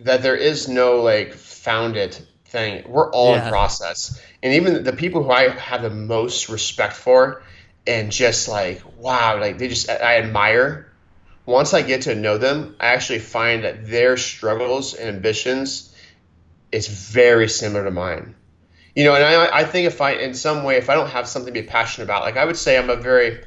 that 0.00 0.22
there 0.22 0.36
is 0.36 0.68
no 0.68 1.02
like 1.02 1.34
founded 1.34 2.16
thing. 2.46 2.84
We're 2.88 3.10
all 3.10 3.32
Yeah. 3.34 3.44
in 3.44 3.50
process, 3.50 4.20
and 4.42 4.54
even 4.54 4.84
the 4.84 4.92
people 4.92 5.22
who 5.22 5.30
I 5.30 5.48
have 5.48 5.82
the 5.82 5.90
most 5.90 6.48
respect 6.48 6.94
for, 6.94 7.42
and 7.86 8.10
just 8.10 8.48
like 8.48 8.82
wow, 8.98 9.38
like 9.40 9.58
they 9.58 9.68
just 9.68 9.90
I 9.90 10.18
admire. 10.18 10.86
once 11.46 11.74
I 11.74 11.82
get 11.82 12.02
to 12.02 12.14
know 12.14 12.38
them, 12.38 12.76
I 12.78 12.86
actually 12.94 13.18
find 13.18 13.64
that 13.64 13.86
their 13.88 14.16
struggles 14.16 14.94
and 14.94 15.08
ambitions 15.16 15.89
is 16.72 16.86
very 16.88 17.48
similar 17.48 17.84
to 17.84 17.90
mine. 17.90 18.34
You 18.94 19.04
know, 19.04 19.14
and 19.14 19.24
I, 19.24 19.60
I 19.60 19.64
think 19.64 19.86
if 19.86 20.00
I, 20.00 20.12
in 20.12 20.34
some 20.34 20.64
way, 20.64 20.76
if 20.76 20.90
I 20.90 20.94
don't 20.94 21.10
have 21.10 21.28
something 21.28 21.54
to 21.54 21.60
be 21.60 21.66
passionate 21.66 22.04
about, 22.04 22.22
like 22.22 22.36
I 22.36 22.44
would 22.44 22.56
say 22.56 22.76
I'm 22.76 22.90
a 22.90 22.96
very, 22.96 23.44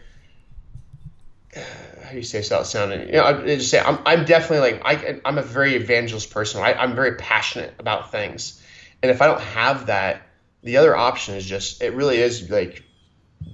how 1.55 2.11
do 2.11 2.15
you 2.15 2.23
say 2.23 2.41
so 2.41 2.63
sounding? 2.63 3.07
You 3.07 3.15
know, 3.15 3.23
I 3.23 3.45
just 3.45 3.69
say 3.69 3.79
I'm, 3.79 3.99
I'm 4.05 4.25
definitely 4.25 4.71
like, 4.71 4.81
I, 4.85 5.19
I'm 5.25 5.37
a 5.37 5.43
very 5.43 5.75
evangelist 5.75 6.31
person. 6.31 6.61
I, 6.61 6.73
I'm 6.73 6.95
very 6.95 7.15
passionate 7.15 7.73
about 7.77 8.11
things. 8.11 8.61
And 9.01 9.11
if 9.11 9.21
I 9.21 9.27
don't 9.27 9.41
have 9.41 9.87
that, 9.87 10.21
the 10.63 10.77
other 10.77 10.95
option 10.95 11.35
is 11.35 11.45
just, 11.45 11.81
it 11.81 11.93
really 11.93 12.17
is 12.19 12.49
like 12.49 12.83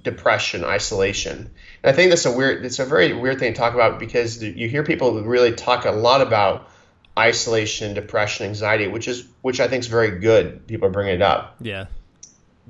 depression, 0.02 0.64
isolation. 0.64 1.50
And 1.82 1.90
I 1.90 1.92
think 1.92 2.10
that's 2.10 2.24
a 2.24 2.32
weird, 2.32 2.64
it's 2.64 2.78
a 2.78 2.84
very 2.84 3.12
weird 3.12 3.40
thing 3.40 3.52
to 3.52 3.58
talk 3.58 3.74
about 3.74 3.98
because 3.98 4.42
you 4.42 4.68
hear 4.68 4.84
people 4.84 5.20
really 5.24 5.52
talk 5.52 5.84
a 5.84 5.90
lot 5.90 6.20
about 6.20 6.69
isolation, 7.18 7.94
depression, 7.94 8.46
anxiety, 8.46 8.88
which 8.88 9.08
is 9.08 9.26
which 9.42 9.60
I 9.60 9.68
think 9.68 9.80
is 9.80 9.88
very 9.88 10.18
good. 10.18 10.66
People 10.66 10.88
are 10.88 10.90
bringing 10.90 11.14
it 11.14 11.22
up. 11.22 11.56
Yeah. 11.60 11.86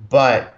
But 0.09 0.55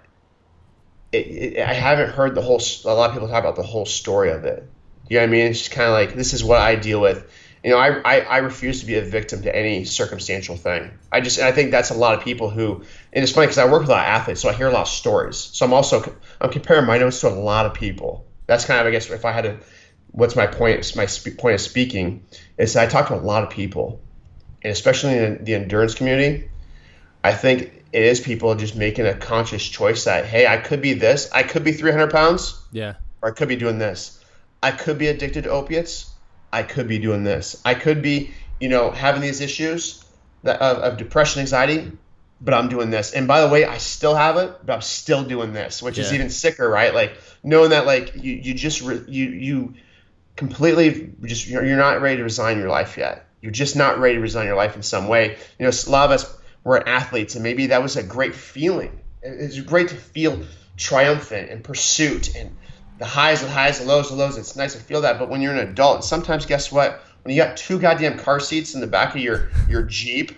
it, 1.11 1.17
it, 1.17 1.59
I 1.59 1.73
haven't 1.73 2.11
heard 2.11 2.35
the 2.35 2.41
whole. 2.41 2.61
A 2.85 2.93
lot 2.93 3.09
of 3.09 3.13
people 3.13 3.27
talk 3.27 3.39
about 3.39 3.55
the 3.55 3.63
whole 3.63 3.85
story 3.85 4.31
of 4.31 4.45
it. 4.45 4.67
You 5.09 5.17
know 5.17 5.23
what 5.23 5.29
I 5.29 5.31
mean? 5.31 5.47
It's 5.47 5.59
just 5.59 5.71
kind 5.71 5.87
of 5.87 5.93
like 5.93 6.15
this 6.15 6.33
is 6.33 6.43
what 6.43 6.59
I 6.59 6.75
deal 6.75 7.01
with. 7.01 7.29
You 7.63 7.69
know, 7.69 7.77
I, 7.77 7.99
I, 8.03 8.19
I 8.19 8.37
refuse 8.39 8.81
to 8.81 8.85
be 8.85 8.95
a 8.95 9.01
victim 9.01 9.43
to 9.43 9.55
any 9.55 9.85
circumstantial 9.85 10.57
thing. 10.57 10.91
I 11.13 11.21
just 11.21 11.37
and 11.37 11.47
I 11.47 11.53
think 11.53 11.71
that's 11.71 11.91
a 11.91 11.93
lot 11.93 12.17
of 12.17 12.23
people 12.23 12.49
who. 12.49 12.83
And 13.13 13.23
it's 13.23 13.31
funny 13.31 13.47
because 13.47 13.57
I 13.57 13.69
work 13.69 13.81
with 13.81 13.89
a 13.89 13.93
lot 13.93 14.07
of 14.07 14.07
athletes, 14.07 14.41
so 14.41 14.49
I 14.49 14.53
hear 14.53 14.67
a 14.67 14.71
lot 14.71 14.81
of 14.81 14.89
stories. 14.89 15.37
So 15.37 15.65
I'm 15.65 15.73
also 15.73 16.15
I'm 16.41 16.49
comparing 16.49 16.85
my 16.85 16.97
notes 16.97 17.21
to 17.21 17.29
a 17.29 17.29
lot 17.29 17.65
of 17.65 17.73
people 17.73 18.25
that's 18.45 18.65
kind 18.65 18.79
of 18.79 18.87
I 18.87 18.91
guess 18.91 19.09
if 19.09 19.25
I 19.25 19.31
had 19.31 19.43
to, 19.43 19.57
what's 20.13 20.35
my 20.35 20.47
point? 20.47 20.95
My 20.95 21.05
sp- 21.05 21.35
point 21.37 21.55
of 21.55 21.61
speaking 21.61 22.23
is 22.57 22.77
I 22.77 22.87
talk 22.87 23.09
to 23.09 23.15
a 23.15 23.17
lot 23.17 23.43
of 23.43 23.49
people, 23.49 23.99
and 24.61 24.71
especially 24.71 25.17
in 25.17 25.43
the 25.43 25.55
endurance 25.55 25.95
community, 25.95 26.49
I 27.23 27.33
think 27.33 27.83
it 27.91 28.01
is 28.01 28.21
people 28.21 28.55
just 28.55 28.75
making 28.75 29.05
a 29.05 29.13
conscious 29.13 29.63
choice 29.67 30.05
that 30.05 30.25
hey, 30.25 30.47
I 30.47 30.57
could 30.57 30.81
be 30.81 30.93
this, 30.93 31.29
I 31.33 31.43
could 31.43 31.63
be 31.63 31.73
300 31.73 32.11
pounds, 32.11 32.61
yeah, 32.71 32.93
or 33.21 33.29
I 33.29 33.31
could 33.33 33.49
be 33.49 33.57
doing 33.57 33.77
this. 33.77 34.23
I 34.61 34.71
could 34.71 34.97
be 34.97 35.07
addicted 35.07 35.43
to 35.43 35.49
opiates. 35.49 36.09
I 36.53 36.63
could 36.63 36.87
be 36.87 36.99
doing 36.99 37.23
this. 37.23 37.61
I 37.65 37.73
could 37.73 38.01
be, 38.01 38.31
you 38.61 38.69
know, 38.69 38.91
having 38.91 39.21
these 39.21 39.41
issues 39.41 40.05
that, 40.43 40.61
of, 40.61 40.77
of 40.77 40.97
depression, 40.97 41.41
anxiety, 41.41 41.91
but 42.39 42.53
I'm 42.53 42.69
doing 42.69 42.91
this. 42.91 43.11
And 43.11 43.27
by 43.27 43.41
the 43.41 43.49
way, 43.49 43.65
I 43.65 43.77
still 43.77 44.15
have 44.15 44.37
it, 44.37 44.65
but 44.65 44.73
I'm 44.73 44.81
still 44.81 45.23
doing 45.23 45.51
this, 45.51 45.81
which 45.81 45.97
yeah. 45.97 46.05
is 46.05 46.13
even 46.13 46.29
sicker, 46.29 46.69
right? 46.69 46.93
Like 46.93 47.17
knowing 47.43 47.71
that 47.71 47.85
like 47.85 48.15
you 48.15 48.33
you 48.33 48.53
just 48.53 48.81
re, 48.81 49.01
you 49.07 49.25
you 49.29 49.73
completely 50.35 51.13
just 51.23 51.47
you're, 51.47 51.65
you're 51.65 51.77
not 51.77 52.01
ready 52.01 52.17
to 52.17 52.23
resign 52.23 52.57
your 52.57 52.69
life 52.69 52.97
yet. 52.97 53.27
You're 53.41 53.51
just 53.51 53.75
not 53.75 53.99
ready 53.99 54.15
to 54.15 54.21
resign 54.21 54.47
your 54.47 54.55
life 54.55 54.75
in 54.75 54.83
some 54.83 55.07
way. 55.07 55.37
You 55.59 55.65
know, 55.65 55.69
a 55.69 55.89
lot 55.89 56.05
of 56.05 56.11
us 56.11 56.37
were 56.63 56.87
athletes, 56.87 57.35
and 57.35 57.43
maybe 57.43 57.67
that 57.67 57.83
was 57.83 57.97
a 57.97 58.03
great 58.03 58.33
feeling. 58.33 59.01
It's 59.21 59.59
great 59.59 59.89
to 59.89 59.95
feel 59.95 60.43
triumphant 60.77 61.49
and 61.49 61.63
pursuit 61.63 62.35
and 62.35 62.55
the 62.99 63.05
highs, 63.05 63.41
the 63.41 63.49
highs, 63.49 63.79
the 63.79 63.85
lows, 63.85 64.09
the 64.09 64.15
lows. 64.15 64.37
It's 64.37 64.55
nice 64.55 64.73
to 64.73 64.79
feel 64.79 65.01
that. 65.01 65.19
But 65.19 65.29
when 65.29 65.41
you're 65.41 65.53
an 65.53 65.67
adult, 65.67 66.03
sometimes 66.05 66.45
guess 66.45 66.71
what? 66.71 67.03
When 67.23 67.35
you 67.35 67.41
got 67.41 67.57
two 67.57 67.79
goddamn 67.79 68.17
car 68.17 68.39
seats 68.39 68.75
in 68.75 68.81
the 68.81 68.87
back 68.87 69.15
of 69.15 69.21
your 69.21 69.49
your 69.69 69.83
Jeep 69.83 70.31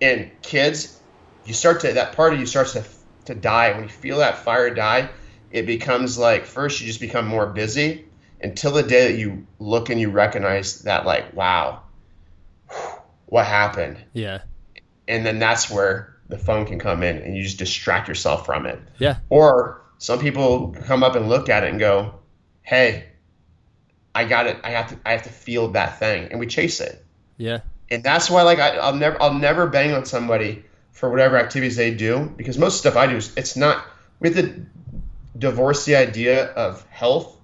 and 0.00 0.30
kids, 0.42 1.00
you 1.44 1.54
start 1.54 1.80
to 1.80 1.92
that 1.94 2.14
part 2.14 2.34
of 2.34 2.40
you 2.40 2.46
starts 2.46 2.72
to 2.74 2.84
to 3.26 3.34
die. 3.34 3.72
When 3.72 3.84
you 3.84 3.88
feel 3.88 4.18
that 4.18 4.38
fire 4.44 4.72
die, 4.72 5.10
it 5.50 5.66
becomes 5.66 6.18
like 6.18 6.44
first 6.44 6.80
you 6.80 6.86
just 6.86 7.00
become 7.00 7.26
more 7.26 7.46
busy 7.46 8.07
until 8.42 8.72
the 8.72 8.82
day 8.82 9.12
that 9.12 9.18
you 9.18 9.46
look 9.58 9.90
and 9.90 10.00
you 10.00 10.10
recognize 10.10 10.82
that 10.82 11.04
like 11.06 11.34
wow 11.34 11.82
what 13.28 13.46
happened? 13.46 13.98
Yeah. 14.12 14.40
And 15.06 15.24
then 15.24 15.38
that's 15.38 15.70
where 15.70 16.16
the 16.28 16.38
phone 16.38 16.66
can 16.66 16.78
come 16.78 17.02
in 17.02 17.18
and 17.18 17.36
you 17.36 17.42
just 17.42 17.58
distract 17.58 18.08
yourself 18.08 18.44
from 18.44 18.66
it. 18.66 18.78
Yeah. 18.98 19.18
Or 19.28 19.82
some 19.98 20.18
people 20.18 20.74
come 20.84 21.02
up 21.02 21.14
and 21.14 21.28
look 21.28 21.48
at 21.48 21.64
it 21.64 21.70
and 21.70 21.80
go 21.80 22.14
hey 22.62 23.06
i 24.14 24.24
got 24.24 24.46
it. 24.46 24.58
I 24.62 24.70
have 24.70 24.88
to 24.88 24.98
i 25.04 25.12
have 25.12 25.22
to 25.24 25.30
feel 25.30 25.68
that 25.68 25.98
thing. 25.98 26.28
And 26.30 26.40
we 26.40 26.46
chase 26.46 26.80
it. 26.80 27.04
Yeah. 27.36 27.60
And 27.90 28.02
that's 28.02 28.30
why 28.30 28.42
like 28.42 28.58
I, 28.58 28.76
i'll 28.76 28.94
never 28.94 29.20
i'll 29.20 29.34
never 29.34 29.66
bang 29.66 29.92
on 29.92 30.04
somebody 30.04 30.64
for 30.92 31.10
whatever 31.10 31.36
activities 31.36 31.76
they 31.76 31.94
do 31.94 32.32
because 32.36 32.58
most 32.58 32.78
stuff 32.78 32.96
i 32.96 33.06
do 33.06 33.16
is 33.16 33.32
it's 33.36 33.56
not 33.56 33.84
we 34.20 34.30
have 34.30 34.36
to 34.36 34.66
divorce 35.38 35.84
the 35.84 35.94
idea 35.94 36.46
of 36.46 36.84
health 36.90 37.37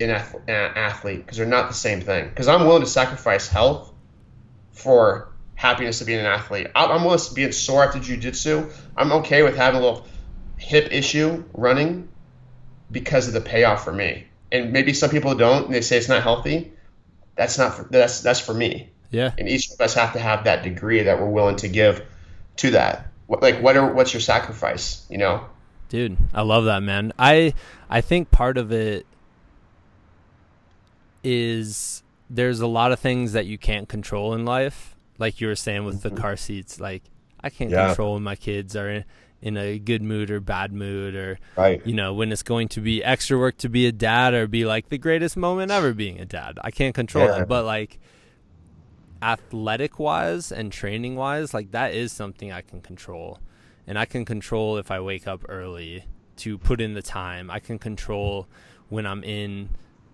an 0.00 0.10
athlete 0.10 1.18
because 1.18 1.38
they're 1.38 1.46
not 1.46 1.68
the 1.68 1.74
same 1.74 2.00
thing. 2.00 2.28
Because 2.28 2.48
I'm 2.48 2.66
willing 2.66 2.82
to 2.82 2.88
sacrifice 2.88 3.48
health 3.48 3.92
for 4.72 5.32
happiness 5.54 6.00
of 6.00 6.06
being 6.06 6.20
an 6.20 6.26
athlete. 6.26 6.68
I'm 6.74 7.04
willing 7.04 7.18
to 7.18 7.34
be 7.34 7.50
sore 7.52 7.84
after 7.84 7.98
jujitsu. 7.98 8.72
I'm 8.96 9.12
okay 9.12 9.42
with 9.42 9.56
having 9.56 9.80
a 9.80 9.84
little 9.84 10.06
hip 10.56 10.92
issue 10.92 11.44
running 11.52 12.08
because 12.90 13.28
of 13.28 13.34
the 13.34 13.40
payoff 13.40 13.84
for 13.84 13.92
me. 13.92 14.26
And 14.50 14.72
maybe 14.72 14.92
some 14.92 15.10
people 15.10 15.34
don't, 15.34 15.66
and 15.66 15.74
they 15.74 15.80
say 15.80 15.96
it's 15.96 16.08
not 16.08 16.22
healthy. 16.22 16.72
That's 17.36 17.58
not 17.58 17.74
for, 17.74 17.84
that's 17.84 18.20
that's 18.20 18.40
for 18.40 18.54
me. 18.54 18.90
Yeah. 19.10 19.32
And 19.36 19.48
each 19.48 19.70
of 19.70 19.80
us 19.80 19.94
have 19.94 20.12
to 20.12 20.18
have 20.18 20.44
that 20.44 20.62
degree 20.62 21.02
that 21.02 21.20
we're 21.20 21.28
willing 21.28 21.56
to 21.56 21.68
give 21.68 22.04
to 22.56 22.72
that. 22.72 23.08
Like, 23.28 23.60
what 23.62 23.76
are, 23.76 23.92
what's 23.92 24.12
your 24.12 24.20
sacrifice? 24.20 25.06
You 25.08 25.18
know, 25.18 25.44
Dude, 25.88 26.16
I 26.32 26.42
love 26.42 26.64
that, 26.64 26.82
man. 26.82 27.12
I 27.18 27.54
I 27.88 28.00
think 28.00 28.30
part 28.30 28.58
of 28.58 28.72
it 28.72 29.06
is 31.24 32.02
there's 32.30 32.60
a 32.60 32.66
lot 32.66 32.92
of 32.92 33.00
things 33.00 33.32
that 33.32 33.46
you 33.46 33.58
can't 33.58 33.88
control 33.88 34.34
in 34.34 34.44
life. 34.44 34.96
Like 35.18 35.40
you 35.40 35.46
were 35.46 35.56
saying 35.56 35.84
with 35.84 36.02
mm-hmm. 36.02 36.14
the 36.14 36.20
car 36.20 36.36
seats, 36.36 36.80
like 36.80 37.02
I 37.40 37.50
can't 37.50 37.70
yeah. 37.70 37.88
control 37.88 38.14
when 38.14 38.22
my 38.22 38.36
kids 38.36 38.76
are 38.76 38.90
in, 38.90 39.04
in 39.40 39.56
a 39.56 39.78
good 39.78 40.02
mood 40.02 40.30
or 40.30 40.40
bad 40.40 40.72
mood 40.72 41.14
or 41.14 41.38
right. 41.56 41.86
you 41.86 41.94
know, 41.94 42.14
when 42.14 42.32
it's 42.32 42.42
going 42.42 42.68
to 42.68 42.80
be 42.80 43.04
extra 43.04 43.38
work 43.38 43.58
to 43.58 43.68
be 43.68 43.86
a 43.86 43.92
dad 43.92 44.34
or 44.34 44.46
be 44.46 44.64
like 44.64 44.88
the 44.88 44.98
greatest 44.98 45.36
moment 45.36 45.70
ever 45.70 45.92
being 45.92 46.18
a 46.18 46.24
dad. 46.24 46.58
I 46.62 46.70
can't 46.70 46.94
control 46.94 47.26
yeah. 47.26 47.38
that. 47.38 47.48
But 47.48 47.64
like 47.64 48.00
athletic 49.22 49.98
wise 49.98 50.50
and 50.50 50.72
training 50.72 51.16
wise, 51.16 51.54
like 51.54 51.70
that 51.72 51.94
is 51.94 52.12
something 52.12 52.50
I 52.50 52.62
can 52.62 52.80
control 52.80 53.38
and 53.86 53.98
I 53.98 54.04
can 54.04 54.24
control 54.24 54.76
if 54.78 54.90
I 54.90 55.00
wake 55.00 55.28
up 55.28 55.44
early 55.48 56.04
to 56.36 56.58
put 56.58 56.80
in 56.80 56.94
the 56.94 57.02
time. 57.02 57.50
I 57.50 57.58
can 57.58 57.78
control 57.78 58.48
when 58.88 59.06
I'm 59.06 59.22
in 59.22 59.68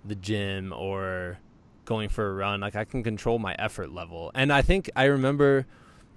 the 0.04 0.14
gym 0.14 0.72
or 0.72 1.38
going 1.84 2.08
for 2.08 2.28
a 2.28 2.34
run. 2.34 2.60
Like 2.60 2.76
I 2.76 2.84
can 2.84 3.02
control 3.02 3.38
my 3.38 3.54
effort 3.58 3.92
level. 3.92 4.30
And 4.34 4.52
I 4.52 4.62
think 4.62 4.90
I 4.96 5.04
remember 5.04 5.66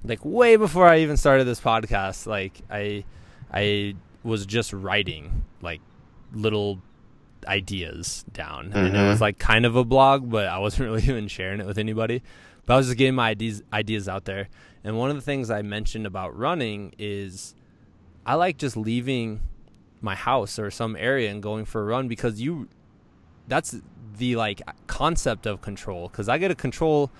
like 0.03 0.23
way 0.23 0.55
before 0.55 0.87
I 0.87 0.99
even 0.99 1.17
started 1.17 1.45
this 1.45 1.59
podcast, 1.59 2.27
like 2.27 2.61
I 2.69 3.05
I 3.51 3.95
was 4.23 4.45
just 4.45 4.73
writing 4.73 5.45
like 5.61 5.81
little 6.33 6.79
ideas 7.47 8.25
down. 8.31 8.69
Mm-hmm. 8.69 8.77
And 8.77 8.87
it 8.87 9.01
was 9.01 9.15
mm-hmm. 9.15 9.23
like 9.23 9.39
kind 9.39 9.65
of 9.65 9.75
a 9.75 9.83
blog, 9.83 10.29
but 10.29 10.47
I 10.47 10.59
wasn't 10.59 10.83
really 10.89 11.03
even 11.03 11.27
sharing 11.27 11.59
it 11.59 11.65
with 11.65 11.77
anybody. 11.77 12.21
But 12.65 12.75
I 12.75 12.77
was 12.77 12.87
just 12.87 12.97
getting 12.97 13.15
my 13.15 13.29
ideas 13.29 13.63
ideas 13.71 14.07
out 14.07 14.25
there. 14.25 14.49
And 14.83 14.97
one 14.97 15.09
of 15.09 15.15
the 15.15 15.21
things 15.21 15.49
I 15.49 15.61
mentioned 15.61 16.05
about 16.05 16.37
running 16.37 16.93
is 16.97 17.55
I 18.25 18.35
like 18.35 18.57
just 18.57 18.77
leaving 18.77 19.41
my 20.01 20.15
house 20.15 20.59
or 20.59 20.69
some 20.69 20.95
area 20.97 21.31
and 21.31 21.41
going 21.41 21.65
for 21.65 21.81
a 21.81 21.85
run 21.85 22.07
because 22.07 22.41
you 22.41 22.67
that's 23.47 23.75
the 24.17 24.35
like 24.35 24.61
concept 24.87 25.45
of 25.45 25.61
control 25.61 26.09
cuz 26.09 26.29
I 26.29 26.37
get 26.37 26.49
to 26.49 26.55
control 26.55 27.11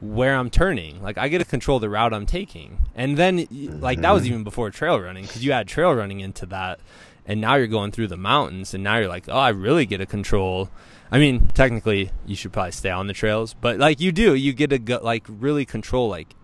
where 0.00 0.36
I'm 0.36 0.50
turning. 0.50 1.02
Like 1.02 1.18
I 1.18 1.28
get 1.28 1.38
to 1.38 1.44
control 1.44 1.78
the 1.78 1.88
route 1.88 2.14
I'm 2.14 2.26
taking. 2.26 2.86
And 2.94 3.16
then 3.16 3.46
like 3.50 4.00
that 4.00 4.12
was 4.12 4.22
mm-hmm. 4.22 4.32
even 4.32 4.44
before 4.44 4.70
trail 4.70 5.00
running 5.00 5.26
cuz 5.26 5.44
you 5.44 5.52
add 5.52 5.68
trail 5.68 5.92
running 5.92 6.20
into 6.20 6.46
that 6.46 6.80
and 7.26 7.40
now 7.40 7.56
you're 7.56 7.66
going 7.66 7.92
through 7.92 8.08
the 8.08 8.16
mountains 8.16 8.72
and 8.72 8.82
now 8.82 8.96
you're 8.96 9.08
like, 9.08 9.28
"Oh, 9.28 9.36
I 9.36 9.50
really 9.50 9.84
get 9.84 9.98
to 9.98 10.06
control 10.06 10.70
I 11.10 11.18
mean, 11.18 11.48
technically, 11.48 12.10
you 12.26 12.36
should 12.36 12.52
probably 12.52 12.72
stay 12.72 12.90
on 12.90 13.06
the 13.06 13.14
trails, 13.14 13.54
but 13.54 13.78
like 13.78 14.00
you 14.00 14.12
do, 14.12 14.34
you 14.34 14.52
get 14.52 14.70
to 14.70 14.78
go, 14.78 15.00
like 15.02 15.24
really 15.28 15.64
control 15.64 16.08
like 16.08 16.34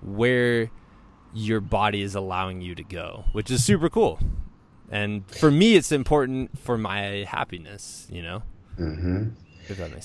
where 0.00 0.70
your 1.34 1.60
body 1.60 2.02
is 2.02 2.14
allowing 2.14 2.62
you 2.62 2.74
to 2.74 2.82
go, 2.82 3.24
which 3.32 3.50
is 3.50 3.64
super 3.64 3.90
cool. 3.90 4.18
And 4.90 5.30
for 5.30 5.50
me, 5.50 5.76
it's 5.76 5.92
important 5.92 6.58
for 6.58 6.78
my 6.78 7.26
happiness, 7.28 8.06
you 8.10 8.22
know. 8.22 8.42
Mm-hmm. 8.78 9.28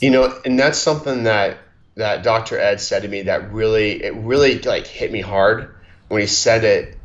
You 0.01 0.11
know, 0.11 0.41
and 0.43 0.59
that's 0.59 0.77
something 0.77 1.23
that 1.23 1.57
that 1.95 2.23
Dr. 2.23 2.59
Ed 2.59 2.81
said 2.81 3.03
to 3.03 3.07
me 3.07 3.23
that 3.23 3.53
really 3.53 4.03
it 4.03 4.15
really 4.15 4.59
like 4.59 4.87
hit 4.87 5.11
me 5.11 5.21
hard 5.21 5.75
when 6.07 6.21
he 6.21 6.27
said 6.27 6.63
it 6.63 6.97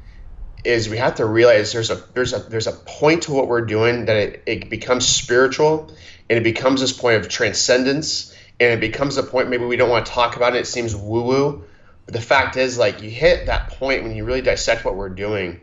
is 0.65 0.89
we 0.89 0.97
have 0.97 1.17
to 1.17 1.27
realize 1.27 1.73
there's 1.73 1.91
a 1.91 1.97
there's 2.15 2.33
a 2.33 2.39
there's 2.41 2.67
a 2.67 2.73
point 2.73 3.25
to 3.25 3.33
what 3.33 3.47
we're 3.47 3.65
doing 3.65 4.07
that 4.07 4.17
it, 4.17 4.43
it 4.47 4.71
becomes 4.71 5.07
spiritual 5.07 5.93
and 6.29 6.39
it 6.39 6.43
becomes 6.43 6.81
this 6.81 6.93
point 6.93 7.17
of 7.17 7.29
transcendence 7.29 8.35
and 8.59 8.73
it 8.73 8.81
becomes 8.81 9.19
a 9.19 9.23
point 9.23 9.51
maybe 9.51 9.65
we 9.65 9.77
don't 9.77 9.91
want 9.91 10.07
to 10.07 10.13
talk 10.13 10.37
about 10.37 10.57
it 10.57 10.61
it 10.61 10.67
seems 10.67 10.97
woo 10.97 11.23
woo 11.23 11.65
but 12.09 12.15
the 12.15 12.23
fact 12.23 12.57
is, 12.57 12.79
like, 12.79 13.03
you 13.03 13.11
hit 13.11 13.45
that 13.47 13.69
point 13.73 14.03
when 14.03 14.17
you 14.17 14.25
really 14.25 14.41
dissect 14.41 14.83
what 14.83 14.97
we're 14.97 15.11
doing, 15.11 15.61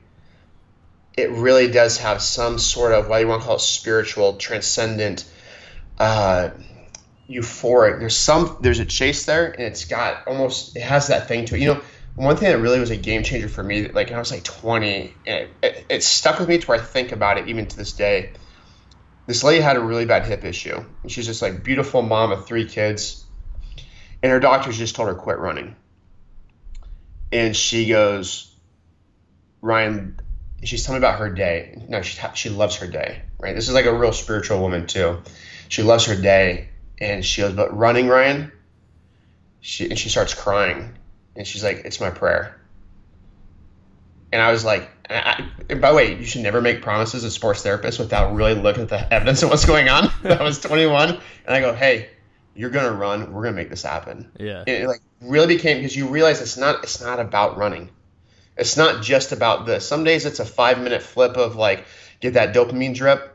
it 1.17 1.31
really 1.31 1.71
does 1.71 1.97
have 1.97 2.21
some 2.21 2.59
sort 2.59 2.91
of, 2.91 3.07
whether 3.07 3.23
you 3.23 3.27
want 3.27 3.41
to 3.41 3.47
call 3.47 3.55
it 3.55 3.61
spiritual, 3.61 4.35
transcendent, 4.35 5.25
uh, 5.99 6.49
euphoric. 7.29 7.99
There's 7.99 8.17
some 8.17 8.57
there's 8.61 8.79
a 8.79 8.85
chase 8.85 9.25
there, 9.25 9.51
and 9.51 9.63
it's 9.63 9.85
got 9.85 10.27
almost 10.27 10.75
it 10.75 10.81
has 10.81 11.07
that 11.07 11.27
thing 11.27 11.45
to 11.45 11.55
it. 11.55 11.61
You 11.61 11.75
know, 11.75 11.81
one 12.15 12.37
thing 12.37 12.49
that 12.49 12.59
really 12.59 12.79
was 12.79 12.91
a 12.91 12.97
game 12.97 13.23
changer 13.23 13.49
for 13.49 13.63
me, 13.63 13.87
like 13.89 14.11
I 14.11 14.19
was 14.19 14.31
like 14.31 14.43
20, 14.43 15.13
and 15.27 15.35
it, 15.35 15.49
it, 15.61 15.85
it 15.89 16.03
stuck 16.03 16.39
with 16.39 16.47
me 16.47 16.57
to 16.57 16.67
where 16.67 16.79
I 16.79 16.83
think 16.83 17.11
about 17.11 17.37
it 17.37 17.49
even 17.49 17.67
to 17.67 17.77
this 17.77 17.93
day. 17.93 18.31
This 19.27 19.43
lady 19.43 19.61
had 19.61 19.75
a 19.75 19.81
really 19.81 20.05
bad 20.05 20.25
hip 20.25 20.43
issue. 20.43 20.83
And 21.01 21.11
she's 21.11 21.25
just 21.25 21.41
like 21.41 21.63
beautiful 21.63 22.03
mom 22.03 22.31
of 22.31 22.45
three 22.45 22.65
kids, 22.65 23.25
and 24.21 24.31
her 24.31 24.39
doctors 24.39 24.77
just 24.77 24.95
told 24.95 25.09
her 25.09 25.15
quit 25.15 25.39
running. 25.39 25.75
And 27.31 27.55
she 27.55 27.87
goes, 27.87 28.55
Ryan, 29.61 30.19
she's 30.63 30.85
telling 30.85 31.01
me 31.01 31.07
about 31.07 31.19
her 31.19 31.29
day. 31.29 31.83
No, 31.89 32.01
she 32.01 32.21
she 32.35 32.49
loves 32.49 32.77
her 32.77 32.87
day, 32.87 33.23
right? 33.39 33.55
This 33.55 33.67
is 33.67 33.73
like 33.73 33.85
a 33.85 33.93
real 33.93 34.13
spiritual 34.13 34.61
woman 34.61 34.87
too. 34.87 35.21
She 35.69 35.83
loves 35.83 36.05
her 36.05 36.15
day, 36.15 36.69
and 36.99 37.25
she 37.25 37.41
goes, 37.41 37.53
but 37.53 37.75
running, 37.75 38.07
Ryan. 38.07 38.51
She 39.61 39.89
and 39.89 39.97
she 39.97 40.09
starts 40.09 40.33
crying, 40.33 40.93
and 41.35 41.47
she's 41.47 41.63
like, 41.63 41.77
"It's 41.85 41.99
my 41.99 42.11
prayer." 42.11 42.61
And 44.31 44.41
I 44.41 44.51
was 44.51 44.63
like, 44.63 44.89
I, 45.09 45.47
and 45.69 45.81
by 45.81 45.91
the 45.91 45.95
way, 45.95 46.17
you 46.17 46.25
should 46.25 46.41
never 46.41 46.61
make 46.61 46.81
promises 46.81 47.23
as 47.23 47.31
a 47.31 47.31
sports 47.31 47.63
therapist 47.63 47.99
without 47.99 48.33
really 48.33 48.53
looking 48.53 48.83
at 48.83 48.89
the 48.89 49.13
evidence 49.13 49.43
of 49.43 49.49
what's 49.49 49.65
going 49.65 49.89
on. 49.89 50.09
I 50.23 50.43
was 50.43 50.59
21, 50.59 51.09
and 51.09 51.19
I 51.47 51.61
go, 51.61 51.73
"Hey, 51.73 52.09
you're 52.55 52.69
gonna 52.69 52.91
run. 52.91 53.33
We're 53.33 53.43
gonna 53.43 53.55
make 53.55 53.69
this 53.69 53.83
happen." 53.83 54.31
Yeah. 54.39 54.59
And 54.59 54.69
it 54.69 54.87
like 54.87 55.01
really 55.21 55.47
became 55.47 55.77
because 55.77 55.95
you 55.95 56.07
realize 56.07 56.41
it's 56.41 56.57
not 56.57 56.83
it's 56.83 57.01
not 57.01 57.19
about 57.19 57.57
running. 57.57 57.89
It's 58.57 58.77
not 58.77 59.03
just 59.03 59.31
about 59.31 59.65
this. 59.65 59.87
Some 59.87 60.03
days 60.03 60.25
it's 60.25 60.39
a 60.39 60.45
five 60.45 60.79
minute 60.79 61.03
flip 61.03 61.37
of 61.37 61.55
like 61.55 61.85
get 62.19 62.33
that 62.35 62.53
dopamine 62.53 62.95
drip, 62.95 63.34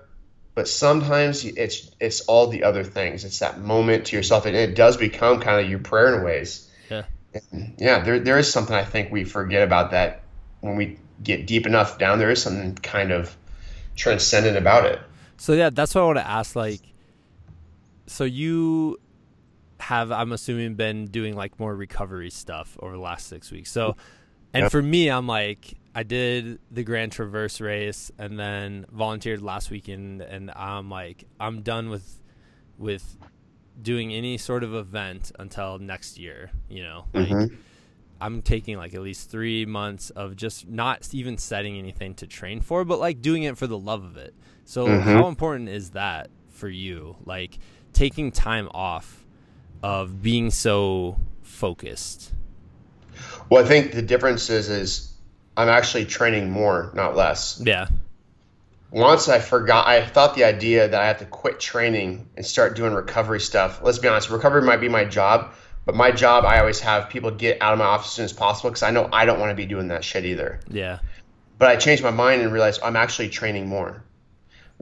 but 0.61 0.69
sometimes 0.69 1.43
it's 1.43 1.91
it's 2.01 2.21
all 2.21 2.49
the 2.49 2.65
other 2.65 2.85
things. 2.85 3.25
It's 3.25 3.39
that 3.39 3.59
moment 3.59 4.09
to 4.09 4.17
yourself, 4.17 4.45
and 4.45 4.55
it 4.55 4.75
does 4.75 4.99
become 4.99 5.41
kind 5.41 5.59
of 5.59 5.71
your 5.71 5.79
prayer 5.79 6.15
in 6.15 6.23
ways. 6.23 6.71
Yeah. 6.91 7.05
And 7.51 7.77
yeah, 7.79 8.01
there 8.01 8.19
there 8.19 8.39
is 8.39 8.53
something 8.53 8.77
I 8.77 8.85
think 8.85 9.11
we 9.11 9.25
forget 9.25 9.63
about 9.63 9.93
that 9.93 10.21
when 10.61 10.77
we 10.77 10.99
get 11.23 11.47
deep 11.47 11.67
enough 11.67 11.97
down. 11.97 12.19
There 12.19 12.29
is 12.29 12.43
something 12.43 12.75
kind 12.75 13.11
of 13.11 13.35
transcendent 13.97 14.59
about 14.59 14.85
it. 14.85 15.01
So 15.39 15.55
yeah, 15.55 15.71
that's 15.71 15.95
what 15.95 16.03
I 16.03 16.05
want 16.05 16.19
to 16.19 16.29
ask. 16.29 16.55
Like, 16.55 16.83
so 18.07 18.25
you 18.25 19.01
have, 19.79 20.13
I'm 20.13 20.31
assuming, 20.31 20.75
been 20.75 21.07
doing 21.07 21.37
like 21.37 21.59
more 21.59 21.75
recovery 21.75 22.29
stuff 22.29 22.77
over 22.81 22.93
the 22.93 23.01
last 23.01 23.29
six 23.29 23.51
weeks. 23.51 23.73
So, 23.73 23.97
and 24.53 24.65
Yep. 24.65 24.73
for 24.73 24.83
me, 24.83 25.09
I'm 25.09 25.27
like, 25.27 25.79
I 25.95 26.03
did 26.05 26.61
the 26.71 26.85
Grand 26.85 27.13
Traverse 27.13 27.61
race 27.61 28.13
and 28.19 28.39
then 28.39 28.87
volunteered 28.93 29.43
last 29.43 29.71
weekend, 29.71 30.23
and 30.23 30.51
I'm 30.55 30.89
like, 30.91 31.25
I'm 31.39 31.63
done 31.63 31.91
with 31.91 32.21
with 32.79 33.17
doing 33.83 34.13
any 34.13 34.39
sort 34.39 34.63
of 34.65 34.75
event 34.75 35.33
until 35.39 35.79
next 35.79 36.19
year. 36.19 36.51
You 36.69 36.83
know, 36.85 37.05
like. 37.15 37.29
Mhm. 37.29 37.57
I'm 38.23 38.43
taking 38.43 38.77
like 38.77 38.93
at 38.93 39.01
least 39.01 39.31
three 39.31 39.65
months 39.65 40.11
of 40.11 40.37
just 40.37 40.69
not 40.69 41.09
even 41.15 41.39
setting 41.39 41.79
anything 41.79 42.13
to 42.17 42.27
train 42.27 42.61
for, 42.61 42.85
but 42.85 42.99
like 42.99 43.23
doing 43.23 43.45
it 43.45 43.57
for 43.57 43.67
the 43.67 43.79
love 43.79 44.05
of 44.05 44.19
it. 44.19 44.35
So, 44.67 44.89
Mhm. 44.89 45.01
how 45.05 45.27
important 45.29 45.71
is 45.71 45.93
that 45.93 46.29
for 46.51 46.69
you? 46.69 47.17
Like 47.25 47.59
taking 47.95 48.31
time 48.31 48.69
off 48.75 49.25
of 49.83 50.21
being 50.21 50.51
so 50.51 51.19
focused. 51.41 52.35
Well, 53.49 53.65
I 53.65 53.67
think 53.67 53.93
the 53.93 54.03
difference 54.03 54.51
is 54.51 54.69
is 54.69 55.10
I'm 55.61 55.69
actually 55.69 56.07
training 56.07 56.51
more, 56.51 56.91
not 56.95 57.17
less. 57.17 57.61
Yeah. 57.65 57.89
once 58.91 59.29
I 59.29 59.39
forgot, 59.39 59.87
I 59.87 60.05
thought 60.05 60.35
the 60.35 60.45
idea 60.45 60.89
that 60.89 61.01
I 61.01 61.07
had 61.07 61.19
to 61.21 61.27
quit 61.27 61.61
training 61.61 62.29
and 62.37 62.45
start 62.45 62.77
doing 62.77 62.93
recovery 62.93 63.41
stuff. 63.41 63.81
Let's 63.83 63.99
be 63.99 64.09
honest, 64.09 64.31
recovery 64.31 64.63
might 64.63 64.81
be 64.81 64.89
my 64.89 65.05
job, 65.05 65.53
but 65.85 65.95
my 65.95 66.11
job, 66.11 66.45
I 66.45 66.61
always 66.61 66.81
have 66.81 67.09
people 67.09 67.31
get 67.31 67.61
out 67.61 67.73
of 67.73 67.79
my 67.79 67.85
office 67.85 68.09
as 68.09 68.13
soon 68.13 68.25
as 68.25 68.33
possible 68.33 68.71
because 68.71 68.83
I 68.83 68.91
know 68.91 69.09
I 69.13 69.27
don't 69.27 69.39
want 69.39 69.51
to 69.51 69.55
be 69.55 69.67
doing 69.67 69.89
that 69.89 70.03
shit 70.03 70.25
either. 70.25 70.61
Yeah. 70.69 71.01
But 71.59 71.69
I 71.69 71.77
changed 71.77 72.03
my 72.03 72.11
mind 72.11 72.43
and 72.43 72.53
realized 72.53 72.81
I'm 72.83 72.97
actually 72.97 73.29
training 73.29 73.69
more 73.69 74.03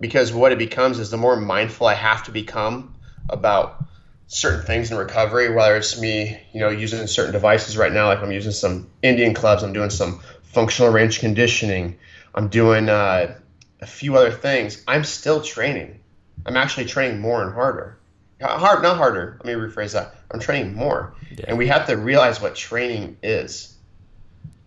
because 0.01 0.33
what 0.33 0.53
it 0.53 0.59
becomes 0.59 0.99
is 0.99 1.11
the 1.11 1.17
more 1.17 1.37
mindful 1.37 1.87
I 1.87 1.95
have 1.95 2.25
to 2.25 2.31
become 2.31 2.95
about 3.29 3.85
certain 4.29 4.65
things 4.65 4.91
in 4.91 4.99
recovery, 4.99 5.53
whether 5.53 5.77
it's 5.77 5.99
me, 6.01 6.39
you 6.53 6.61
know, 6.61 6.69
using 6.69 7.07
certain 7.07 7.33
devices 7.33 7.77
right 7.77 7.93
now, 7.93 8.07
like 8.07 8.21
I'm 8.21 8.31
using 8.31 8.53
some 8.53 8.91
Indian 9.03 9.35
clubs, 9.35 9.63
I'm 9.63 9.73
doing 9.73 9.91
some 9.91 10.21
functional 10.59 10.91
range 10.93 11.21
conditioning, 11.21 11.97
I'm 12.35 12.49
doing 12.49 12.89
uh, 12.89 13.39
a 13.81 13.87
few 13.87 14.17
other 14.17 14.33
things. 14.33 14.83
I'm 14.89 15.05
still 15.05 15.41
training. 15.41 16.01
I'm 16.45 16.57
actually 16.57 16.87
training 16.87 17.21
more 17.21 17.45
and 17.45 17.55
harder. 17.55 17.97
Hard, 18.43 18.83
not 18.83 18.97
harder. 18.97 19.39
Let 19.45 19.47
me 19.47 19.53
rephrase 19.53 19.93
that. 19.93 20.17
I'm 20.33 20.41
training 20.41 20.75
more, 20.75 21.15
Yeah. 21.31 21.45
and 21.47 21.59
we 21.59 21.69
have 21.69 21.87
to 21.87 21.97
realize 21.97 22.41
what 22.41 22.57
training 22.57 23.19
is. 23.23 23.77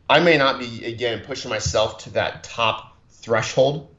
I 0.10 0.22
may 0.22 0.38
not 0.38 0.60
be 0.60 0.86
again 0.86 1.24
pushing 1.26 1.50
myself 1.50 1.98
to 2.04 2.12
that 2.12 2.46
top 2.46 2.98
threshold, 3.10 3.94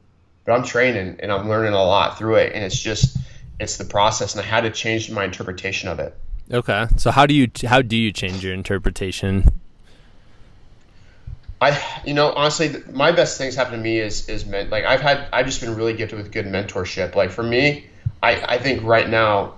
but 0.45 0.53
I'm 0.53 0.63
training 0.63 1.17
and 1.21 1.31
I'm 1.31 1.47
learning 1.47 1.73
a 1.73 1.83
lot 1.83 2.17
through 2.17 2.35
it, 2.37 2.53
and 2.55 2.63
it's 2.63 2.79
just 2.79 3.17
it's 3.59 3.77
the 3.77 3.85
process, 3.85 4.33
and 4.35 4.43
I 4.43 4.47
had 4.47 4.61
to 4.61 4.71
change 4.71 5.11
my 5.11 5.25
interpretation 5.25 5.89
of 5.89 5.99
it. 5.99 6.17
Okay. 6.51 6.87
So 6.97 7.11
how 7.11 7.27
do 7.27 7.35
you 7.35 7.49
how 7.67 7.83
do 7.83 7.95
you 7.95 8.11
change 8.11 8.43
your 8.43 8.53
interpretation? 8.55 9.61
I, 11.61 12.01
you 12.05 12.13
know, 12.13 12.31
honestly, 12.33 12.75
my 12.91 13.11
best 13.11 13.37
things 13.37 13.55
happen 13.55 13.73
to 13.73 13.79
me 13.79 13.99
is 13.99 14.27
is 14.27 14.45
meant 14.45 14.69
like 14.69 14.83
I've 14.83 15.01
had 15.01 15.27
I've 15.31 15.45
just 15.45 15.61
been 15.61 15.75
really 15.75 15.93
gifted 15.93 16.17
with 16.17 16.31
good 16.31 16.45
mentorship. 16.45 17.15
Like 17.15 17.31
for 17.31 17.43
me, 17.43 17.85
I 18.21 18.55
I 18.55 18.57
think 18.57 18.83
right 18.83 19.09
now, 19.09 19.53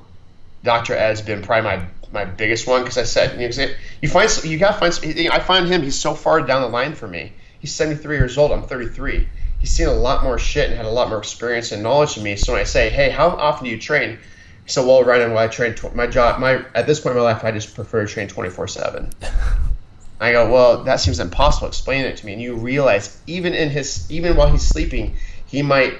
Dr. 0.63 0.93
Ed's 0.93 1.21
been 1.21 1.41
probably 1.41 1.69
my 1.69 1.85
my 2.11 2.25
biggest 2.25 2.67
one 2.67 2.81
because 2.81 2.97
I 2.97 3.03
said 3.03 3.39
you, 3.39 3.49
know, 3.49 3.73
you 4.01 4.09
find 4.09 4.43
you 4.43 4.57
gotta 4.57 4.79
find 4.79 5.29
I 5.31 5.39
find 5.39 5.67
him 5.67 5.81
he's 5.81 5.99
so 5.99 6.13
far 6.13 6.41
down 6.41 6.61
the 6.61 6.69
line 6.69 6.93
for 6.93 7.07
me. 7.07 7.33
He's 7.59 7.73
73 7.73 8.17
years 8.17 8.37
old. 8.37 8.51
I'm 8.51 8.63
33. 8.63 9.27
He's 9.59 9.71
seen 9.71 9.87
a 9.87 9.93
lot 9.93 10.23
more 10.23 10.37
shit 10.37 10.69
and 10.69 10.77
had 10.77 10.85
a 10.85 10.91
lot 10.91 11.09
more 11.09 11.17
experience 11.17 11.71
and 11.71 11.81
knowledge 11.81 12.15
than 12.15 12.23
me. 12.23 12.35
So 12.35 12.53
when 12.53 12.61
I 12.61 12.65
say, 12.65 12.89
hey, 12.89 13.09
how 13.09 13.29
often 13.29 13.65
do 13.65 13.71
you 13.71 13.79
train? 13.79 14.19
Said, 14.67 14.85
well, 14.85 15.03
Ryan, 15.03 15.31
well, 15.31 15.43
I 15.43 15.47
train. 15.47 15.73
Tw- 15.73 15.95
my 15.95 16.05
job, 16.05 16.39
my 16.39 16.63
at 16.75 16.85
this 16.85 16.99
point 16.99 17.15
in 17.15 17.23
my 17.23 17.31
life, 17.31 17.43
I 17.43 17.51
just 17.51 17.73
prefer 17.73 18.05
to 18.05 18.11
train 18.11 18.27
24 18.27 18.67
seven. 18.67 19.09
I 20.19 20.31
go, 20.31 20.49
well, 20.51 20.83
that 20.85 20.99
seems 21.01 21.19
impossible. 21.19 21.67
Explain 21.67 22.05
it 22.05 22.17
to 22.17 22.25
me. 22.25 22.33
And 22.33 22.41
you 22.41 22.55
realize, 22.55 23.21
even 23.27 23.53
in 23.53 23.69
his, 23.69 24.09
even 24.09 24.37
while 24.37 24.49
he's 24.49 24.65
sleeping, 24.65 25.17
he 25.45 25.61
might 25.61 25.99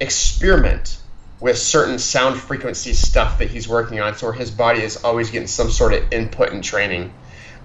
experiment 0.00 0.98
with 1.40 1.56
certain 1.56 1.98
sound 1.98 2.38
frequency 2.38 2.92
stuff 2.92 3.38
that 3.38 3.48
he's 3.48 3.68
working 3.68 4.00
on, 4.00 4.14
so 4.16 4.30
his 4.30 4.50
body 4.50 4.82
is 4.82 5.02
always 5.04 5.30
getting 5.30 5.48
some 5.48 5.70
sort 5.70 5.94
of 5.94 6.12
input 6.12 6.52
and 6.52 6.62
training. 6.62 7.12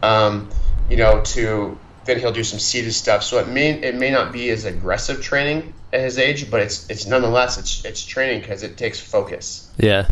Um, 0.01 0.49
you 0.89 0.97
know, 0.97 1.21
to 1.21 1.77
then 2.05 2.19
he'll 2.19 2.31
do 2.31 2.43
some 2.43 2.59
seated 2.59 2.93
stuff. 2.93 3.23
So 3.23 3.39
it 3.39 3.47
may 3.47 3.71
it 3.71 3.95
may 3.95 4.11
not 4.11 4.31
be 4.31 4.49
as 4.51 4.65
aggressive 4.65 5.21
training 5.21 5.73
at 5.91 6.01
his 6.01 6.17
age, 6.17 6.49
but 6.51 6.61
it's 6.61 6.89
it's 6.89 7.05
nonetheless 7.05 7.57
it's 7.57 7.83
it's 7.83 8.05
training 8.05 8.41
because 8.41 8.63
it 8.63 8.77
takes 8.77 8.99
focus 8.99 9.69
Yeah. 9.77 10.07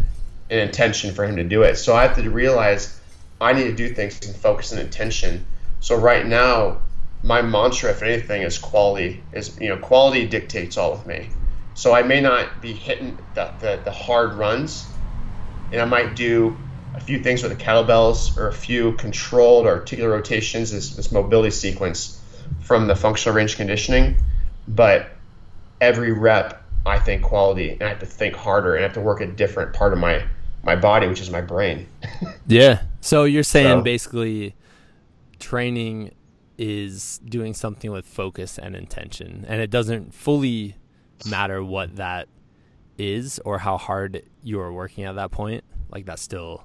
and 0.49 0.59
intention 0.59 1.13
for 1.13 1.23
him 1.23 1.35
to 1.37 1.43
do 1.43 1.61
it. 1.61 1.77
So 1.77 1.95
I 1.95 2.03
have 2.03 2.15
to 2.15 2.29
realize 2.29 2.99
I 3.41 3.53
need 3.53 3.65
to 3.65 3.75
do 3.75 3.93
things 3.93 4.19
and 4.25 4.35
focus 4.35 4.71
and 4.71 4.81
intention. 4.81 5.45
So 5.79 5.95
right 5.95 6.25
now, 6.25 6.81
my 7.23 7.41
mantra, 7.41 7.91
if 7.91 8.01
anything, 8.01 8.41
is 8.41 8.57
quality. 8.57 9.23
Is 9.31 9.59
you 9.59 9.69
know, 9.69 9.77
quality 9.77 10.27
dictates 10.27 10.77
all 10.77 10.93
of 10.93 11.05
me. 11.07 11.29
So 11.73 11.93
I 11.93 12.03
may 12.03 12.21
not 12.21 12.61
be 12.61 12.73
hitting 12.73 13.17
the, 13.33 13.51
the, 13.59 13.81
the 13.83 13.91
hard 13.91 14.33
runs, 14.33 14.85
and 15.71 15.81
I 15.81 15.85
might 15.85 16.15
do 16.15 16.55
a 16.95 16.99
few 16.99 17.19
things 17.23 17.41
with 17.41 17.57
the 17.57 17.63
kettlebells 17.63 18.37
or 18.37 18.47
a 18.47 18.53
few 18.53 18.93
controlled 18.93 19.65
articular 19.65 20.11
rotations, 20.11 20.71
this, 20.71 20.95
this 20.95 21.11
mobility 21.11 21.49
sequence 21.49 22.21
from 22.61 22.85
the 22.87 22.95
functional 22.95 23.35
range 23.35 23.55
conditioning. 23.55 24.17
But 24.67 25.09
every 25.81 26.11
rep, 26.11 26.63
I 26.85 26.99
think 26.99 27.23
quality, 27.23 27.71
and 27.71 27.83
I 27.83 27.89
have 27.89 27.99
to 27.99 28.05
think 28.05 28.35
harder, 28.35 28.75
and 28.75 28.83
I 28.83 28.87
have 28.87 28.93
to 28.93 29.01
work 29.01 29.21
a 29.21 29.25
different 29.25 29.73
part 29.73 29.93
of 29.93 29.99
my 29.99 30.23
my 30.63 30.77
body, 30.77 31.07
which 31.07 31.19
is 31.19 31.29
my 31.29 31.41
brain. 31.41 31.87
Yeah. 32.45 32.82
So 33.03 33.25
you're 33.25 33.43
saying 33.43 33.79
So- 33.79 33.81
basically 33.81 34.55
training 35.39 36.13
is 36.57 37.19
doing 37.25 37.53
something 37.53 37.91
with 37.91 38.05
focus 38.05 38.57
and 38.57 38.75
intention 38.75 39.43
and 39.47 39.59
it 39.59 39.69
doesn't 39.69 40.13
fully 40.13 40.75
matter 41.25 41.63
what 41.63 41.95
that 41.97 42.27
is 42.97 43.39
or 43.39 43.57
how 43.57 43.77
hard 43.77 44.23
you're 44.43 44.71
working 44.71 45.03
at 45.03 45.15
that 45.15 45.31
point. 45.31 45.63
Like 45.91 46.05
that's 46.05 46.21
still 46.21 46.63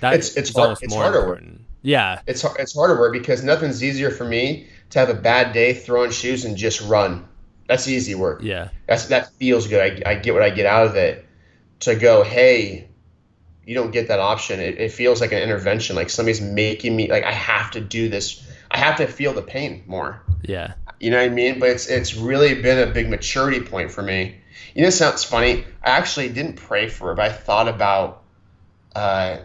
that 0.00 0.14
It's- 0.14 0.36
it's 0.36 0.52
hard- 0.52 0.64
almost 0.64 0.82
it's 0.82 0.92
more 0.92 1.02
harder 1.04 1.26
work. 1.26 1.42
Yeah. 1.82 2.20
It's 2.26 2.44
it's 2.58 2.74
harder 2.74 2.98
work 2.98 3.12
because 3.12 3.42
nothing's 3.42 3.82
easier 3.82 4.10
for 4.10 4.24
me 4.24 4.66
to 4.90 4.98
have 4.98 5.08
a 5.08 5.14
bad 5.14 5.52
day, 5.52 5.72
throw 5.72 6.02
on 6.04 6.10
shoes, 6.10 6.44
and 6.44 6.56
just 6.56 6.80
run. 6.82 7.24
That's 7.68 7.86
easy 7.88 8.14
work. 8.14 8.40
Yeah. 8.42 8.68
That's 8.86 9.06
that 9.06 9.30
feels 9.38 9.66
good. 9.68 10.02
I, 10.04 10.10
I 10.10 10.14
get 10.16 10.34
what 10.34 10.42
I 10.42 10.50
get 10.50 10.66
out 10.66 10.86
of 10.86 10.96
it. 10.96 11.24
To 11.80 11.94
go, 11.94 12.24
hey, 12.24 12.87
you 13.68 13.74
don't 13.74 13.90
get 13.90 14.08
that 14.08 14.18
option. 14.18 14.60
It, 14.60 14.78
it 14.78 14.92
feels 14.92 15.20
like 15.20 15.30
an 15.32 15.42
intervention. 15.42 15.94
Like 15.94 16.08
somebody's 16.08 16.40
making 16.40 16.96
me 16.96 17.10
like 17.10 17.24
I 17.24 17.32
have 17.32 17.72
to 17.72 17.82
do 17.82 18.08
this. 18.08 18.42
I 18.70 18.78
have 18.78 18.96
to 18.96 19.06
feel 19.06 19.34
the 19.34 19.42
pain 19.42 19.84
more. 19.86 20.22
Yeah. 20.40 20.72
You 20.98 21.10
know 21.10 21.18
what 21.18 21.26
I 21.26 21.28
mean? 21.28 21.58
But 21.58 21.68
it's 21.68 21.86
it's 21.86 22.14
really 22.14 22.62
been 22.62 22.88
a 22.88 22.90
big 22.90 23.10
maturity 23.10 23.60
point 23.60 23.90
for 23.90 24.00
me. 24.00 24.36
You 24.74 24.80
know, 24.80 24.88
it 24.88 24.92
sounds 24.92 25.22
funny. 25.22 25.66
I 25.84 25.90
actually 25.90 26.30
didn't 26.30 26.54
pray 26.54 26.88
for 26.88 27.12
it, 27.12 27.16
but 27.16 27.26
I 27.26 27.32
thought 27.32 27.68
about 27.68 28.22
uh, 28.96 29.36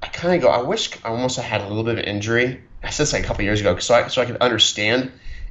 I 0.00 0.06
kind 0.06 0.36
of 0.36 0.42
go, 0.42 0.48
I 0.48 0.62
wish 0.62 0.96
I 1.04 1.08
almost 1.08 1.36
had 1.36 1.60
a 1.60 1.66
little 1.66 1.82
bit 1.82 1.98
of 1.98 2.04
injury. 2.04 2.62
I 2.84 2.90
said 2.90 3.02
this 3.02 3.12
like 3.12 3.24
a 3.24 3.26
couple 3.26 3.42
years 3.42 3.60
ago, 3.60 3.76
so 3.78 3.94
I 3.94 4.06
so 4.06 4.22
I 4.22 4.26
could 4.26 4.36
understand 4.36 5.10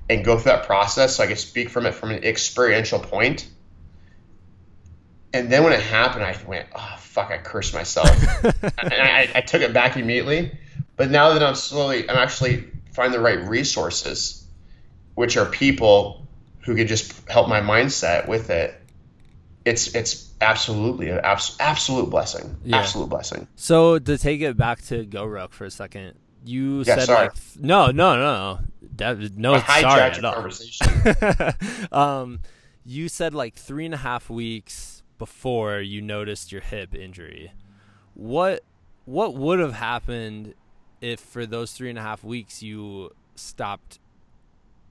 and 0.10 0.24
go 0.24 0.38
through 0.38 0.54
that 0.54 0.66
process, 0.66 1.18
so 1.18 1.24
I 1.26 1.28
could 1.28 1.38
speak 1.38 1.70
from 1.70 1.86
it 1.86 1.96
from 1.96 2.12
an 2.12 2.24
experiential 2.24 3.00
point. 3.00 3.46
And 5.34 5.52
then 5.52 5.64
when 5.64 5.74
it 5.74 5.82
happened, 5.82 6.24
I 6.24 6.36
went, 6.48 6.68
oh 6.76 6.96
fuck, 7.00 7.30
I 7.32 7.38
cursed 7.38 7.74
myself, 7.74 8.10
and 8.44 8.94
I, 8.94 9.30
I 9.36 9.42
took 9.42 9.62
it 9.62 9.74
back 9.74 9.96
immediately. 9.96 10.58
But 10.96 11.12
now 11.12 11.34
that 11.34 11.44
I'm 11.44 11.56
slowly, 11.56 12.10
I'm 12.10 12.18
actually 12.18 12.66
finding 12.94 13.20
the 13.20 13.24
right 13.24 13.40
resources, 13.48 14.44
which 15.16 15.38
are 15.38 15.46
people 15.46 16.28
who 16.62 16.76
could 16.76 16.88
just 16.88 17.28
help 17.30 17.48
my 17.48 17.62
mindset 17.62 18.28
with 18.28 18.50
it. 18.50 18.76
It's 19.66 19.94
it's 19.94 20.30
absolutely 20.42 21.10
an 21.10 21.20
abs- 21.20 21.56
absolute 21.60 22.10
blessing, 22.10 22.58
Yeah. 22.64 22.78
absolute 22.78 23.10
blessing. 23.10 23.48
So 23.56 24.00
to 24.00 24.18
take 24.18 24.42
it 24.42 24.58
back 24.58 24.82
to 24.88 25.06
GORUCK 25.06 25.52
for 25.54 25.66
a 25.66 25.72
second, 25.72 26.16
you 26.46 26.80
Yeah, 26.80 26.96
said 26.96 27.04
sorry. 27.04 27.28
like 27.28 27.34
no, 27.60 27.92
no, 27.92 28.16
no, 28.16 28.18
no, 28.18 28.60
That- 28.98 29.38
no, 29.38 29.54
I 29.54 29.82
sorry 29.82 30.02
at 30.02 30.24
all. 30.26 30.34
conversation. 30.34 30.88
um, 31.92 32.40
you 32.86 33.10
said 33.10 33.34
like 33.36 33.56
three 33.56 33.86
and 33.86 33.94
a 33.94 33.98
half 33.98 34.30
weeks 34.30 34.99
before 35.20 35.80
you 35.80 36.02
noticed 36.02 36.52
your 36.52 36.62
hip 36.62 36.96
injury. 36.96 37.52
What 38.16 38.64
what 39.06 39.36
would 39.36 39.60
have 39.60 39.74
happened 39.74 40.56
if 41.02 41.20
for 41.20 41.46
those 41.46 41.72
three 41.74 41.90
and 41.92 42.00
a 42.00 42.02
half 42.02 42.24
weeks 42.24 42.64
you 42.64 43.12
stopped 43.36 44.00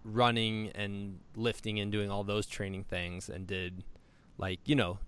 running 0.04 0.70
and 0.74 1.18
lifting 1.36 1.78
and 1.80 1.90
doing 1.92 2.10
all 2.10 2.24
those 2.24 2.46
training 2.46 2.84
things 2.84 3.28
and 3.28 3.46
did 3.46 3.84
like 4.38 4.60
you 4.64 4.74
know 4.74 4.98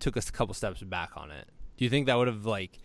took 0.00 0.16
us 0.16 0.28
a 0.28 0.32
couple 0.32 0.54
steps 0.54 0.82
back 0.82 1.10
on 1.16 1.30
it? 1.30 1.46
Do 1.76 1.84
you 1.84 1.90
think 1.90 2.06
that 2.06 2.16
would 2.16 2.26
have 2.28 2.46
like 2.46 2.78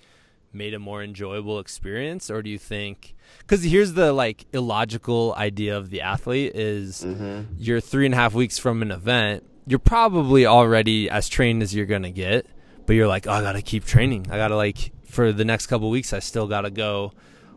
made 0.51 0.73
a 0.75 0.79
more 0.79 1.01
enjoyable 1.01 1.57
experience 1.59 2.29
or 2.29 2.43
do 2.43 2.49
you 2.49 2.59
think 2.59 3.15
because 3.39 3.63
here's 3.63 3.93
the 3.93 4.13
like 4.13 4.45
illogical 4.53 5.33
idea 5.35 5.75
of 5.75 5.89
the 5.89 6.01
athlete 6.01 6.51
is 6.55 7.03
Mm-hmm. 7.03 7.53
you're 7.57 7.81
three 7.81 8.05
and 8.05 8.13
a 8.13 8.17
half 8.17 8.35
weeks 8.35 8.59
from 8.59 8.83
an 8.83 8.91
event 8.91 9.43
you're 9.65 9.79
probably 9.79 10.45
already 10.45 11.09
as 11.09 11.29
trained 11.29 11.61
as 11.63 11.73
you're 11.73 11.85
gonna 11.85 12.11
get 12.11 12.45
but 12.85 12.93
you're 12.93 13.07
like 13.07 13.27
oh, 13.27 13.31
i 13.31 13.41
gotta 13.41 13.61
keep 13.61 13.85
training 13.85 14.25
i 14.29 14.37
gotta 14.37 14.55
like 14.55 14.91
for 15.05 15.31
the 15.31 15.45
next 15.45 15.67
couple 15.67 15.89
weeks 15.89 16.13
i 16.13 16.19
still 16.19 16.47
gotta 16.47 16.69
go 16.71 17.11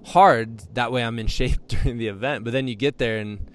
hard 0.06 0.58
that 0.74 0.92
way 0.92 1.02
i'm 1.02 1.18
in 1.18 1.26
shape 1.38 1.66
during 1.68 1.98
the 1.98 2.08
event 2.08 2.44
but 2.44 2.52
then 2.52 2.68
you 2.68 2.74
get 2.74 2.98
there 2.98 3.18
and 3.18 3.50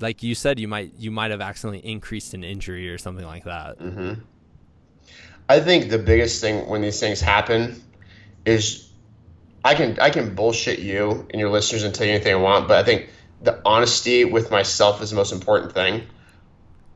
like 0.00 0.22
you 0.22 0.34
said 0.34 0.58
you 0.58 0.68
might 0.68 0.92
you 0.98 1.10
might 1.10 1.30
have 1.30 1.40
accidentally 1.40 1.86
increased 1.86 2.34
an 2.34 2.44
injury 2.44 2.88
or 2.90 2.98
something 2.98 3.26
like 3.26 3.44
that 3.44 3.78
Mm-hmm. 3.78 4.20
I 5.48 5.60
think 5.60 5.90
the 5.90 5.98
biggest 5.98 6.40
thing 6.40 6.68
when 6.68 6.80
these 6.80 6.98
things 6.98 7.20
happen 7.20 7.82
is 8.46 8.88
I 9.64 9.74
can 9.74 9.98
I 10.00 10.10
can 10.10 10.34
bullshit 10.34 10.78
you 10.78 11.26
and 11.30 11.40
your 11.40 11.50
listeners 11.50 11.82
and 11.84 11.94
tell 11.94 12.06
you 12.06 12.14
anything 12.14 12.32
I 12.32 12.36
want, 12.36 12.68
but 12.68 12.78
I 12.78 12.84
think 12.84 13.10
the 13.42 13.60
honesty 13.64 14.24
with 14.24 14.50
myself 14.50 15.02
is 15.02 15.10
the 15.10 15.16
most 15.16 15.32
important 15.32 15.72
thing. 15.72 16.04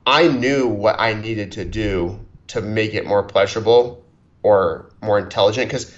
I 0.08 0.26
knew 0.26 0.66
what 0.66 0.98
I 0.98 1.12
needed 1.12 1.52
to 1.52 1.66
do 1.66 2.18
to 2.48 2.62
make 2.62 2.94
it 2.94 3.06
more 3.06 3.22
pleasurable 3.22 4.02
or 4.42 4.90
more 5.02 5.18
intelligent 5.18 5.68
because 5.68 5.94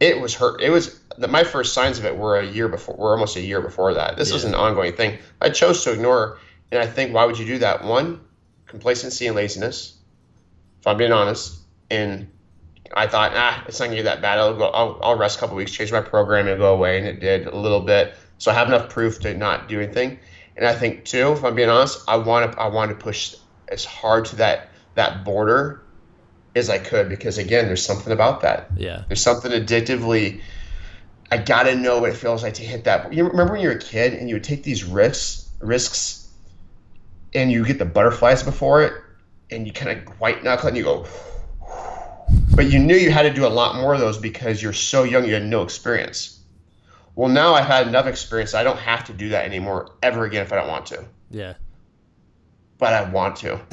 it 0.00 0.20
was 0.20 0.34
hurt. 0.34 0.60
It 0.60 0.70
was 0.70 0.98
the, 1.16 1.28
my 1.28 1.44
first 1.44 1.72
signs 1.72 2.00
of 2.00 2.06
it 2.06 2.16
were 2.16 2.40
a 2.40 2.44
year 2.44 2.66
before. 2.66 2.96
Were 2.96 3.12
almost 3.12 3.36
a 3.36 3.40
year 3.40 3.60
before 3.60 3.94
that. 3.94 4.16
This 4.16 4.32
was 4.32 4.42
an 4.42 4.56
ongoing 4.56 4.94
thing. 4.94 5.18
I 5.40 5.50
chose 5.50 5.84
to 5.84 5.92
ignore, 5.92 6.38
and 6.72 6.82
I 6.82 6.86
think 6.86 7.14
why 7.14 7.24
would 7.24 7.38
you 7.38 7.46
do 7.46 7.58
that? 7.58 7.84
One, 7.84 8.20
complacency 8.66 9.28
and 9.28 9.36
laziness. 9.36 9.96
If 10.80 10.86
I'm 10.88 10.96
being 10.96 11.12
honest, 11.12 11.60
and 11.88 12.28
I 12.92 13.06
thought, 13.06 13.30
ah, 13.36 13.64
it's 13.68 13.78
not 13.78 13.86
gonna 13.86 13.96
get 13.96 14.06
that 14.06 14.22
bad. 14.22 14.40
I'll 14.40 14.56
go. 14.56 14.64
I'll, 14.70 14.98
I'll 15.00 15.16
rest 15.16 15.36
a 15.36 15.40
couple 15.40 15.54
weeks, 15.54 15.70
change 15.70 15.92
my 15.92 16.00
program, 16.00 16.48
and 16.48 16.58
go 16.58 16.74
away, 16.74 16.98
and 16.98 17.06
it 17.06 17.20
did 17.20 17.46
a 17.46 17.56
little 17.56 17.80
bit. 17.80 18.16
So 18.38 18.50
I 18.50 18.54
have 18.54 18.66
enough 18.66 18.88
proof 18.88 19.20
to 19.20 19.34
not 19.34 19.68
do 19.68 19.80
anything. 19.80 20.18
And 20.56 20.66
I 20.66 20.74
think 20.74 21.04
too, 21.04 21.32
if 21.32 21.44
I'm 21.44 21.54
being 21.54 21.68
honest, 21.68 22.02
I 22.08 22.16
want 22.16 22.52
to 22.52 22.58
I 22.58 22.68
want 22.68 22.90
to 22.90 22.96
push 22.96 23.34
as 23.68 23.84
hard 23.84 24.26
to 24.26 24.36
that 24.36 24.70
that 24.94 25.24
border 25.24 25.82
as 26.54 26.70
I 26.70 26.78
could 26.78 27.08
because 27.08 27.38
again, 27.38 27.66
there's 27.66 27.84
something 27.84 28.12
about 28.12 28.40
that. 28.40 28.70
yeah 28.76 29.04
There's 29.08 29.22
something 29.22 29.52
addictively. 29.52 30.40
I 31.30 31.38
gotta 31.38 31.74
know 31.74 32.00
what 32.00 32.10
it 32.10 32.16
feels 32.16 32.42
like 32.42 32.54
to 32.54 32.62
hit 32.62 32.84
that. 32.84 33.12
You 33.12 33.24
remember 33.24 33.54
when 33.54 33.62
you 33.62 33.68
were 33.68 33.74
a 33.74 33.80
kid 33.80 34.14
and 34.14 34.28
you 34.28 34.36
would 34.36 34.44
take 34.44 34.62
these 34.62 34.84
risks, 34.84 35.50
risks, 35.60 36.28
and 37.34 37.50
you 37.50 37.64
get 37.64 37.78
the 37.78 37.84
butterflies 37.84 38.42
before 38.42 38.84
it, 38.84 38.94
and 39.50 39.66
you 39.66 39.72
kind 39.72 39.98
of 39.98 40.20
white 40.20 40.42
knuckle 40.44 40.68
and 40.68 40.76
you 40.76 40.84
go. 40.84 41.06
But 42.54 42.70
you 42.70 42.78
knew 42.78 42.96
you 42.96 43.10
had 43.10 43.22
to 43.22 43.32
do 43.34 43.44
a 43.44 43.48
lot 43.48 43.76
more 43.76 43.92
of 43.92 44.00
those 44.00 44.18
because 44.18 44.62
you're 44.62 44.72
so 44.72 45.02
young, 45.02 45.26
you 45.26 45.34
had 45.34 45.44
no 45.44 45.62
experience. 45.62 46.35
Well, 47.16 47.30
now 47.30 47.54
I've 47.54 47.64
had 47.66 47.88
enough 47.88 48.06
experience. 48.06 48.54
I 48.54 48.62
don't 48.62 48.78
have 48.78 49.04
to 49.06 49.12
do 49.12 49.30
that 49.30 49.46
anymore 49.46 49.90
ever 50.02 50.24
again 50.26 50.42
if 50.42 50.52
I 50.52 50.56
don't 50.56 50.68
want 50.68 50.86
to. 50.86 51.04
yeah 51.30 51.54
But 52.78 52.92
I 52.92 53.10
want 53.10 53.36
to. 53.36 53.58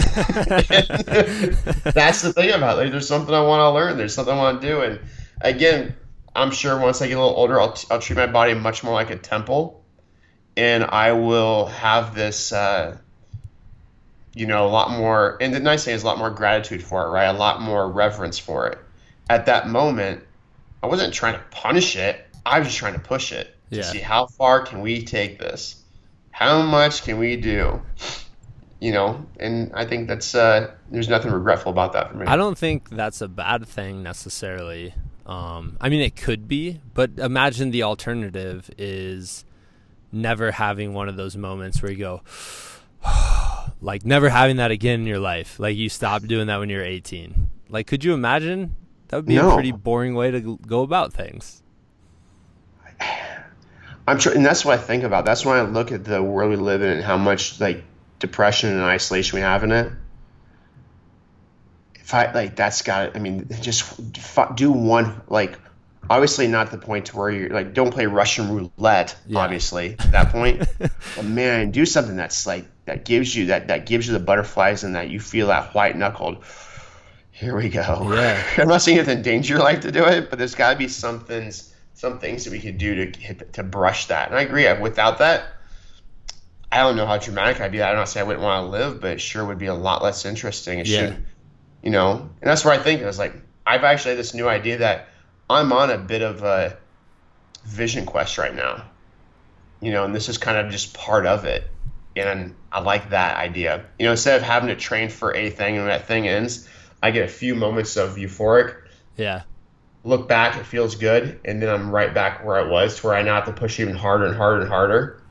That's 1.93 2.21
the 2.21 2.31
thing 2.33 2.51
about 2.51 2.77
it. 2.77 2.83
Like, 2.83 2.91
there's 2.91 3.07
something 3.07 3.35
I 3.35 3.41
want 3.41 3.59
to 3.59 3.69
learn. 3.71 3.97
There's 3.97 4.15
something 4.15 4.33
I 4.33 4.37
want 4.37 4.61
to 4.61 4.67
do. 4.67 4.81
And 4.81 4.99
again, 5.41 5.93
I'm 6.33 6.51
sure 6.51 6.79
once 6.79 7.01
I 7.01 7.07
get 7.07 7.17
a 7.17 7.19
little 7.19 7.35
older, 7.35 7.59
I'll, 7.59 7.77
I'll 7.91 7.99
treat 7.99 8.15
my 8.15 8.27
body 8.27 8.53
much 8.53 8.81
more 8.81 8.93
like 8.93 9.09
a 9.09 9.17
temple. 9.17 9.83
And 10.55 10.85
I 10.85 11.11
will 11.11 11.65
have 11.65 12.15
this, 12.15 12.53
uh, 12.53 12.97
you 14.33 14.45
know, 14.45 14.65
a 14.65 14.69
lot 14.69 14.91
more. 14.91 15.37
And 15.41 15.53
the 15.53 15.59
nice 15.59 15.83
thing 15.83 15.95
is 15.95 16.03
a 16.03 16.05
lot 16.05 16.17
more 16.17 16.29
gratitude 16.29 16.81
for 16.81 17.05
it, 17.05 17.09
right? 17.09 17.25
A 17.25 17.33
lot 17.33 17.61
more 17.61 17.91
reverence 17.91 18.39
for 18.39 18.67
it. 18.67 18.77
At 19.29 19.47
that 19.47 19.67
moment, 19.67 20.23
I 20.81 20.87
wasn't 20.87 21.13
trying 21.13 21.33
to 21.33 21.43
punish 21.51 21.97
it. 21.97 22.25
I 22.45 22.59
was 22.59 22.67
just 22.67 22.77
trying 22.79 22.93
to 22.93 22.99
push 22.99 23.31
it 23.31 23.55
to 23.71 23.77
Yeah. 23.77 23.83
see 23.83 23.99
how 23.99 24.25
far 24.27 24.61
can 24.65 24.81
we 24.81 25.03
take 25.03 25.39
this? 25.39 25.81
How 26.31 26.61
much 26.61 27.03
can 27.03 27.17
we 27.19 27.35
do? 27.37 27.81
you 28.79 28.91
know, 28.91 29.25
and 29.39 29.71
I 29.73 29.85
think 29.85 30.09
that's 30.09 30.35
uh, 30.35 30.69
there's 30.91 31.07
nothing 31.07 31.31
regretful 31.31 31.71
about 31.71 31.93
that 31.93 32.11
for 32.11 32.17
me. 32.17 32.25
I 32.25 32.35
don't 32.35 32.57
think 32.57 32.89
that's 32.89 33.21
a 33.21 33.29
bad 33.29 33.65
thing 33.65 34.03
necessarily. 34.03 34.93
Um, 35.25 35.77
I 35.79 35.87
mean, 35.87 36.01
it 36.01 36.17
could 36.17 36.49
be, 36.49 36.81
but 36.93 37.11
imagine 37.17 37.71
the 37.71 37.83
alternative 37.83 38.69
is 38.77 39.45
never 40.11 40.51
having 40.51 40.93
one 40.93 41.07
of 41.07 41.15
those 41.15 41.37
moments 41.37 41.81
where 41.81 41.93
you 41.93 41.97
go, 41.97 42.23
like 43.81 44.05
never 44.05 44.27
having 44.27 44.57
that 44.57 44.69
again 44.71 44.99
in 44.99 45.07
your 45.07 45.19
life. 45.19 45.61
Like 45.61 45.77
you 45.77 45.87
stopped 45.87 46.27
doing 46.27 46.47
that 46.47 46.59
when 46.59 46.67
you're 46.69 46.83
18. 46.83 47.47
Like, 47.69 47.87
could 47.87 48.03
you 48.03 48.13
imagine? 48.13 48.75
That 49.07 49.15
would 49.15 49.25
be 49.27 49.37
a 49.37 49.49
pretty 49.53 49.71
boring 49.71 50.13
way 50.13 50.29
to 50.31 50.57
go 50.67 50.81
about 50.81 51.13
things. 51.13 51.62
I'm 54.07 54.19
sure, 54.19 54.33
and 54.33 54.45
that's 54.45 54.65
what 54.65 54.77
I 54.77 54.81
think 54.81 55.03
about. 55.03 55.25
That's 55.25 55.45
when 55.45 55.57
I 55.57 55.61
look 55.61 55.91
at 55.91 56.03
the 56.03 56.21
world 56.21 56.49
we 56.49 56.57
live 56.57 56.81
in 56.81 56.89
and 56.89 57.03
how 57.03 57.17
much 57.17 57.59
like 57.59 57.83
depression 58.19 58.71
and 58.71 58.81
isolation 58.81 59.37
we 59.37 59.41
have 59.41 59.63
in 59.63 59.71
it. 59.71 59.91
If 61.95 62.13
I 62.13 62.31
like, 62.33 62.55
that's 62.55 62.81
got. 62.81 63.15
I 63.15 63.19
mean, 63.19 63.47
just 63.61 63.99
f- 64.17 64.55
do 64.55 64.71
one 64.71 65.21
like. 65.27 65.57
Obviously, 66.09 66.49
not 66.49 66.69
the 66.69 66.77
point 66.77 67.05
to 67.05 67.17
where 67.17 67.29
you're 67.29 67.49
like, 67.49 67.73
don't 67.73 67.91
play 67.91 68.07
Russian 68.07 68.53
roulette. 68.53 69.15
Yeah. 69.25 69.39
Obviously, 69.39 69.95
at 69.97 70.11
that 70.11 70.31
point, 70.33 70.67
but 70.79 71.23
man, 71.23 71.71
do 71.71 71.85
something 71.85 72.17
that's 72.17 72.45
like 72.45 72.65
that 72.85 73.05
gives 73.05 73.33
you 73.33 73.45
that 73.47 73.69
that 73.69 73.85
gives 73.85 74.07
you 74.07 74.13
the 74.13 74.19
butterflies 74.19 74.83
and 74.83 74.95
that 74.95 75.09
you 75.09 75.21
feel 75.21 75.47
that 75.47 75.73
white 75.73 75.95
knuckled. 75.95 76.43
Here 77.31 77.55
we 77.55 77.69
go. 77.69 78.13
Yeah. 78.13 78.43
I'm 78.57 78.67
not 78.67 78.81
saying 78.81 78.97
you 78.97 79.03
have 79.03 79.07
to 79.07 79.17
endanger 79.17 79.55
your 79.55 79.63
life 79.63 79.81
to 79.81 79.91
do 79.91 80.05
it, 80.05 80.29
but 80.29 80.37
there's 80.37 80.55
got 80.55 80.73
to 80.73 80.77
be 80.77 80.87
some 80.87 81.19
things, 81.21 81.72
some 81.93 82.19
things 82.19 82.45
that 82.45 82.51
we 82.51 82.59
could 82.59 82.77
do 82.77 83.11
to 83.11 83.33
to 83.53 83.63
brush 83.63 84.07
that. 84.07 84.29
And 84.29 84.37
I 84.37 84.41
agree. 84.41 84.71
Without 84.81 85.19
that, 85.19 85.45
I 86.71 86.77
don't 86.79 86.95
know 86.95 87.05
how 87.05 87.17
dramatic 87.17 87.61
I'd 87.61 87.71
be. 87.71 87.81
I 87.81 87.93
don't 87.93 88.07
say 88.07 88.19
I 88.19 88.23
wouldn't 88.23 88.43
want 88.43 88.65
to 88.65 88.69
live, 88.69 88.99
but 89.01 89.11
it 89.11 89.21
sure 89.21 89.45
would 89.45 89.59
be 89.59 89.67
a 89.67 89.73
lot 89.75 90.01
less 90.01 90.25
interesting. 90.25 90.79
It 90.79 90.87
Yeah. 90.87 90.99
should, 90.99 91.25
you 91.83 91.91
know. 91.91 92.29
And 92.41 92.49
that's 92.49 92.65
where 92.65 92.73
I 92.73 92.77
think 92.81 93.01
it 93.01 93.05
was 93.05 93.19
like 93.19 93.33
I've 93.65 93.83
actually 93.83 94.11
had 94.11 94.19
this 94.19 94.33
new 94.33 94.47
idea 94.49 94.79
that 94.79 95.07
I'm 95.49 95.71
on 95.71 95.89
a 95.91 95.97
bit 95.97 96.21
of 96.21 96.43
a 96.43 96.77
vision 97.63 98.05
quest 98.05 98.37
right 98.37 98.53
now. 98.53 98.83
You 99.81 99.91
know, 99.91 100.05
and 100.05 100.15
this 100.15 100.29
is 100.29 100.37
kind 100.37 100.57
of 100.57 100.71
just 100.71 100.93
part 100.93 101.25
of 101.25 101.45
it. 101.45 101.69
And 102.15 102.55
I 102.71 102.79
like 102.79 103.09
that 103.09 103.37
idea. 103.37 103.85
You 103.99 104.05
know, 104.05 104.11
instead 104.11 104.37
of 104.37 104.43
having 104.43 104.69
to 104.69 104.75
train 104.75 105.09
for 105.09 105.35
a 105.35 105.49
thing 105.49 105.77
and 105.77 105.85
when 105.85 105.87
that 105.87 106.07
thing 106.07 106.27
ends, 106.27 106.67
I 107.01 107.11
get 107.11 107.25
a 107.25 107.27
few 107.27 107.53
moments 107.55 107.97
of 107.97 108.15
euphoric, 108.15 108.75
Yeah. 109.17 109.41
Look 110.03 110.27
back, 110.27 110.57
it 110.57 110.65
feels 110.65 110.95
good, 110.95 111.39
and 111.45 111.61
then 111.61 111.69
I'm 111.69 111.89
right 111.89 112.13
back 112.13 112.45
where 112.45 112.57
I 112.57 112.67
was, 112.67 112.97
to 112.99 113.07
where 113.07 113.15
I 113.15 113.21
now 113.21 113.35
have 113.35 113.45
to 113.45 113.53
push 113.53 113.79
even 113.79 113.95
harder 113.95 114.25
and 114.25 114.35
harder 114.35 114.61
and 114.61 114.69
harder. 114.69 115.21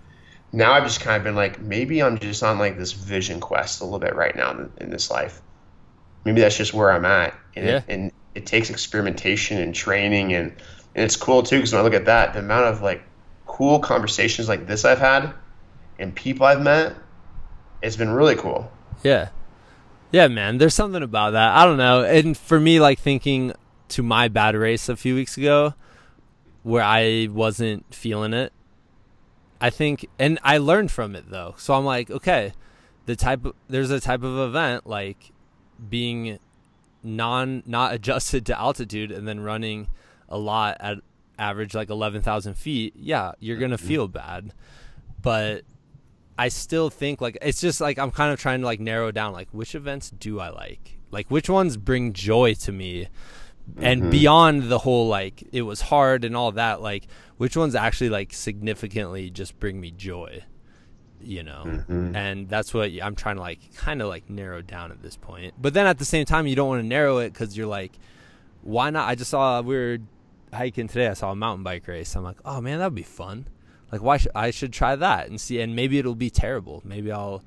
Now 0.52 0.72
I've 0.72 0.84
just 0.84 1.00
kind 1.00 1.16
of 1.16 1.24
been 1.24 1.34
like, 1.34 1.60
maybe 1.60 2.02
I'm 2.02 2.18
just 2.18 2.42
on 2.42 2.58
like 2.58 2.78
this 2.78 2.92
vision 2.92 3.40
quest 3.40 3.80
a 3.80 3.84
little 3.84 3.98
bit 3.98 4.14
right 4.14 4.34
now 4.34 4.50
in, 4.52 4.72
in 4.78 4.90
this 4.90 5.10
life. 5.10 5.40
Maybe 6.24 6.40
that's 6.40 6.56
just 6.56 6.72
where 6.72 6.90
I'm 6.90 7.04
at, 7.04 7.34
and, 7.56 7.66
it, 7.66 7.84
and 7.88 8.12
it 8.34 8.46
takes 8.46 8.70
experimentation 8.70 9.58
and 9.58 9.74
training, 9.74 10.32
and 10.32 10.52
and 10.94 11.04
it's 11.04 11.16
cool 11.16 11.42
too 11.42 11.56
because 11.56 11.72
when 11.72 11.80
I 11.80 11.84
look 11.84 11.94
at 11.94 12.04
that, 12.04 12.32
the 12.32 12.40
amount 12.40 12.66
of 12.66 12.82
like 12.82 13.02
cool 13.46 13.80
conversations 13.80 14.48
like 14.48 14.66
this 14.66 14.84
I've 14.84 14.98
had, 14.98 15.32
and 15.98 16.14
people 16.14 16.46
I've 16.46 16.62
met, 16.62 16.94
it's 17.82 17.96
been 17.96 18.10
really 18.10 18.36
cool. 18.36 18.70
Yeah. 19.02 19.28
Yeah, 20.12 20.28
man. 20.28 20.58
There's 20.58 20.74
something 20.74 21.02
about 21.02 21.32
that. 21.32 21.56
I 21.56 21.64
don't 21.64 21.78
know. 21.78 22.04
And 22.04 22.36
for 22.36 22.60
me, 22.60 22.80
like 22.80 22.98
thinking 22.98 23.52
to 23.92 24.02
my 24.02 24.28
bad 24.28 24.54
race 24.54 24.88
a 24.88 24.96
few 24.96 25.14
weeks 25.14 25.36
ago 25.36 25.74
where 26.62 26.82
I 26.84 27.28
wasn't 27.30 27.92
feeling 27.94 28.32
it. 28.34 28.52
I 29.60 29.70
think 29.70 30.08
and 30.18 30.38
I 30.42 30.58
learned 30.58 30.90
from 30.90 31.14
it 31.14 31.30
though. 31.30 31.54
So 31.58 31.74
I'm 31.74 31.84
like, 31.84 32.10
okay, 32.10 32.52
the 33.06 33.16
type 33.16 33.44
of, 33.44 33.54
there's 33.68 33.90
a 33.90 34.00
type 34.00 34.22
of 34.22 34.38
event 34.38 34.86
like 34.86 35.30
being 35.88 36.38
non 37.02 37.62
not 37.66 37.92
adjusted 37.94 38.46
to 38.46 38.58
altitude 38.58 39.10
and 39.12 39.26
then 39.26 39.40
running 39.40 39.88
a 40.28 40.38
lot 40.38 40.76
at 40.80 40.98
average 41.38 41.74
like 41.74 41.90
11,000 41.90 42.54
feet. 42.54 42.94
Yeah, 42.96 43.32
you're 43.40 43.56
going 43.58 43.70
to 43.70 43.76
Mm-hmm. 43.76 43.86
feel 43.88 44.08
bad. 44.08 44.52
But 45.20 45.62
I 46.38 46.48
still 46.48 46.90
think 46.90 47.20
like 47.20 47.38
it's 47.42 47.60
just 47.60 47.80
like 47.80 47.98
I'm 47.98 48.10
kind 48.10 48.32
of 48.32 48.40
trying 48.40 48.60
to 48.60 48.66
like 48.66 48.80
narrow 48.80 49.10
down 49.12 49.32
like 49.32 49.48
which 49.52 49.74
events 49.74 50.10
do 50.10 50.40
I 50.40 50.48
like? 50.50 50.98
Like 51.10 51.30
which 51.30 51.48
ones 51.48 51.76
bring 51.76 52.12
joy 52.12 52.54
to 52.54 52.72
me? 52.72 53.08
And 53.80 54.02
Mhm. 54.04 54.10
beyond 54.10 54.62
the 54.64 54.78
whole 54.78 55.08
like 55.08 55.44
it 55.52 55.62
was 55.62 55.80
hard 55.82 56.24
and 56.24 56.36
all 56.36 56.52
that, 56.52 56.82
like 56.82 57.06
which 57.36 57.56
ones 57.56 57.74
actually 57.74 58.10
like 58.10 58.32
significantly 58.32 59.30
just 59.30 59.58
bring 59.60 59.80
me 59.80 59.90
joy? 59.90 60.42
You 61.20 61.42
know. 61.44 61.62
Mhm. 61.66 62.16
And 62.16 62.48
that's 62.48 62.74
what 62.74 62.90
I'm 63.02 63.14
trying 63.14 63.36
to 63.36 63.42
like 63.42 63.74
kind 63.76 64.02
of 64.02 64.08
like 64.08 64.28
narrow 64.28 64.62
down 64.62 64.90
at 64.90 65.02
this 65.02 65.16
point. 65.16 65.54
But 65.60 65.74
then 65.74 65.86
at 65.86 65.98
the 65.98 66.04
same 66.04 66.24
time 66.24 66.46
you 66.46 66.56
don't 66.56 66.68
want 66.68 66.82
to 66.82 66.86
narrow 66.86 67.18
it 67.18 67.32
cuz 67.34 67.56
you're 67.56 67.66
like 67.66 67.98
why 68.62 68.90
not? 68.90 69.08
I 69.08 69.14
just 69.16 69.30
saw 69.30 69.60
we 69.60 69.74
were 69.74 69.98
hiking 70.52 70.86
today. 70.88 71.08
I 71.08 71.14
saw 71.14 71.32
a 71.32 71.36
mountain 71.36 71.64
bike 71.64 71.86
race. 71.88 72.14
I'm 72.14 72.22
like, 72.24 72.38
"Oh 72.44 72.60
man, 72.60 72.78
that'd 72.78 72.94
be 72.94 73.02
fun." 73.02 73.46
Like 73.90 74.02
why 74.02 74.16
should 74.18 74.32
I 74.34 74.50
should 74.50 74.72
try 74.72 74.96
that 74.96 75.28
and 75.28 75.40
see 75.40 75.60
and 75.60 75.74
maybe 75.76 75.98
it'll 75.98 76.14
be 76.14 76.30
terrible. 76.30 76.80
Maybe 76.84 77.10
I'll 77.12 77.42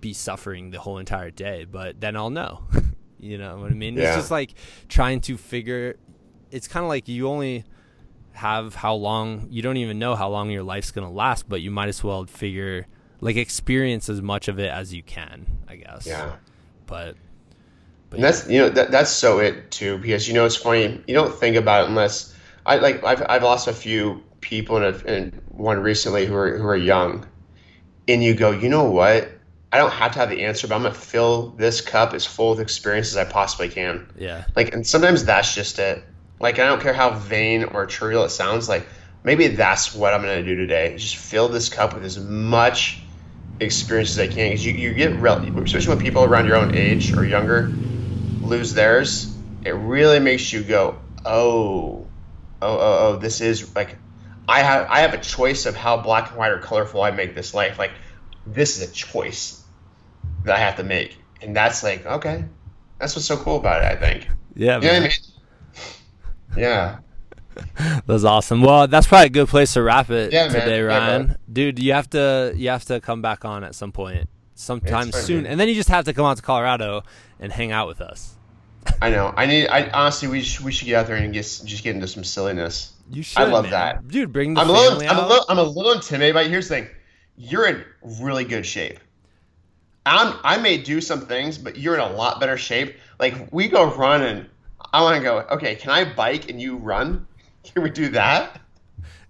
be 0.00 0.12
suffering 0.12 0.70
the 0.70 0.78
whole 0.80 0.98
entire 0.98 1.30
day, 1.30 1.64
but 1.64 2.00
then 2.00 2.16
I'll 2.16 2.30
know. 2.30 2.62
you 3.20 3.38
know 3.38 3.58
what 3.58 3.70
I 3.70 3.74
mean? 3.74 3.96
Yeah. 3.96 4.08
It's 4.08 4.16
just 4.16 4.30
like 4.30 4.54
trying 4.88 5.20
to 5.22 5.36
figure 5.36 5.96
it's 6.50 6.68
kind 6.68 6.84
of 6.84 6.88
like 6.88 7.08
you 7.08 7.28
only 7.28 7.64
have 8.32 8.74
how 8.74 8.94
long 8.94 9.48
you 9.50 9.62
don't 9.62 9.76
even 9.76 9.98
know 9.98 10.14
how 10.14 10.28
long 10.28 10.50
your 10.50 10.62
life's 10.62 10.90
going 10.90 11.06
to 11.06 11.12
last, 11.12 11.48
but 11.48 11.60
you 11.60 11.70
might 11.70 11.88
as 11.88 12.02
well 12.04 12.24
figure 12.24 12.86
like 13.20 13.36
experience 13.36 14.08
as 14.08 14.22
much 14.22 14.48
of 14.48 14.58
it 14.58 14.70
as 14.70 14.94
you 14.94 15.02
can, 15.02 15.46
I 15.68 15.76
guess. 15.76 16.06
Yeah. 16.06 16.36
But 16.86 17.16
but 18.10 18.16
And 18.16 18.24
that's 18.24 18.48
you 18.48 18.58
know 18.58 18.68
that 18.70 18.90
that's 18.90 19.10
so 19.10 19.38
it 19.38 19.70
too 19.70 19.98
because 19.98 20.28
you 20.28 20.34
know 20.34 20.46
it's 20.46 20.56
funny 20.56 21.02
you 21.06 21.14
don't 21.14 21.34
think 21.34 21.56
about 21.56 21.84
it 21.84 21.88
unless 21.88 22.34
I 22.64 22.76
like 22.76 23.02
I've 23.04 23.22
I've 23.28 23.42
lost 23.42 23.68
a 23.68 23.72
few 23.72 24.22
people 24.40 24.76
and, 24.76 25.02
and 25.02 25.42
one 25.48 25.80
recently 25.80 26.24
who 26.26 26.34
are 26.34 26.56
who 26.56 26.66
are 26.66 26.76
young, 26.76 27.26
and 28.06 28.22
you 28.22 28.34
go 28.34 28.50
you 28.50 28.68
know 28.68 28.84
what 28.84 29.30
I 29.72 29.78
don't 29.78 29.92
have 29.92 30.12
to 30.12 30.18
have 30.20 30.30
the 30.30 30.44
answer 30.44 30.66
but 30.66 30.74
I'm 30.74 30.82
gonna 30.82 30.94
fill 30.94 31.50
this 31.50 31.80
cup 31.80 32.14
as 32.14 32.24
full 32.24 32.52
of 32.52 32.60
experience 32.60 33.08
as 33.08 33.16
I 33.16 33.24
possibly 33.24 33.68
can 33.68 34.08
yeah. 34.18 34.44
like 34.56 34.72
and 34.72 34.86
sometimes 34.86 35.24
that's 35.24 35.54
just 35.54 35.78
it 35.78 36.02
like 36.40 36.58
I 36.58 36.66
don't 36.66 36.80
care 36.80 36.94
how 36.94 37.10
vain 37.10 37.64
or 37.64 37.86
trivial 37.86 38.24
it 38.24 38.30
sounds 38.30 38.68
like 38.68 38.86
maybe 39.24 39.48
that's 39.48 39.94
what 39.94 40.14
I'm 40.14 40.22
gonna 40.22 40.42
do 40.42 40.56
today 40.56 40.96
just 40.96 41.16
fill 41.16 41.48
this 41.48 41.68
cup 41.68 41.94
with 41.94 42.04
as 42.04 42.18
much 42.18 43.00
experience 43.60 44.10
as 44.10 44.18
I 44.18 44.26
can 44.26 44.50
because 44.50 44.64
you, 44.64 44.72
you 44.72 44.94
get 44.94 45.16
rel- 45.16 45.44
especially 45.62 45.94
when 45.94 46.04
people 46.04 46.24
around 46.24 46.46
your 46.46 46.56
own 46.56 46.74
age 46.74 47.12
or 47.16 47.24
younger 47.24 47.72
lose 48.48 48.74
theirs, 48.74 49.34
it 49.64 49.72
really 49.72 50.18
makes 50.18 50.52
you 50.52 50.62
go, 50.62 50.98
oh, 51.24 52.06
oh, 52.62 52.78
oh, 52.78 52.98
oh, 53.00 53.16
this 53.16 53.40
is 53.40 53.74
like, 53.74 53.96
I 54.48 54.60
have 54.60 54.88
I 54.90 55.00
have 55.00 55.12
a 55.12 55.18
choice 55.18 55.66
of 55.66 55.76
how 55.76 55.98
black 55.98 56.30
and 56.30 56.38
white 56.38 56.52
or 56.52 56.58
colorful 56.58 57.02
I 57.02 57.10
make 57.10 57.34
this 57.34 57.52
life. 57.52 57.78
Like, 57.78 57.92
this 58.52 58.80
is 58.80 58.88
a 58.88 58.92
choice 58.92 59.62
that 60.44 60.56
I 60.56 60.58
have 60.58 60.76
to 60.76 60.84
make, 60.84 61.16
and 61.42 61.54
that's 61.54 61.82
like, 61.82 62.04
okay, 62.06 62.44
that's 62.98 63.14
what's 63.16 63.26
so 63.26 63.36
cool 63.36 63.56
about 63.56 63.82
it. 63.82 63.86
I 63.86 63.96
think. 63.96 64.28
Yeah. 64.54 64.76
You 64.80 64.88
know 64.88 64.94
I 64.96 65.00
mean? 65.00 65.10
Yeah. 66.56 66.98
That's 68.06 68.24
awesome. 68.24 68.62
Well, 68.62 68.86
that's 68.86 69.06
probably 69.08 69.26
a 69.26 69.30
good 69.30 69.48
place 69.48 69.72
to 69.72 69.82
wrap 69.82 70.10
it 70.10 70.32
Yeah, 70.32 70.46
today, 70.48 70.78
Yeah, 70.78 70.84
Ryan. 70.84 71.26
bro. 71.26 71.36
Dude, 71.52 71.78
you 71.80 71.92
have 71.92 72.08
to 72.10 72.52
you 72.56 72.68
have 72.68 72.84
to 72.86 73.00
come 73.00 73.20
back 73.20 73.44
on 73.44 73.64
at 73.64 73.74
some 73.74 73.90
point, 73.90 74.28
sometime 74.54 75.10
fine, 75.10 75.22
soon, 75.22 75.46
and 75.46 75.58
then 75.58 75.68
you 75.68 75.74
just 75.74 75.88
have 75.88 76.04
to 76.04 76.12
come 76.12 76.24
out 76.24 76.36
to 76.36 76.42
Colorado 76.42 77.02
and 77.40 77.52
hang 77.52 77.72
out 77.72 77.88
with 77.88 78.00
us. 78.00 78.36
I 79.02 79.10
know. 79.10 79.34
I 79.36 79.46
need. 79.46 79.66
I 79.68 79.88
honestly, 79.90 80.28
we 80.28 80.40
should, 80.42 80.64
we 80.64 80.70
should 80.70 80.86
get 80.86 80.94
out 80.94 81.06
there 81.08 81.16
and 81.16 81.32
get 81.32 81.42
just 81.42 81.82
get 81.82 81.94
into 81.96 82.06
some 82.06 82.22
silliness. 82.22 82.92
You 83.10 83.24
should. 83.24 83.42
I 83.42 83.44
love 83.46 83.64
man. 83.64 83.72
that. 83.72 84.08
dude. 84.08 84.32
Bring 84.32 84.54
the 84.54 84.60
I'm 84.60 84.70
a 84.70 84.72
little. 84.72 84.90
family 84.90 85.08
I'm 85.08 85.18
a 85.18 85.26
little. 85.26 85.44
I'm 85.48 85.58
a 85.58 85.62
little 85.64 85.92
intimidated. 85.92 86.34
But 86.34 86.46
here's 86.46 86.68
the 86.68 86.76
thing: 86.76 86.88
you're 87.38 87.66
in 87.66 87.84
really 88.02 88.44
good 88.44 88.66
shape. 88.66 88.98
I'm. 90.04 90.38
I 90.42 90.58
may 90.58 90.78
do 90.78 91.00
some 91.00 91.22
things, 91.22 91.58
but 91.58 91.78
you're 91.78 91.94
in 91.94 92.00
a 92.00 92.10
lot 92.10 92.40
better 92.40 92.56
shape. 92.56 92.96
Like 93.18 93.52
we 93.52 93.68
go 93.68 93.94
run, 93.94 94.22
and 94.22 94.48
I 94.92 95.02
want 95.02 95.16
to 95.16 95.22
go. 95.22 95.38
Okay, 95.50 95.76
can 95.76 95.90
I 95.90 96.12
bike 96.12 96.50
and 96.50 96.60
you 96.60 96.76
run? 96.76 97.26
Can 97.64 97.82
we 97.82 97.90
do 97.90 98.08
that? 98.10 98.62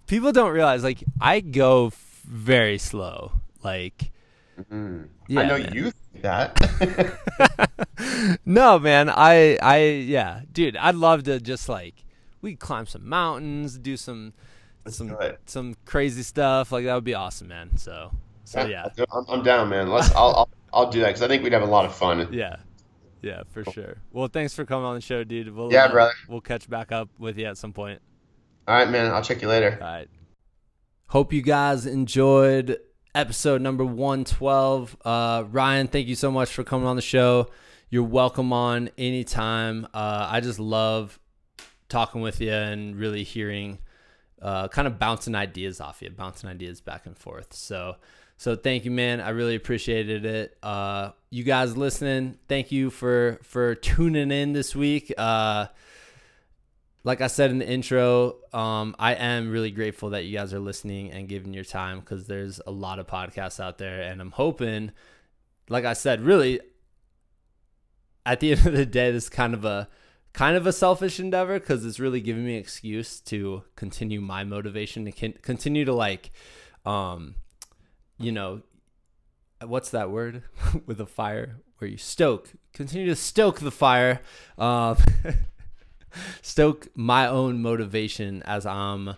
People 0.07 0.31
don't 0.31 0.53
realize 0.53 0.85
like 0.85 1.03
I 1.21 1.41
go 1.41 1.89
f- 1.89 2.23
very 2.25 2.79
slow. 2.79 3.33
Like, 3.65 4.13
mm-hmm. 4.61 5.05
yeah, 5.27 5.41
I 5.41 5.47
know 5.47 5.59
man. 5.59 5.75
you 5.75 5.91
think 5.91 6.23
that. 6.23 7.19
no, 8.47 8.79
man. 8.79 9.11
I, 9.11 9.59
I, 9.61 9.79
yeah, 9.79 10.43
dude. 10.53 10.77
I'd 10.77 10.95
love 10.95 11.25
to 11.25 11.41
just 11.41 11.69
like 11.69 12.05
we 12.41 12.55
climb 12.55 12.87
some 12.87 13.09
mountains, 13.09 13.79
do 13.79 13.97
some, 13.97 14.35
some, 14.93 15.11
it. 15.20 15.41
some 15.47 15.76
crazy 15.84 16.22
stuff. 16.22 16.72
Like 16.72 16.84
that 16.84 16.95
would 16.95 17.05
be 17.05 17.14
awesome, 17.14 17.49
man. 17.49 17.76
So, 17.76 18.11
so 18.45 18.66
yeah, 18.66 18.89
do- 18.97 19.05
I'm, 19.12 19.24
I'm 19.28 19.43
down, 19.43 19.68
man. 19.68 19.89
Let's. 19.91 20.14
I'll. 20.14 20.34
I'll, 20.34 20.49
I'll 20.72 20.91
do 20.91 21.01
that 21.01 21.09
because 21.09 21.22
I 21.22 21.28
think 21.28 21.43
we'd 21.43 21.53
have 21.55 21.62
a 21.62 21.66
lot 21.66 21.84
of 21.86 21.95
fun. 21.95 22.28
yeah, 22.32 22.57
yeah, 23.22 23.43
for 23.51 23.64
sure. 23.64 23.97
Well, 24.12 24.28
thanks 24.28 24.55
for 24.55 24.64
coming 24.64 24.84
on 24.84 24.95
the 24.95 25.01
show, 25.01 25.24
dude. 25.24 25.55
We'll, 25.55 25.72
Yeah, 25.72 25.84
uh, 25.84 25.93
brother. 25.93 26.12
We'll 26.28 26.41
catch 26.43 26.68
back 26.68 26.93
up 26.93 27.09
with 27.18 27.39
you 27.39 27.47
at 27.47 27.57
some 27.57 27.72
point. 27.72 28.01
All 28.66 28.74
right, 28.74 28.89
man. 28.91 29.11
I'll 29.11 29.22
check 29.22 29.41
you 29.41 29.49
later. 29.49 29.78
All 29.80 29.86
right. 29.86 30.09
Hope 31.07 31.32
you 31.32 31.41
guys 31.41 31.86
enjoyed 31.86 32.78
episode 33.14 33.62
number 33.62 33.82
112. 33.84 34.97
Uh, 35.05 35.45
Ryan, 35.51 35.89
thank 35.89 36.07
you 36.07 36.14
so 36.14 36.30
much 36.30 36.51
for 36.51 36.64
coming 36.64 36.86
on 36.86 36.97
the 36.97 37.03
show. 37.03 37.49
You're 37.89 38.05
welcome 38.05 38.53
on 38.53 38.91
anytime. 38.99 39.86
Uh, 39.95 40.28
I 40.30 40.41
just 40.41 40.59
love 40.59 41.18
talking 41.89 42.20
with 42.20 42.43
you 42.43 42.53
and 42.53 42.95
really 42.95 43.24
hearing, 43.24 43.78
uh, 44.43 44.68
kind 44.68 44.86
of 44.86 44.99
bouncing 44.99 45.34
ideas 45.34 45.80
off 45.80 46.03
you, 46.03 46.11
bouncing 46.11 46.49
ideas 46.49 46.80
back 46.80 47.07
and 47.07 47.16
forth. 47.16 47.55
So, 47.55 47.97
so 48.36 48.57
thank 48.57 48.84
you, 48.84 48.91
man. 48.91 49.20
I 49.20 49.30
really 49.30 49.55
appreciated 49.55 50.24
it. 50.24 50.57
Uh, 50.62 51.11
you 51.30 51.45
guys 51.45 51.76
listening, 51.76 52.39
thank 52.49 52.70
you 52.72 52.91
for 52.91 53.39
for 53.43 53.74
tuning 53.74 54.30
in 54.30 54.53
this 54.53 54.76
week. 54.76 55.12
Uh, 55.16 55.66
like 57.05 57.20
I 57.20 57.28
said 57.28 57.51
in 57.51 57.59
the 57.59 57.68
intro, 57.68 58.36
um, 58.53 58.95
I 58.99 59.14
am 59.14 59.51
really 59.51 59.70
grateful 59.70 60.11
that 60.11 60.24
you 60.24 60.36
guys 60.36 60.53
are 60.53 60.59
listening 60.59 61.11
and 61.11 61.28
giving 61.28 61.55
your 61.55 61.64
time 61.64 62.01
because 62.01 62.26
there's 62.26 62.61
a 62.66 62.70
lot 62.70 62.99
of 62.99 63.07
podcasts 63.07 63.61
out 63.61 63.78
there, 63.78 64.03
and 64.03 64.20
I'm 64.20 64.32
hoping, 64.32 64.93
like 65.68 65.84
I 65.84 65.95
said, 65.95 66.20
really, 66.20 66.61
at 68.26 68.41
the 68.41 68.51
end 68.53 68.66
of 68.66 68.72
the 68.72 68.86
day, 68.86 69.11
this 69.11 69.24
is 69.24 69.30
kind 69.30 69.55
of 69.55 69.64
a 69.64 69.89
kind 70.39 70.57
of 70.57 70.68
a 70.68 70.72
selfish 70.72 71.18
endeavor 71.18 71.59
because 71.59 71.84
it's 71.84 71.99
really 71.99 72.20
giving 72.20 72.45
me 72.45 72.55
an 72.55 72.61
excuse 72.61 73.18
to 73.18 73.61
continue 73.74 74.20
my 74.20 74.45
motivation 74.45 75.05
to 75.05 75.32
continue 75.43 75.84
to 75.84 75.93
like, 75.93 76.30
um, 76.86 77.34
you 78.20 78.30
know, 78.30 78.62
what's 79.66 79.91
that 79.91 80.12
word 80.12 80.45
with 80.86 81.01
a 81.01 81.07
fire 81.07 81.57
where 81.78 81.91
you 81.91 81.97
stoke, 81.97 82.53
continue 82.72 83.09
to 83.09 83.16
stoke 83.16 83.59
the 83.59 83.72
fire. 83.72 84.20
Um, 84.57 84.97
stoke 86.41 86.86
my 86.95 87.26
own 87.26 87.61
motivation 87.61 88.45
as 88.45 88.64
I'm 88.64 89.16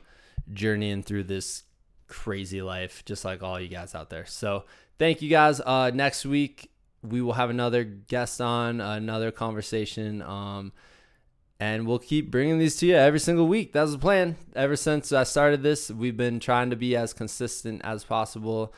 journeying 0.51 1.03
through 1.03 1.25
this 1.25 1.65
crazy 2.07 2.63
life, 2.63 3.05
just 3.05 3.27
like 3.27 3.43
all 3.43 3.61
you 3.61 3.69
guys 3.69 3.95
out 3.95 4.09
there. 4.09 4.25
So 4.25 4.65
thank 4.99 5.21
you 5.21 5.29
guys. 5.29 5.61
Uh, 5.61 5.91
next 5.93 6.25
week 6.25 6.71
we 7.03 7.21
will 7.21 7.35
have 7.35 7.51
another 7.51 7.85
guest 7.85 8.41
on, 8.41 8.81
another 8.81 9.31
conversation. 9.31 10.23
Um, 10.23 10.73
and 11.61 11.87
we'll 11.87 11.99
keep 11.99 12.31
bringing 12.31 12.59
these 12.59 12.77
to 12.79 12.87
you 12.87 12.97
every 12.97 13.21
single 13.21 13.47
week. 13.47 13.75
That 13.75 13.83
was 13.83 13.93
the 13.93 13.99
plan. 13.99 14.37
Ever 14.57 14.77
since 14.77 15.13
I 15.13 15.25
started 15.25 15.63
this, 15.63 15.91
we've 15.91 16.17
been 16.17 16.41
trying 16.41 16.71
to 16.71 16.77
be 16.77 16.97
as 16.97 17.13
consistent 17.13 17.83
as 17.85 18.03
possible. 18.03 18.73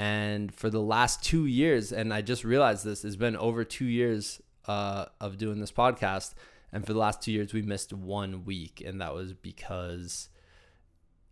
And 0.00 0.52
for 0.52 0.68
the 0.68 0.80
last 0.80 1.22
two 1.22 1.46
years, 1.46 1.92
and 1.92 2.12
I 2.12 2.22
just 2.22 2.42
realized 2.42 2.84
this, 2.84 3.04
it's 3.04 3.14
been 3.14 3.36
over 3.36 3.62
two 3.62 3.84
years 3.84 4.42
uh, 4.66 5.06
of 5.20 5.38
doing 5.38 5.60
this 5.60 5.70
podcast. 5.70 6.34
And 6.72 6.84
for 6.84 6.92
the 6.92 6.98
last 6.98 7.22
two 7.22 7.30
years, 7.30 7.52
we 7.52 7.62
missed 7.62 7.92
one 7.92 8.44
week, 8.44 8.82
and 8.84 9.00
that 9.00 9.14
was 9.14 9.32
because 9.32 10.28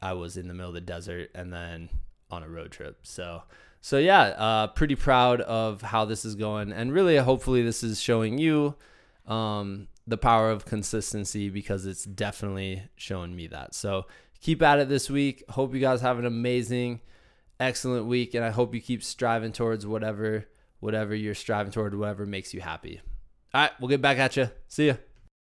I 0.00 0.12
was 0.12 0.36
in 0.36 0.46
the 0.46 0.54
middle 0.54 0.68
of 0.68 0.74
the 0.74 0.80
desert 0.80 1.32
and 1.34 1.52
then 1.52 1.88
on 2.30 2.44
a 2.44 2.48
road 2.48 2.70
trip. 2.70 3.00
So, 3.02 3.42
so 3.80 3.98
yeah, 3.98 4.20
uh, 4.20 4.66
pretty 4.68 4.94
proud 4.94 5.40
of 5.40 5.82
how 5.82 6.04
this 6.04 6.24
is 6.24 6.36
going, 6.36 6.70
and 6.70 6.92
really, 6.92 7.16
hopefully, 7.16 7.64
this 7.64 7.82
is 7.82 8.00
showing 8.00 8.38
you 8.38 8.76
um, 9.26 9.88
the 10.06 10.18
power 10.18 10.50
of 10.50 10.64
consistency 10.64 11.48
because 11.48 11.86
it's 11.86 12.04
definitely 12.04 12.82
showing 12.96 13.36
me 13.36 13.46
that. 13.48 13.74
So, 13.74 14.06
keep 14.40 14.62
at 14.62 14.78
it 14.78 14.88
this 14.88 15.08
week. 15.08 15.44
Hope 15.50 15.74
you 15.74 15.80
guys 15.80 16.00
have 16.00 16.18
an 16.18 16.26
amazing, 16.26 17.00
excellent 17.60 18.06
week, 18.06 18.34
and 18.34 18.44
I 18.44 18.50
hope 18.50 18.74
you 18.74 18.80
keep 18.80 19.02
striving 19.02 19.52
towards 19.52 19.86
whatever, 19.86 20.46
whatever 20.80 21.14
you're 21.14 21.34
striving 21.34 21.72
toward, 21.72 21.94
whatever 21.94 22.26
makes 22.26 22.52
you 22.52 22.60
happy. 22.60 23.00
All 23.54 23.62
right, 23.62 23.70
we'll 23.80 23.88
get 23.88 24.02
back 24.02 24.18
at 24.18 24.36
you. 24.36 24.50
See 24.68 24.88
ya. 24.88 24.94